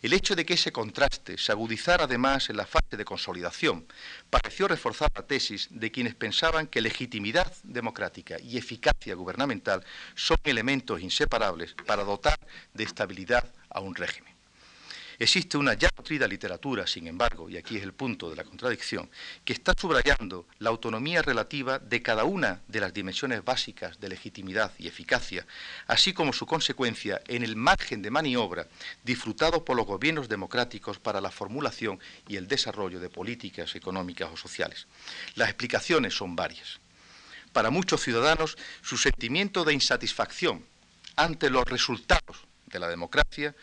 El 0.02 0.12
hecho 0.14 0.36
de 0.36 0.46
que 0.46 0.56
ese 0.56 0.74
contraste 0.74 1.38
se 1.38 1.52
agudizara 1.52 2.04
además 2.04 2.50
en 2.50 2.58
la 2.58 2.66
fase 2.66 2.98
de 2.98 3.06
consolidación 3.06 3.86
pareció 4.30 4.68
reforzar 4.68 5.10
la 5.16 5.26
tesis 5.26 5.70
de 5.72 5.92
quienes 5.92 6.16
pensaban 6.16 6.68
que 6.68 6.82
legitimidad 6.82 7.52
democrática 7.64 8.38
y 8.42 8.58
eficacia 8.58 9.16
gubernamental 9.16 9.84
son 10.16 10.38
elementos 10.44 11.02
inseparables 11.02 11.76
para 11.86 12.04
dotar 12.04 12.38
de 12.74 12.84
estabilidad 12.84 13.54
a 13.70 13.80
un 13.80 13.96
régimen. 13.96 14.33
Existe 15.20 15.57
una 15.57 15.74
ya 15.74 15.89
nutrida 15.95 16.28
literatura, 16.28 16.88
sin 16.88 17.07
embargo, 17.07 17.49
y 17.49 17.57
aquí 17.57 17.78
es 17.78 17.84
el 17.84 17.93
punto 17.93 18.30
de 18.30 18.36
la 18.36 18.43
contradicción, 18.43 19.09
que 19.45 19.53
está 19.53 19.74
subrayando 19.78 20.47
la 20.59 20.70
autonomía 20.70 21.22
relativa 21.22 21.80
de 21.80 22.01
cada 22.01 22.24
una 22.24 22.61
de 22.68 22.80
las 22.80 22.93
dimensiones 22.93 23.43
básicas 23.43 23.99
de 23.99 24.09
legitimidad 24.09 24.72
y 24.80 24.88
eficacia, 24.88 25.45
así 25.88 26.14
como 26.14 26.34
su 26.34 26.45
consecuencia 26.45 27.22
en 27.28 27.43
el 27.43 27.55
margen 27.55 28.01
de 28.01 28.11
maniobra 28.11 28.68
disfrutado 29.03 29.64
por 29.64 29.78
los 29.78 29.86
gobiernos 29.86 30.30
democráticos 30.30 30.99
para 30.99 31.22
la 31.22 31.32
formulación 31.32 31.99
y 32.28 32.38
el 32.38 32.47
desarrollo 32.47 32.99
de 32.99 33.09
políticas 33.09 33.76
económicas 33.76 34.30
o 34.32 34.38
sociales. 34.38 34.88
Las 35.36 35.49
explicaciones 35.49 36.16
son 36.16 36.36
varias. 36.36 36.80
Para 37.51 37.70
muchos 37.70 38.01
ciudadanos, 38.01 38.57
su 38.82 38.97
sentimiento 38.97 39.64
de 39.64 39.74
insatisfacción 39.74 40.66
ante 41.16 41.51
los 41.51 41.66
resultados 41.66 42.38
de 42.66 42.80
la 42.80 42.89
democracia 42.89 43.55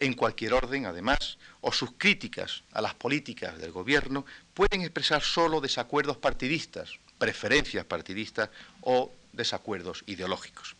en 0.00 0.14
cualquier 0.14 0.54
orden, 0.54 0.86
además, 0.86 1.38
o 1.60 1.72
sus 1.72 1.92
críticas 1.92 2.64
a 2.72 2.80
las 2.80 2.94
políticas 2.94 3.58
del 3.58 3.70
gobierno 3.70 4.24
pueden 4.54 4.80
expresar 4.80 5.22
solo 5.22 5.60
desacuerdos 5.60 6.16
partidistas, 6.16 6.98
preferencias 7.18 7.84
partidistas 7.84 8.48
o 8.80 9.12
desacuerdos 9.32 10.02
ideológicos. 10.06 10.74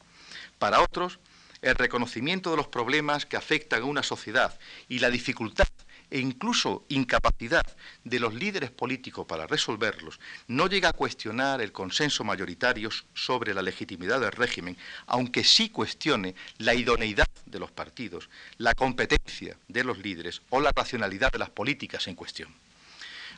Para 0.59 0.81
otros, 0.81 1.19
el 1.63 1.75
reconocimiento 1.75 2.51
de 2.51 2.57
los 2.57 2.69
problemas 2.69 3.27
que 3.27 3.37
afectan 3.37 3.83
a 3.83 3.85
una 3.85 4.03
sociedad 4.03 4.59
y 4.89 4.99
la 4.99 5.11
dificultad 5.11 5.69
e 6.11 6.19
incluso 6.19 6.85
incapacidad 6.89 7.65
de 8.05 8.21
los 8.21 8.35
líderes 8.35 8.71
políticos 8.71 9.27
para 9.27 9.47
resolverlos, 9.47 10.21
no 10.49 10.67
llega 10.67 10.91
a 10.91 10.93
cuestionar 10.93 11.61
el 11.61 11.73
consenso 11.73 12.25
mayoritario 12.25 12.91
sobre 13.15 13.55
la 13.55 13.63
legitimidad 13.63 14.21
del 14.21 14.33
régimen, 14.33 14.77
aunque 15.07 15.45
sí 15.45 15.71
cuestione 15.71 16.35
la 16.59 16.75
idoneidad 16.75 17.29
de 17.47 17.59
los 17.59 17.71
partidos, 17.71 18.29
la 18.59 18.75
competencia 18.75 19.57
de 19.69 19.85
los 19.85 19.99
líderes 19.99 20.43
o 20.51 20.61
la 20.61 20.73
racionalidad 20.75 21.33
de 21.33 21.39
las 21.39 21.51
políticas 21.51 22.07
en 22.09 22.15
cuestión. 22.15 22.55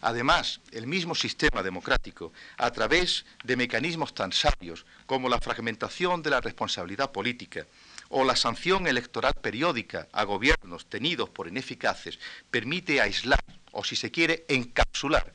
Además, 0.02 0.60
el 0.72 0.88
mismo 0.88 1.14
sistema 1.14 1.62
democrático, 1.62 2.32
a 2.58 2.72
través 2.72 3.24
de 3.44 3.56
mecanismos 3.56 4.12
tan 4.14 4.32
sabios 4.32 4.84
como 5.06 5.28
la 5.28 5.38
fragmentación 5.38 6.22
de 6.22 6.30
la 6.30 6.40
responsabilidad 6.40 7.12
política, 7.12 7.66
o 8.12 8.24
la 8.24 8.36
sanción 8.36 8.86
electoral 8.86 9.32
periódica 9.40 10.06
a 10.12 10.24
gobiernos 10.24 10.86
tenidos 10.86 11.30
por 11.30 11.48
ineficaces 11.48 12.18
permite 12.50 13.00
aislar 13.00 13.42
o, 13.72 13.84
si 13.84 13.96
se 13.96 14.10
quiere, 14.10 14.44
encapsular 14.48 15.32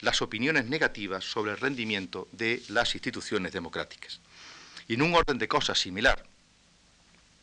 las 0.00 0.22
opiniones 0.22 0.64
negativas 0.64 1.24
sobre 1.24 1.52
el 1.52 1.58
rendimiento 1.58 2.28
de 2.32 2.62
las 2.68 2.94
instituciones 2.94 3.52
democráticas. 3.52 4.20
Y 4.88 4.94
en 4.94 5.02
un 5.02 5.14
orden 5.14 5.36
de 5.36 5.48
cosas 5.48 5.78
similar, 5.78 6.24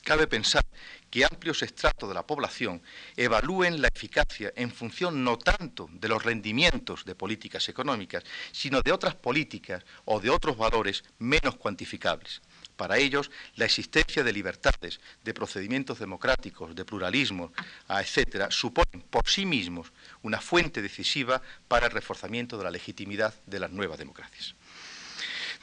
cabe 0.03 0.25
pensar 0.25 0.65
que 1.11 1.25
amplios 1.25 1.61
estratos 1.61 2.09
de 2.09 2.15
la 2.15 2.25
población 2.25 2.82
evalúen 3.15 3.82
la 3.82 3.89
eficacia 3.93 4.51
en 4.55 4.71
función 4.71 5.23
no 5.23 5.38
tanto 5.38 5.89
de 5.93 6.07
los 6.07 6.23
rendimientos 6.23 7.05
de 7.05 7.13
políticas 7.13 7.69
económicas, 7.69 8.23
sino 8.51 8.82
de 8.82 8.91
otras 8.91 9.13
políticas 9.13 9.84
o 10.05 10.19
de 10.19 10.32
otros 10.32 10.57
valores 10.57 11.03
menos 11.19 11.55
cuantificables. 11.57 12.41
Para 12.76 12.97
ellos, 12.97 13.30
la 13.55 13.65
existencia 13.65 14.24
de 14.24 14.34
libertades, 14.34 14.99
de 15.24 15.34
procedimientos 15.34 15.99
democráticos, 15.99 16.76
de 16.76 16.86
pluralismo, 16.86 17.53
etcétera, 17.88 18.49
suponen 18.49 19.01
por 19.09 19.28
sí 19.30 19.45
mismos 19.45 19.91
una 20.24 20.41
fuente 20.41 20.82
decisiva 20.82 21.41
para 21.67 21.88
el 21.88 21.91
reforzamiento 21.91 22.57
de 22.57 22.63
la 22.63 22.72
legitimidad 22.72 23.34
de 23.45 23.59
las 23.59 23.72
nuevas 23.72 23.99
democracias. 23.99 24.55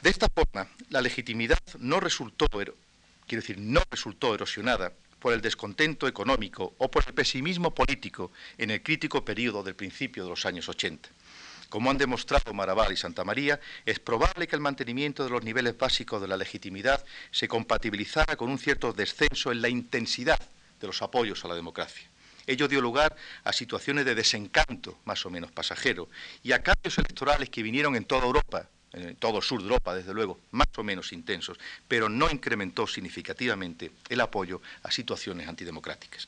De 0.01 0.09
esta 0.09 0.27
forma, 0.33 0.69
la 0.89 1.01
legitimidad 1.01 1.59
no 1.79 1.99
resultó, 1.99 2.47
quiero 2.47 2.75
decir, 3.27 3.57
no 3.57 3.81
resultó 3.91 4.33
erosionada 4.33 4.93
por 5.19 5.33
el 5.33 5.41
descontento 5.41 6.07
económico 6.07 6.73
o 6.77 6.89
por 6.89 7.03
el 7.05 7.13
pesimismo 7.13 7.75
político 7.75 8.31
en 8.57 8.71
el 8.71 8.81
crítico 8.81 9.25
periodo 9.25 9.61
del 9.63 9.75
principio 9.75 10.23
de 10.23 10.29
los 10.29 10.45
años 10.45 10.69
80. 10.69 11.09
Como 11.69 11.91
han 11.91 11.97
demostrado 11.99 12.51
Maraval 12.53 12.91
y 12.91 12.97
Santa 12.97 13.23
María, 13.23 13.59
es 13.85 13.99
probable 13.99 14.47
que 14.47 14.55
el 14.55 14.61
mantenimiento 14.61 15.23
de 15.23 15.29
los 15.29 15.43
niveles 15.43 15.77
básicos 15.77 16.19
de 16.19 16.27
la 16.27 16.35
legitimidad 16.35 17.05
se 17.31 17.47
compatibilizara 17.47 18.35
con 18.35 18.49
un 18.49 18.57
cierto 18.57 18.91
descenso 18.91 19.51
en 19.51 19.61
la 19.61 19.69
intensidad 19.69 20.39
de 20.81 20.87
los 20.87 21.01
apoyos 21.03 21.45
a 21.45 21.47
la 21.47 21.55
democracia. 21.55 22.09
Ello 22.47 22.67
dio 22.67 22.81
lugar 22.81 23.15
a 23.43 23.53
situaciones 23.53 24.05
de 24.05 24.15
desencanto, 24.15 24.97
más 25.05 25.23
o 25.27 25.29
menos 25.29 25.51
pasajero, 25.51 26.09
y 26.41 26.53
a 26.53 26.63
cambios 26.63 26.97
electorales 26.97 27.49
que 27.49 27.61
vinieron 27.61 27.95
en 27.95 28.05
toda 28.05 28.25
Europa, 28.25 28.67
en 28.91 29.15
todo 29.17 29.39
sur 29.39 29.59
de 29.59 29.65
Europa, 29.65 29.93
desde 29.93 30.15
luego, 30.15 30.39
más 30.49 30.67
o 30.77 30.83
menos 30.83 31.13
intensos, 31.13 31.59
pero 31.87 32.09
no 32.09 32.27
incrementó 32.31 32.87
significativamente 32.87 33.91
el 34.09 34.21
apoyo 34.21 34.63
a 34.81 34.89
situaciones 34.89 35.47
antidemocráticas. 35.47 36.27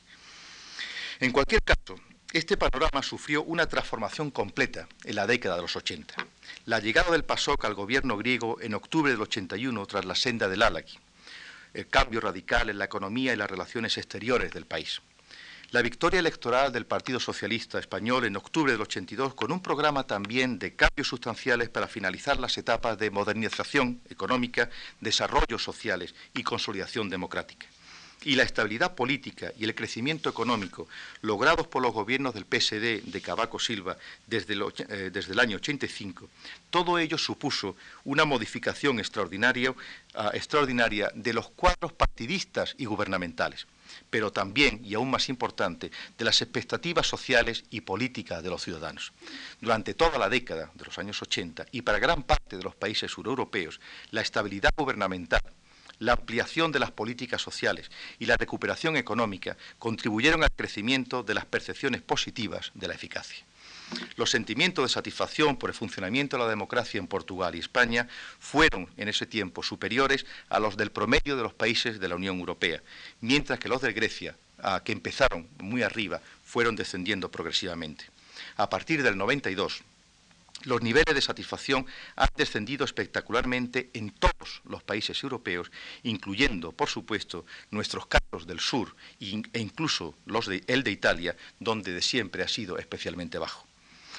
En 1.18 1.32
cualquier 1.32 1.62
caso, 1.62 1.96
este 2.32 2.56
panorama 2.56 3.02
sufrió 3.02 3.42
una 3.42 3.66
transformación 3.66 4.30
completa 4.30 4.88
en 5.04 5.16
la 5.16 5.26
década 5.26 5.56
de 5.56 5.62
los 5.62 5.76
80. 5.76 6.26
La 6.64 6.80
llegada 6.80 7.10
del 7.10 7.24
PASOK 7.24 7.62
al 7.66 7.74
gobierno 7.74 8.16
griego 8.16 8.58
en 8.62 8.72
octubre 8.72 9.12
del 9.12 9.20
81 9.20 9.84
tras 9.84 10.06
la 10.06 10.14
senda 10.14 10.48
del 10.48 10.62
Alaki, 10.62 10.98
el 11.74 11.88
cambio 11.88 12.20
radical 12.20 12.70
en 12.70 12.78
la 12.78 12.86
economía 12.86 13.34
y 13.34 13.36
las 13.36 13.50
relaciones 13.50 13.98
exteriores 13.98 14.50
del 14.52 14.64
país. 14.64 15.02
La 15.72 15.82
victoria 15.82 16.20
electoral 16.20 16.72
del 16.72 16.86
Partido 16.86 17.20
Socialista 17.20 17.78
Español 17.78 18.24
en 18.24 18.36
octubre 18.36 18.72
del 18.72 18.80
82 18.80 19.34
con 19.34 19.52
un 19.52 19.60
programa 19.60 20.06
también 20.06 20.58
de 20.58 20.74
cambios 20.74 21.08
sustanciales 21.08 21.68
para 21.68 21.86
finalizar 21.86 22.38
las 22.40 22.56
etapas 22.56 22.98
de 22.98 23.10
modernización 23.10 24.00
económica, 24.08 24.70
desarrollos 25.00 25.62
sociales 25.62 26.14
y 26.34 26.42
consolidación 26.42 27.10
democrática 27.10 27.66
y 28.24 28.36
la 28.36 28.42
estabilidad 28.42 28.94
política 28.94 29.52
y 29.58 29.64
el 29.64 29.74
crecimiento 29.74 30.28
económico 30.28 30.88
logrados 31.20 31.66
por 31.66 31.82
los 31.82 31.92
gobiernos 31.92 32.34
del 32.34 32.46
PSD 32.46 33.02
de 33.04 33.20
Cabaco 33.20 33.58
Silva 33.58 33.96
desde 34.26 34.54
el, 34.54 34.62
eh, 34.88 35.40
año 35.40 35.56
85, 35.56 36.28
todo 36.70 36.98
ello 36.98 37.18
supuso 37.18 37.76
una 38.04 38.24
modificación 38.24 38.98
extraordinaria, 38.98 39.74
ah, 40.14 40.30
extraordinaria 40.34 41.10
de 41.14 41.32
los 41.32 41.50
cuadros 41.50 41.92
partidistas 41.92 42.74
y 42.78 42.84
gubernamentales 42.84 43.66
pero 44.10 44.32
también, 44.32 44.80
y 44.84 44.94
aún 44.94 45.10
más 45.10 45.28
importante, 45.28 45.90
de 46.16 46.24
las 46.24 46.40
expectativas 46.42 47.06
sociales 47.06 47.64
y 47.70 47.82
políticas 47.82 48.42
de 48.42 48.50
los 48.50 48.62
ciudadanos. 48.62 49.12
Durante 49.60 49.94
toda 49.94 50.18
la 50.18 50.28
década 50.28 50.70
de 50.74 50.84
los 50.84 50.98
años 50.98 51.20
80 51.20 51.66
y 51.72 51.82
para 51.82 51.98
gran 51.98 52.22
parte 52.22 52.56
de 52.56 52.62
los 52.62 52.74
países 52.74 53.10
sureuropeos, 53.10 53.80
la 54.10 54.20
estabilidad 54.20 54.70
gubernamental 54.76 55.42
la 56.02 56.14
ampliación 56.14 56.72
de 56.72 56.80
las 56.80 56.90
políticas 56.90 57.40
sociales 57.40 57.90
y 58.18 58.26
la 58.26 58.36
recuperación 58.36 58.96
económica 58.96 59.56
contribuyeron 59.78 60.42
al 60.42 60.50
crecimiento 60.50 61.22
de 61.22 61.34
las 61.34 61.46
percepciones 61.46 62.02
positivas 62.02 62.72
de 62.74 62.88
la 62.88 62.94
eficacia. 62.94 63.44
Los 64.16 64.30
sentimientos 64.30 64.84
de 64.84 64.92
satisfacción 64.92 65.56
por 65.56 65.70
el 65.70 65.76
funcionamiento 65.76 66.36
de 66.36 66.42
la 66.42 66.48
democracia 66.48 66.98
en 66.98 67.06
Portugal 67.06 67.54
y 67.54 67.60
España 67.60 68.08
fueron 68.40 68.88
en 68.96 69.08
ese 69.08 69.26
tiempo 69.26 69.62
superiores 69.62 70.26
a 70.48 70.58
los 70.58 70.76
del 70.76 70.90
promedio 70.90 71.36
de 71.36 71.42
los 71.42 71.54
países 71.54 72.00
de 72.00 72.08
la 72.08 72.16
Unión 72.16 72.38
Europea, 72.38 72.82
mientras 73.20 73.60
que 73.60 73.68
los 73.68 73.80
de 73.80 73.92
Grecia, 73.92 74.36
que 74.84 74.92
empezaron 74.92 75.46
muy 75.58 75.82
arriba, 75.82 76.20
fueron 76.44 76.74
descendiendo 76.74 77.30
progresivamente. 77.30 78.06
A 78.56 78.68
partir 78.68 79.02
del 79.02 79.16
92, 79.16 79.82
los 80.64 80.82
niveles 80.82 81.14
de 81.14 81.20
satisfacción 81.20 81.86
han 82.16 82.28
descendido 82.36 82.84
espectacularmente 82.84 83.90
en 83.94 84.10
todos 84.10 84.62
los 84.64 84.82
países 84.82 85.22
europeos, 85.22 85.70
incluyendo, 86.02 86.72
por 86.72 86.88
supuesto, 86.88 87.44
nuestros 87.70 88.06
casos 88.06 88.46
del 88.46 88.60
sur 88.60 88.94
e 89.20 89.58
incluso 89.58 90.14
los 90.26 90.46
de, 90.46 90.62
el 90.66 90.82
de 90.82 90.90
Italia, 90.90 91.36
donde 91.60 91.92
de 91.92 92.02
siempre 92.02 92.42
ha 92.42 92.48
sido 92.48 92.78
especialmente 92.78 93.38
bajo. 93.38 93.66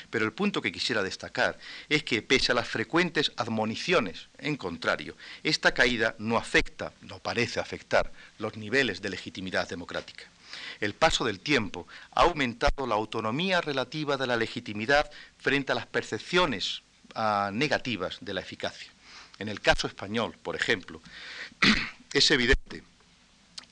Pero 0.10 0.26
el 0.26 0.34
punto 0.34 0.62
que 0.62 0.72
quisiera 0.72 1.02
destacar 1.02 1.58
es 1.90 2.04
que, 2.04 2.22
pese 2.22 2.52
a 2.52 2.56
las 2.56 2.68
frecuentes 2.68 3.32
admoniciones, 3.36 4.28
en 4.38 4.58
contrario, 4.58 5.16
esta 5.44 5.74
caída 5.74 6.16
no 6.20 6.38
afecta, 6.38 6.94
no 7.02 7.20
parece 7.20 7.60
afectar, 7.60 8.12
los 8.38 8.56
niveles 8.56 9.02
de 9.02 9.10
legitimidad 9.10 9.68
democrática 9.68 10.33
el 10.80 10.94
paso 10.94 11.26
del 11.26 11.40
tiempo 11.40 11.88
ha 12.12 12.22
aumentado 12.22 12.88
la 12.88 12.96
autonomía 12.96 13.62
relativa 13.62 14.18
de 14.18 14.28
la 14.28 14.38
legitimidad 14.38 15.10
frente 15.38 15.72
a 15.72 15.76
las 15.76 15.88
percepciones 15.88 16.84
ah, 17.16 17.52
negativas 17.54 18.18
de 18.22 18.34
la 18.34 18.42
eficacia. 18.42 18.92
En 19.40 19.50
el 19.50 19.62
caso 19.62 19.88
español, 19.88 20.36
por 20.42 20.56
ejemplo, 20.56 21.02
es 22.14 22.32
evidente 22.32 22.84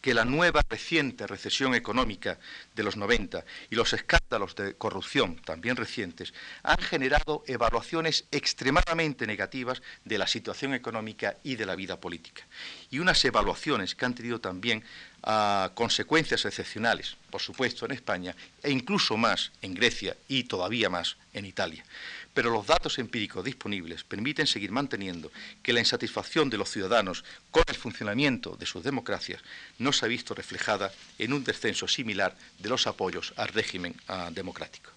que 0.01 0.13
la 0.13 0.25
nueva 0.25 0.61
reciente 0.67 1.27
recesión 1.27 1.75
económica 1.75 2.39
de 2.75 2.83
los 2.83 2.97
90 2.97 3.45
y 3.69 3.75
los 3.75 3.93
escándalos 3.93 4.55
de 4.55 4.73
corrupción 4.73 5.35
también 5.37 5.75
recientes 5.75 6.33
han 6.63 6.79
generado 6.79 7.43
evaluaciones 7.47 8.25
extremadamente 8.31 9.27
negativas 9.27 9.81
de 10.03 10.17
la 10.17 10.27
situación 10.27 10.73
económica 10.73 11.37
y 11.43 11.55
de 11.55 11.65
la 11.65 11.75
vida 11.75 11.99
política. 11.99 12.43
Y 12.89 12.99
unas 12.99 13.23
evaluaciones 13.23 13.95
que 13.95 14.05
han 14.05 14.15
tenido 14.15 14.39
también 14.39 14.83
ah, 15.23 15.71
consecuencias 15.75 16.43
excepcionales, 16.45 17.15
por 17.29 17.41
supuesto, 17.41 17.85
en 17.85 17.91
España 17.91 18.35
e 18.63 18.71
incluso 18.71 19.17
más 19.17 19.51
en 19.61 19.75
Grecia 19.75 20.17
y 20.27 20.45
todavía 20.45 20.89
más 20.89 21.17
en 21.33 21.45
Italia 21.45 21.85
pero 22.33 22.49
los 22.49 22.65
datos 22.65 22.97
empíricos 22.99 23.43
disponibles 23.43 24.03
permiten 24.03 24.47
seguir 24.47 24.71
manteniendo 24.71 25.31
que 25.61 25.73
la 25.73 25.79
insatisfacción 25.79 26.49
de 26.49 26.57
los 26.57 26.69
ciudadanos 26.69 27.23
con 27.51 27.63
el 27.67 27.75
funcionamiento 27.75 28.55
de 28.55 28.65
sus 28.65 28.83
democracias 28.83 29.41
no 29.79 29.91
se 29.91 30.05
ha 30.05 30.07
visto 30.09 30.33
reflejada 30.33 30.93
en 31.19 31.33
un 31.33 31.43
descenso 31.43 31.87
similar 31.87 32.35
de 32.59 32.69
los 32.69 32.87
apoyos 32.87 33.33
al 33.35 33.49
régimen 33.49 33.95
ah, 34.07 34.29
democrático. 34.31 34.91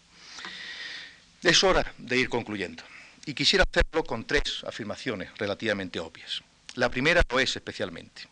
Es 1.43 1.63
hora 1.65 1.93
de 1.99 2.19
ir 2.19 2.29
concluyendo 2.29 2.83
y 3.27 3.35
quisiera 3.35 3.65
hacerlo 3.69 4.05
con 4.05 4.25
tres 4.25 4.63
afirmaciones 4.67 5.31
relativamente 5.37 6.01
obvias. 6.01 6.43
La 6.75 6.91
primera 6.91 7.23
lo 7.29 7.41
es 7.41 7.55
especialmente. 7.57 8.23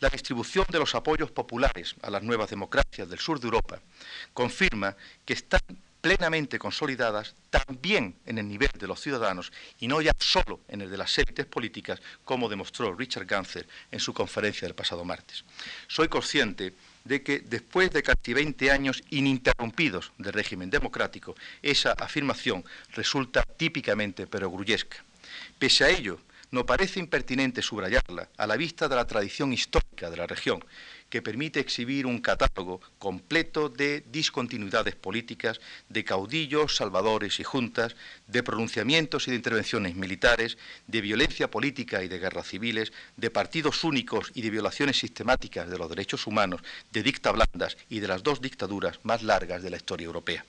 La 0.00 0.08
distribución 0.08 0.66
de 0.68 0.78
los 0.78 0.94
apoyos 0.94 1.30
populares 1.30 1.94
a 2.02 2.10
las 2.10 2.22
nuevas 2.22 2.50
democracias 2.50 3.08
del 3.08 3.18
sur 3.18 3.38
de 3.40 3.46
Europa 3.46 3.80
confirma 4.32 4.96
que 5.24 5.34
están 5.34 5.60
plenamente 6.04 6.58
consolidadas 6.58 7.34
también 7.48 8.14
en 8.26 8.36
el 8.36 8.46
nivel 8.46 8.68
de 8.78 8.86
los 8.86 9.00
ciudadanos 9.00 9.50
y 9.80 9.88
no 9.88 10.02
ya 10.02 10.12
solo 10.18 10.60
en 10.68 10.82
el 10.82 10.90
de 10.90 10.98
las 10.98 11.16
élites 11.16 11.46
políticas, 11.46 11.98
como 12.26 12.50
demostró 12.50 12.94
Richard 12.94 13.24
Ganser 13.24 13.66
en 13.90 14.00
su 14.00 14.12
conferencia 14.12 14.68
del 14.68 14.74
pasado 14.74 15.02
martes. 15.06 15.46
Soy 15.88 16.08
consciente 16.08 16.74
de 17.04 17.22
que 17.22 17.38
después 17.38 17.90
de 17.90 18.02
casi 18.02 18.34
20 18.34 18.70
años 18.70 19.02
ininterrumpidos 19.08 20.12
de 20.18 20.30
régimen 20.30 20.68
democrático, 20.68 21.36
esa 21.62 21.92
afirmación 21.92 22.66
resulta 22.92 23.42
típicamente 23.42 24.26
perogrullesca. 24.26 25.02
Pese 25.58 25.84
a 25.84 25.88
ello, 25.88 26.20
no 26.50 26.66
parece 26.66 27.00
impertinente 27.00 27.62
subrayarla 27.62 28.28
a 28.36 28.46
la 28.46 28.56
vista 28.58 28.88
de 28.88 28.96
la 28.96 29.06
tradición 29.06 29.54
histórica 29.54 30.10
de 30.10 30.18
la 30.18 30.26
región, 30.26 30.62
que 31.14 31.22
permite 31.22 31.60
exhibir 31.60 32.06
un 32.06 32.18
catálogo 32.18 32.80
completo 32.98 33.68
de 33.68 34.02
discontinuidades 34.10 34.96
políticas, 34.96 35.60
de 35.88 36.02
caudillos, 36.02 36.74
salvadores 36.74 37.38
y 37.38 37.44
juntas, 37.44 37.94
de 38.26 38.42
pronunciamientos 38.42 39.28
y 39.28 39.30
de 39.30 39.36
intervenciones 39.36 39.94
militares, 39.94 40.58
de 40.88 41.00
violencia 41.00 41.52
política 41.52 42.02
y 42.02 42.08
de 42.08 42.18
guerras 42.18 42.48
civiles, 42.48 42.92
de 43.16 43.30
partidos 43.30 43.84
únicos 43.84 44.32
y 44.34 44.42
de 44.42 44.50
violaciones 44.50 44.98
sistemáticas 44.98 45.70
de 45.70 45.78
los 45.78 45.88
derechos 45.88 46.26
humanos, 46.26 46.62
de 46.90 47.04
dictablandas 47.04 47.76
y 47.88 48.00
de 48.00 48.08
las 48.08 48.24
dos 48.24 48.40
dictaduras 48.40 48.98
más 49.04 49.22
largas 49.22 49.62
de 49.62 49.70
la 49.70 49.76
historia 49.76 50.06
europea 50.06 50.44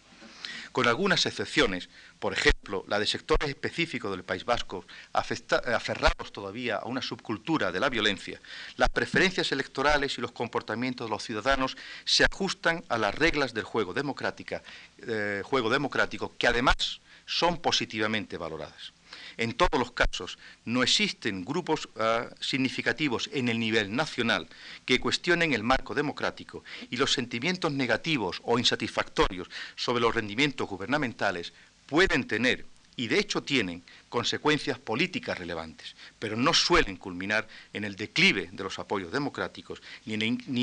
con 0.75 0.89
algunas 0.89 1.25
excepciones, 1.25 1.87
por 2.19 2.33
ejemplo, 2.33 2.83
la 2.89 2.99
de 2.99 3.07
sectores 3.07 3.47
específicos 3.47 4.11
del 4.11 4.25
País 4.25 4.43
Vasco, 4.43 4.85
aferrados 5.13 6.33
todavía 6.33 6.75
a 6.75 6.85
una 6.87 7.01
subcultura 7.01 7.71
de 7.71 7.79
la 7.79 7.87
violencia, 7.87 8.41
las 8.75 8.89
preferencias 8.89 9.53
electorales 9.53 10.17
y 10.17 10.21
los 10.21 10.33
comportamientos 10.33 11.07
de 11.07 11.11
los 11.11 11.23
ciudadanos 11.23 11.77
se 12.03 12.25
ajustan 12.25 12.83
a 12.89 12.97
las 12.97 13.15
reglas 13.15 13.53
del 13.53 13.63
juego, 13.63 13.93
eh, 13.95 15.41
juego 15.45 15.69
democrático, 15.69 16.33
que 16.37 16.47
además 16.47 16.99
son 17.25 17.55
positivamente 17.61 18.37
valoradas. 18.37 18.91
En 19.37 19.53
todos 19.53 19.79
los 19.79 19.91
casos, 19.91 20.37
no 20.65 20.83
existen 20.83 21.45
grupos 21.45 21.89
ah, 21.97 22.27
significativos 22.39 23.29
en 23.33 23.49
el 23.49 23.59
nivel 23.59 23.95
nacional 23.95 24.47
que 24.85 24.99
cuestionen 24.99 25.53
el 25.53 25.63
marco 25.63 25.93
democrático 25.93 26.63
y 26.89 26.97
los 26.97 27.13
sentimientos 27.13 27.71
negativos 27.71 28.41
o 28.43 28.59
insatisfactorios 28.59 29.49
sobre 29.75 30.01
los 30.01 30.15
rendimientos 30.15 30.67
gubernamentales 30.67 31.53
pueden 31.87 32.27
tener 32.27 32.65
y 32.97 33.07
de 33.07 33.19
hecho 33.19 33.43
tienen 33.43 33.83
consecuencias 34.09 34.79
políticas 34.79 35.37
relevantes, 35.37 35.95
pero 36.19 36.37
no 36.37 36.53
suelen 36.53 36.97
culminar 36.97 37.47
en 37.73 37.83
el 37.83 37.95
declive 37.95 38.49
de 38.51 38.63
los 38.63 38.79
apoyos 38.79 39.11
democráticos 39.11 39.81
ni 40.05 40.13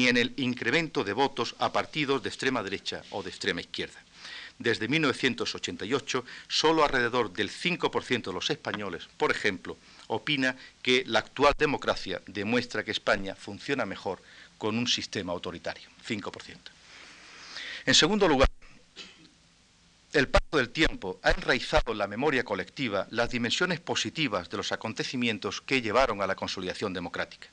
en, 0.09 0.17
el 0.17 0.33
incremento 0.39 1.05
de 1.05 1.13
votos 1.13 1.55
a 1.59 1.73
partidos 1.73 2.23
de 2.23 2.31
extrema 2.31 2.63
derecha 2.63 3.03
o 3.11 3.23
de 3.23 3.31
extrema 3.31 3.61
izquierda. 3.61 4.03
Desde 4.63 4.87
1988, 4.87 6.25
solo 6.47 6.85
alrededor 6.85 7.33
del 7.33 7.51
5% 7.51 8.23
de 8.23 8.33
los 8.33 8.49
españoles, 8.49 9.09
por 9.17 9.33
ejemplo, 9.33 9.77
opina 10.07 10.55
que 10.81 11.03
la 11.05 11.19
actual 11.19 11.53
democracia 11.59 12.23
demuestra 12.27 12.85
que 12.85 12.93
España 12.93 13.35
funciona 13.35 13.85
mejor 13.85 14.23
con 14.59 14.79
un 14.79 14.87
sistema 14.87 15.33
autoritario. 15.33 15.89
5%. 16.07 16.57
En 17.87 17.95
segundo 17.95 18.29
lugar, 18.29 18.49
el 20.13 20.29
paso 20.29 20.59
del 20.59 20.71
tiempo 20.71 21.19
ha 21.25 21.33
enraizado 21.33 21.91
en 21.91 21.99
la 21.99 22.07
memoria 22.07 22.45
colectiva 22.45 23.09
las 23.11 23.31
dimensiones 23.31 23.81
positivas 23.81 24.49
de 24.49 24.59
los 24.59 24.71
acontecimientos 24.71 25.61
que 25.61 25.83
llevaron 25.83 26.23
a 26.23 26.29
la 26.29 26.37
consolidación 26.37 26.93
democrática. 26.93 27.49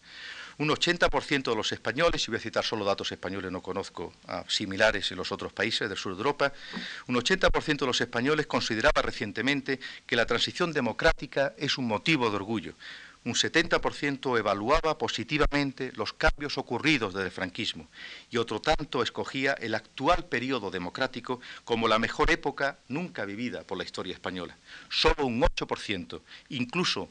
Un 0.60 0.68
80% 0.68 1.50
de 1.50 1.56
los 1.56 1.72
españoles, 1.72 2.28
y 2.28 2.32
voy 2.32 2.38
a 2.38 2.42
citar 2.42 2.66
solo 2.66 2.84
datos 2.84 3.12
españoles, 3.12 3.50
no 3.52 3.62
conozco 3.62 4.14
a 4.28 4.44
similares 4.50 5.10
en 5.10 5.18
los 5.18 5.32
otros 5.32 5.54
países 5.54 5.88
del 5.88 5.98
sur 5.98 6.14
de 6.14 6.18
Europa, 6.18 6.52
un 7.08 7.16
80% 7.16 7.80
de 7.80 7.86
los 7.86 8.02
españoles 8.02 8.46
consideraba 8.46 9.02
recientemente 9.02 9.80
que 10.06 10.18
la 10.18 10.26
transición 10.26 10.74
democrática 10.74 11.54
es 11.58 11.78
un 11.78 11.88
motivo 11.88 12.30
de 12.30 12.36
orgullo, 12.36 12.74
un 13.26 13.34
70% 13.34 14.38
evaluaba 14.38 14.98
positivamente 14.98 15.92
los 15.96 16.14
cambios 16.14 16.58
ocurridos 16.58 17.14
desde 17.14 17.28
el 17.28 17.32
franquismo 17.32 17.90
y 18.30 18.38
otro 18.38 18.62
tanto 18.62 19.04
escogía 19.04 19.54
el 19.54 19.76
actual 19.76 20.26
periodo 20.26 20.72
democrático 20.72 21.42
como 21.66 21.88
la 21.88 22.00
mejor 22.00 22.32
época 22.32 22.80
nunca 22.88 23.26
vivida 23.26 23.64
por 23.64 23.78
la 23.78 23.84
historia 23.84 24.14
española. 24.14 24.58
Solo 24.90 25.26
un 25.26 25.42
8%, 25.42 26.22
incluso 26.50 27.10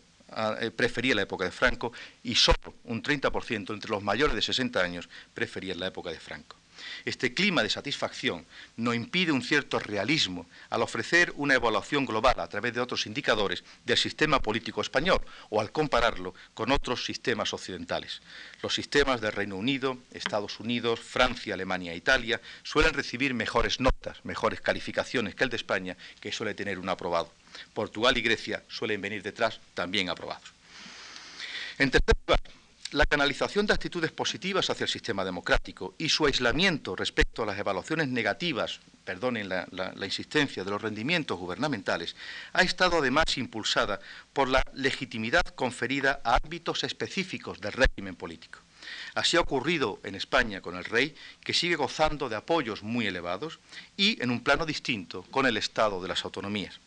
prefería 0.77 1.15
la 1.15 1.23
época 1.23 1.45
de 1.45 1.51
Franco 1.51 1.93
y 2.23 2.35
solo 2.35 2.75
un 2.85 3.03
30% 3.03 3.73
entre 3.73 3.91
los 3.91 4.03
mayores 4.03 4.35
de 4.35 4.43
60 4.43 4.81
años 4.81 5.09
prefería 5.35 5.75
la 5.75 5.87
época 5.87 6.11
de 6.11 6.21
Franco. 6.21 6.57
Este 7.05 7.35
clima 7.35 7.63
de 7.63 7.71
satisfacción 7.71 8.47
no 8.77 8.95
impide 8.95 9.33
un 9.33 9.43
cierto 9.43 9.79
realismo 9.79 10.47
al 10.71 10.83
ofrecer 10.83 11.33
una 11.37 11.55
evaluación 11.55 12.07
global 12.07 12.39
a 12.39 12.49
través 12.49 12.75
de 12.75 12.81
otros 12.81 13.07
indicadores 13.07 13.65
del 13.85 13.97
sistema 13.97 14.41
político 14.41 14.81
español 14.81 15.21
o 15.51 15.61
al 15.61 15.73
compararlo 15.73 16.35
con 16.55 16.73
otros 16.73 17.05
sistemas 17.05 17.53
occidentales. 17.53 18.21
Los 18.63 18.75
sistemas 18.75 19.21
del 19.21 19.33
Reino 19.33 19.57
Unido, 19.57 19.99
Estados 20.13 20.61
Unidos, 20.61 21.01
Francia, 21.01 21.55
Alemania 21.55 21.93
e 21.93 21.97
Italia 21.97 22.41
suelen 22.63 22.95
recibir 22.95 23.35
mejores 23.35 23.81
notas, 23.81 24.25
mejores 24.25 24.61
calificaciones 24.61 25.35
que 25.35 25.45
el 25.45 25.51
de 25.51 25.57
España, 25.57 25.97
que 26.21 26.33
suele 26.33 26.55
tener 26.55 26.79
un 26.79 26.89
aprobado. 26.89 27.33
Portugal 27.75 28.17
y 28.17 28.23
Grecia 28.23 28.63
suelen 28.69 29.01
venir 29.01 29.23
detrás 29.23 29.61
también 29.75 30.11
aprobados. 30.11 30.53
En 31.79 31.91
tercer 31.91 32.15
lugar, 32.27 32.41
la 32.93 33.05
canalización 33.07 33.67
de 33.67 33.75
actitudes 33.75 34.13
positivas 34.13 34.71
hacia 34.71 34.85
el 34.85 34.91
sistema 34.91 35.25
democrático 35.25 35.95
y 35.99 36.09
su 36.09 36.27
aislamiento 36.27 36.97
respecto 36.97 37.43
a 37.43 37.47
las 37.47 37.59
evaluaciones 37.59 38.09
negativas, 38.09 38.81
perdonen 39.05 39.49
la, 39.49 39.67
la, 39.71 40.07
insistencia, 40.07 40.65
de 40.65 40.71
los 40.71 40.81
rendimientos 40.81 41.39
gubernamentales, 41.39 42.17
ha 42.53 42.63
estado 42.63 42.99
además 42.99 43.37
impulsada 43.37 44.01
por 44.33 44.49
la 44.49 44.63
legitimidad 44.75 45.45
conferida 45.55 46.21
a 46.25 46.39
ámbitos 46.43 46.85
específicos 46.85 47.61
del 47.61 47.73
régimen 47.73 48.17
político. 48.17 48.61
Así 49.15 49.37
ha 49.37 49.41
ocurrido 49.41 50.01
en 50.05 50.15
España 50.15 50.63
con 50.63 50.77
el 50.77 50.85
rey, 50.85 51.15
que 51.45 51.53
sigue 51.53 51.77
gozando 51.77 52.29
de 52.29 52.37
apoyos 52.37 52.83
muy 52.83 53.07
elevados, 53.07 53.59
y 53.97 54.23
en 54.23 54.31
un 54.31 54.43
plano 54.43 54.65
distinto 54.65 55.25
con 55.25 55.47
el 55.47 55.57
Estado 55.57 56.01
de 56.01 56.09
las 56.09 56.25
autonomías. 56.25 56.81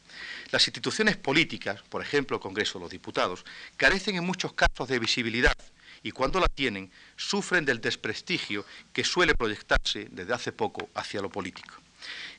Las 0.51 0.65
instituciones 0.67 1.17
políticas, 1.17 1.81
por 1.89 2.01
ejemplo 2.01 2.37
el 2.37 2.41
Congreso 2.41 2.79
de 2.79 2.85
los 2.85 2.91
Diputados, 2.91 3.45
carecen 3.77 4.15
en 4.15 4.25
muchos 4.25 4.53
casos 4.53 4.87
de 4.87 4.99
visibilidad 4.99 5.53
y 6.03 6.11
cuando 6.11 6.39
la 6.39 6.47
tienen 6.47 6.91
sufren 7.15 7.65
del 7.65 7.81
desprestigio 7.81 8.65
que 8.93 9.03
suele 9.03 9.35
proyectarse 9.35 10.07
desde 10.11 10.33
hace 10.33 10.51
poco 10.51 10.89
hacia 10.95 11.21
lo 11.21 11.29
político. 11.29 11.75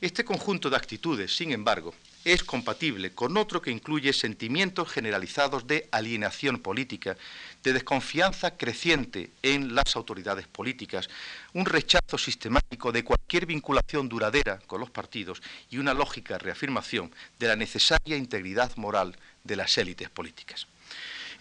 Este 0.01 0.25
conjunto 0.25 0.69
de 0.69 0.77
actitudes, 0.77 1.37
sin 1.37 1.53
embargo, 1.53 1.95
es 2.25 2.43
compatible 2.43 3.13
con 3.13 3.37
otro 3.37 3.63
que 3.63 3.71
incluye 3.71 4.13
sentimientos 4.13 4.91
generalizados 4.91 5.67
de 5.67 5.89
alienación 5.93 6.59
política, 6.59 7.17
de 7.63 7.73
desconfianza 7.73 8.57
creciente 8.57 9.31
en 9.43 9.75
las 9.75 9.95
autoridades 9.95 10.49
políticas, 10.49 11.09
un 11.53 11.67
rechazo 11.67 12.19
sistemático 12.19 12.91
de 12.91 13.05
cualquier 13.05 13.47
vinculación 13.47 14.09
duradera 14.09 14.59
con 14.67 14.81
los 14.81 14.91
partidos 14.91 15.41
y 15.71 15.79
una 15.79 15.95
lógica 15.95 16.39
reafirmación 16.39 17.13
de 17.39 17.49
la 17.49 17.57
necesaria 17.57 18.17
integridad 18.17 18.77
moral 18.77 19.17
de 19.45 19.57
las 19.57 19.79
élites 19.79 20.11
políticas. 20.11 20.67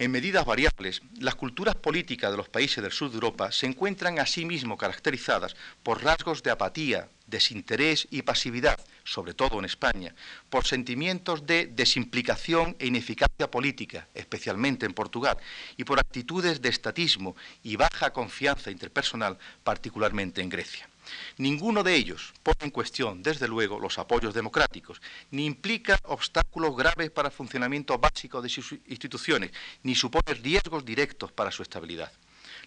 En 0.02 0.10
medidas 0.10 0.45
variables, 0.45 1.04
las 1.20 1.36
culturas 1.36 1.76
políticas 1.76 2.32
de 2.32 2.38
los 2.38 2.49
países 2.49 2.82
del 2.82 2.91
sur 2.91 3.12
de 3.12 3.18
Europa 3.18 3.52
se 3.52 3.68
encuentran 3.68 4.18
asimismo 4.18 4.76
caracterizadas 4.76 5.56
por 5.84 6.04
rasgos 6.04 6.41
de 6.41 6.49
apatía, 6.49 7.08
desinterés 7.28 8.08
y 8.10 8.24
pasividad, 8.24 8.80
sobre 9.04 9.36
todo 9.36 9.60
en 9.60 9.66
España, 9.66 10.16
por 10.49 10.66
sentimientos 10.66 11.45
de 11.45 11.68
desimplicación 11.68 12.76
e 12.80 12.88
ineficacia 12.88 13.52
política, 13.52 14.08
especialmente 14.16 14.88
en 14.88 14.95
Portugal, 14.95 15.38
y 15.78 15.84
por 15.84 15.99
actitudes 15.99 16.64
de 16.64 16.70
estatismo 16.70 17.36
y 17.62 17.76
baja 17.76 18.12
confianza 18.12 18.72
interpersonal, 18.72 19.38
particularmente 19.64 20.41
en 20.41 20.49
Grecia. 20.49 20.91
Ninguno 21.38 21.84
de 21.84 21.95
ellos 21.95 22.34
pone 22.43 22.57
en 22.62 22.72
cuestión, 22.72 23.24
desde 23.24 23.47
luego, 23.47 23.80
los 23.80 23.97
apoyos 23.97 24.34
democráticos, 24.34 25.01
ni 25.32 25.45
implica 25.45 25.99
obstáculos 26.03 26.76
graves 26.76 27.12
para 27.12 27.30
el 27.30 27.34
funcionamiento 27.34 27.97
básico 27.97 28.41
de 28.41 28.49
sus 28.49 28.74
instituciones, 28.88 29.51
ni 29.84 29.95
supone 29.95 30.34
riesgos 30.36 30.86
directos 30.86 31.32
para 31.32 31.51
su 31.51 31.64
estabilidad. 31.64 32.12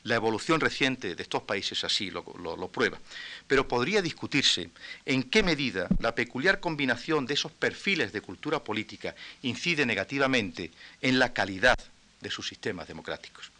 La 0.03 0.17
evolución 0.17 0.61
reciente 0.61 1.15
de 1.15 1.23
estos 1.23 1.43
países 1.45 1.83
así 1.83 2.11
lo, 2.11 2.25
lo, 2.39 2.69
prueba. 2.69 2.99
Pero 3.47 3.67
podría 3.67 4.03
discutirse 4.03 4.71
en 5.07 5.23
qué 5.23 5.43
medida 5.43 5.89
la 5.99 6.15
peculiar 6.15 6.61
combinación 6.61 7.25
de 7.25 7.35
esos 7.35 7.53
perfiles 7.53 8.13
de 8.13 8.21
cultura 8.21 8.63
política 8.63 9.15
incide 9.43 9.87
negativamente 9.87 10.73
en 11.01 11.19
la 11.19 11.33
calidad 11.33 11.79
de 12.21 12.31
sus 12.31 12.49
sistemas 12.49 12.87
democráticos. 12.87 13.51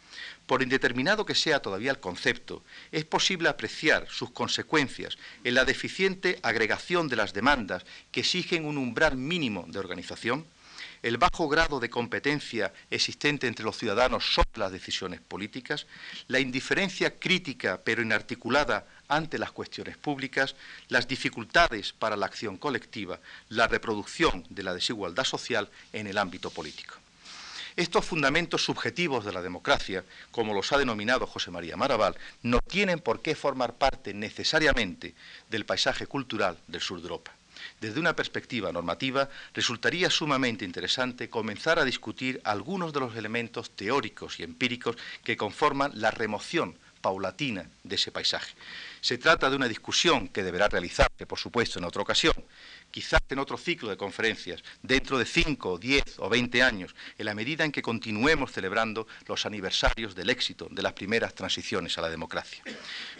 Por 0.45 0.61
indeterminado 0.61 1.25
que 1.25 1.33
sea 1.33 1.61
todavía 1.61 1.91
el 1.91 1.99
concepto, 1.99 2.63
es 2.91 3.03
posible 3.03 3.49
apreciar 3.49 4.07
sus 4.09 4.29
consecuencias 4.29 5.17
en 5.43 5.55
la 5.55 5.65
deficiente 5.65 6.39
agregación 6.43 7.07
de 7.07 7.15
las 7.15 7.33
demandas 7.33 7.83
que 8.11 8.19
exigen 8.19 8.65
un 8.65 8.77
umbral 8.77 9.17
mínimo 9.17 9.65
de 9.67 9.79
organización, 9.79 10.45
el 11.01 11.17
bajo 11.17 11.47
grado 11.47 11.79
de 11.79 11.89
competencia 11.89 12.73
existente 12.89 13.47
entre 13.47 13.65
los 13.65 13.77
ciudadanos 13.77 14.33
sobre 14.33 14.57
las 14.57 14.71
decisiones 14.71 15.19
políticas, 15.21 15.87
la 16.27 16.39
indiferencia 16.39 17.19
crítica 17.19 17.81
pero 17.83 18.01
inarticulada 18.01 18.87
ante 19.07 19.37
las 19.37 19.51
cuestiones 19.51 19.97
públicas, 19.97 20.55
las 20.89 21.07
dificultades 21.07 21.93
para 21.93 22.17
la 22.17 22.25
acción 22.25 22.57
colectiva, 22.57 23.19
la 23.49 23.67
reproducción 23.67 24.45
de 24.49 24.63
la 24.63 24.73
desigualdad 24.73 25.25
social 25.25 25.69
en 25.93 26.07
el 26.07 26.17
ámbito 26.17 26.49
político. 26.49 27.04
Estos 27.77 28.05
fundamentos 28.05 28.63
subjetivos 28.63 29.25
de 29.25 29.33
la 29.33 29.41
democracia, 29.41 30.05
como 30.31 30.53
los 30.53 30.71
ha 30.71 30.77
denominado 30.77 31.27
José 31.27 31.51
María 31.51 31.75
Maraval, 31.75 32.15
no 32.41 32.59
tienen 32.61 32.99
por 32.99 33.21
qué 33.21 33.35
formar 33.35 33.73
parte 33.73 34.13
necesariamente 34.13 35.13
del 35.49 35.65
paisaje 35.65 36.07
cultural 36.07 36.57
del 36.67 36.79
sur 36.79 36.99
de 36.99 37.03
Europa. 37.03 37.33
Desde 37.81 37.99
una 37.99 38.15
perspectiva 38.15 38.71
normativa, 38.71 39.29
resultaría 39.53 40.09
sumamente 40.09 40.63
interesante 40.63 41.29
comenzar 41.29 41.77
a 41.77 41.83
discutir 41.83 42.39
algunos 42.45 42.93
de 42.93 43.01
los 43.01 43.15
elementos 43.17 43.71
teóricos 43.71 44.39
y 44.39 44.43
empíricos 44.43 44.95
que 45.25 45.35
conforman 45.35 45.91
la 45.95 46.11
remoción 46.11 46.77
paulatina 47.01 47.69
de 47.83 47.95
ese 47.95 48.11
paisaje. 48.11 48.55
Se 49.01 49.17
trata 49.17 49.49
de 49.49 49.55
una 49.55 49.67
discusión 49.67 50.29
que 50.29 50.43
deberá 50.43 50.69
realizarse, 50.69 51.27
por 51.27 51.37
supuesto, 51.37 51.77
en 51.77 51.85
otra 51.85 52.01
ocasión, 52.01 52.33
quizás 52.95 53.19
en 53.27 53.39
otro 53.39 53.57
ciclo 53.57 53.89
de 53.89 53.97
conferencias, 53.97 54.63
dentro 54.81 55.17
de 55.17 55.25
5, 55.25 55.77
10 55.79 56.19
o 56.19 56.29
20 56.29 56.63
años, 56.63 56.95
en 57.17 57.25
la 57.25 57.35
medida 57.35 57.65
en 57.65 57.73
que 57.73 57.81
continuemos 57.81 58.53
celebrando 58.53 59.05
los 59.27 59.45
aniversarios 59.45 60.15
del 60.15 60.29
éxito 60.29 60.69
de 60.71 60.81
las 60.81 60.93
primeras 60.93 61.35
transiciones 61.35 61.97
a 61.97 62.01
la 62.01 62.09
democracia. 62.09 62.63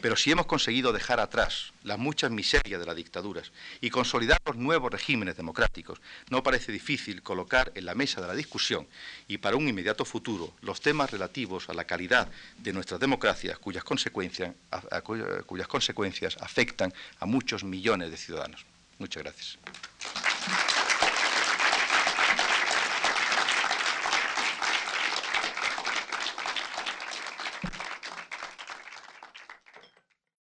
Pero 0.02 0.16
si 0.16 0.32
hemos 0.32 0.46
conseguido 0.46 0.94
dejar 0.94 1.20
atrás 1.20 1.74
las 1.84 2.00
muchas 2.00 2.32
miserias 2.32 2.80
de 2.80 2.86
las 2.86 2.96
dictaduras 2.96 3.52
y 3.82 3.90
consolidar 3.90 4.40
los 4.46 4.56
nuevos 4.56 4.90
regímenes 4.90 5.36
democráticos, 5.36 6.00
no 6.30 6.42
parece 6.42 6.72
difícil 6.72 7.22
colocar 7.22 7.74
en 7.76 7.84
la 7.84 7.96
mesa 7.96 8.22
de 8.22 8.28
la 8.28 8.34
discusión 8.34 8.88
y 9.28 9.40
para 9.40 9.58
un 9.58 9.68
inmediato 9.68 10.06
futuro 10.06 10.54
los 10.62 10.80
temas 10.80 11.12
relativos 11.12 11.68
a 11.68 11.74
la 11.74 11.84
calidad 11.84 12.30
de 12.60 12.72
nuestras 12.72 13.02
democracias 13.02 13.60
cuyas 13.60 13.84
consecuencias, 13.84 14.56
cuyas 15.46 15.68
consecuencias 15.68 16.38
afectan 16.40 16.94
a 17.20 17.26
muchos 17.26 17.66
millones 17.66 18.10
de 18.10 18.16
ciudadanos. 18.16 18.66
Muchas 19.00 19.24
gracias. 19.24 19.58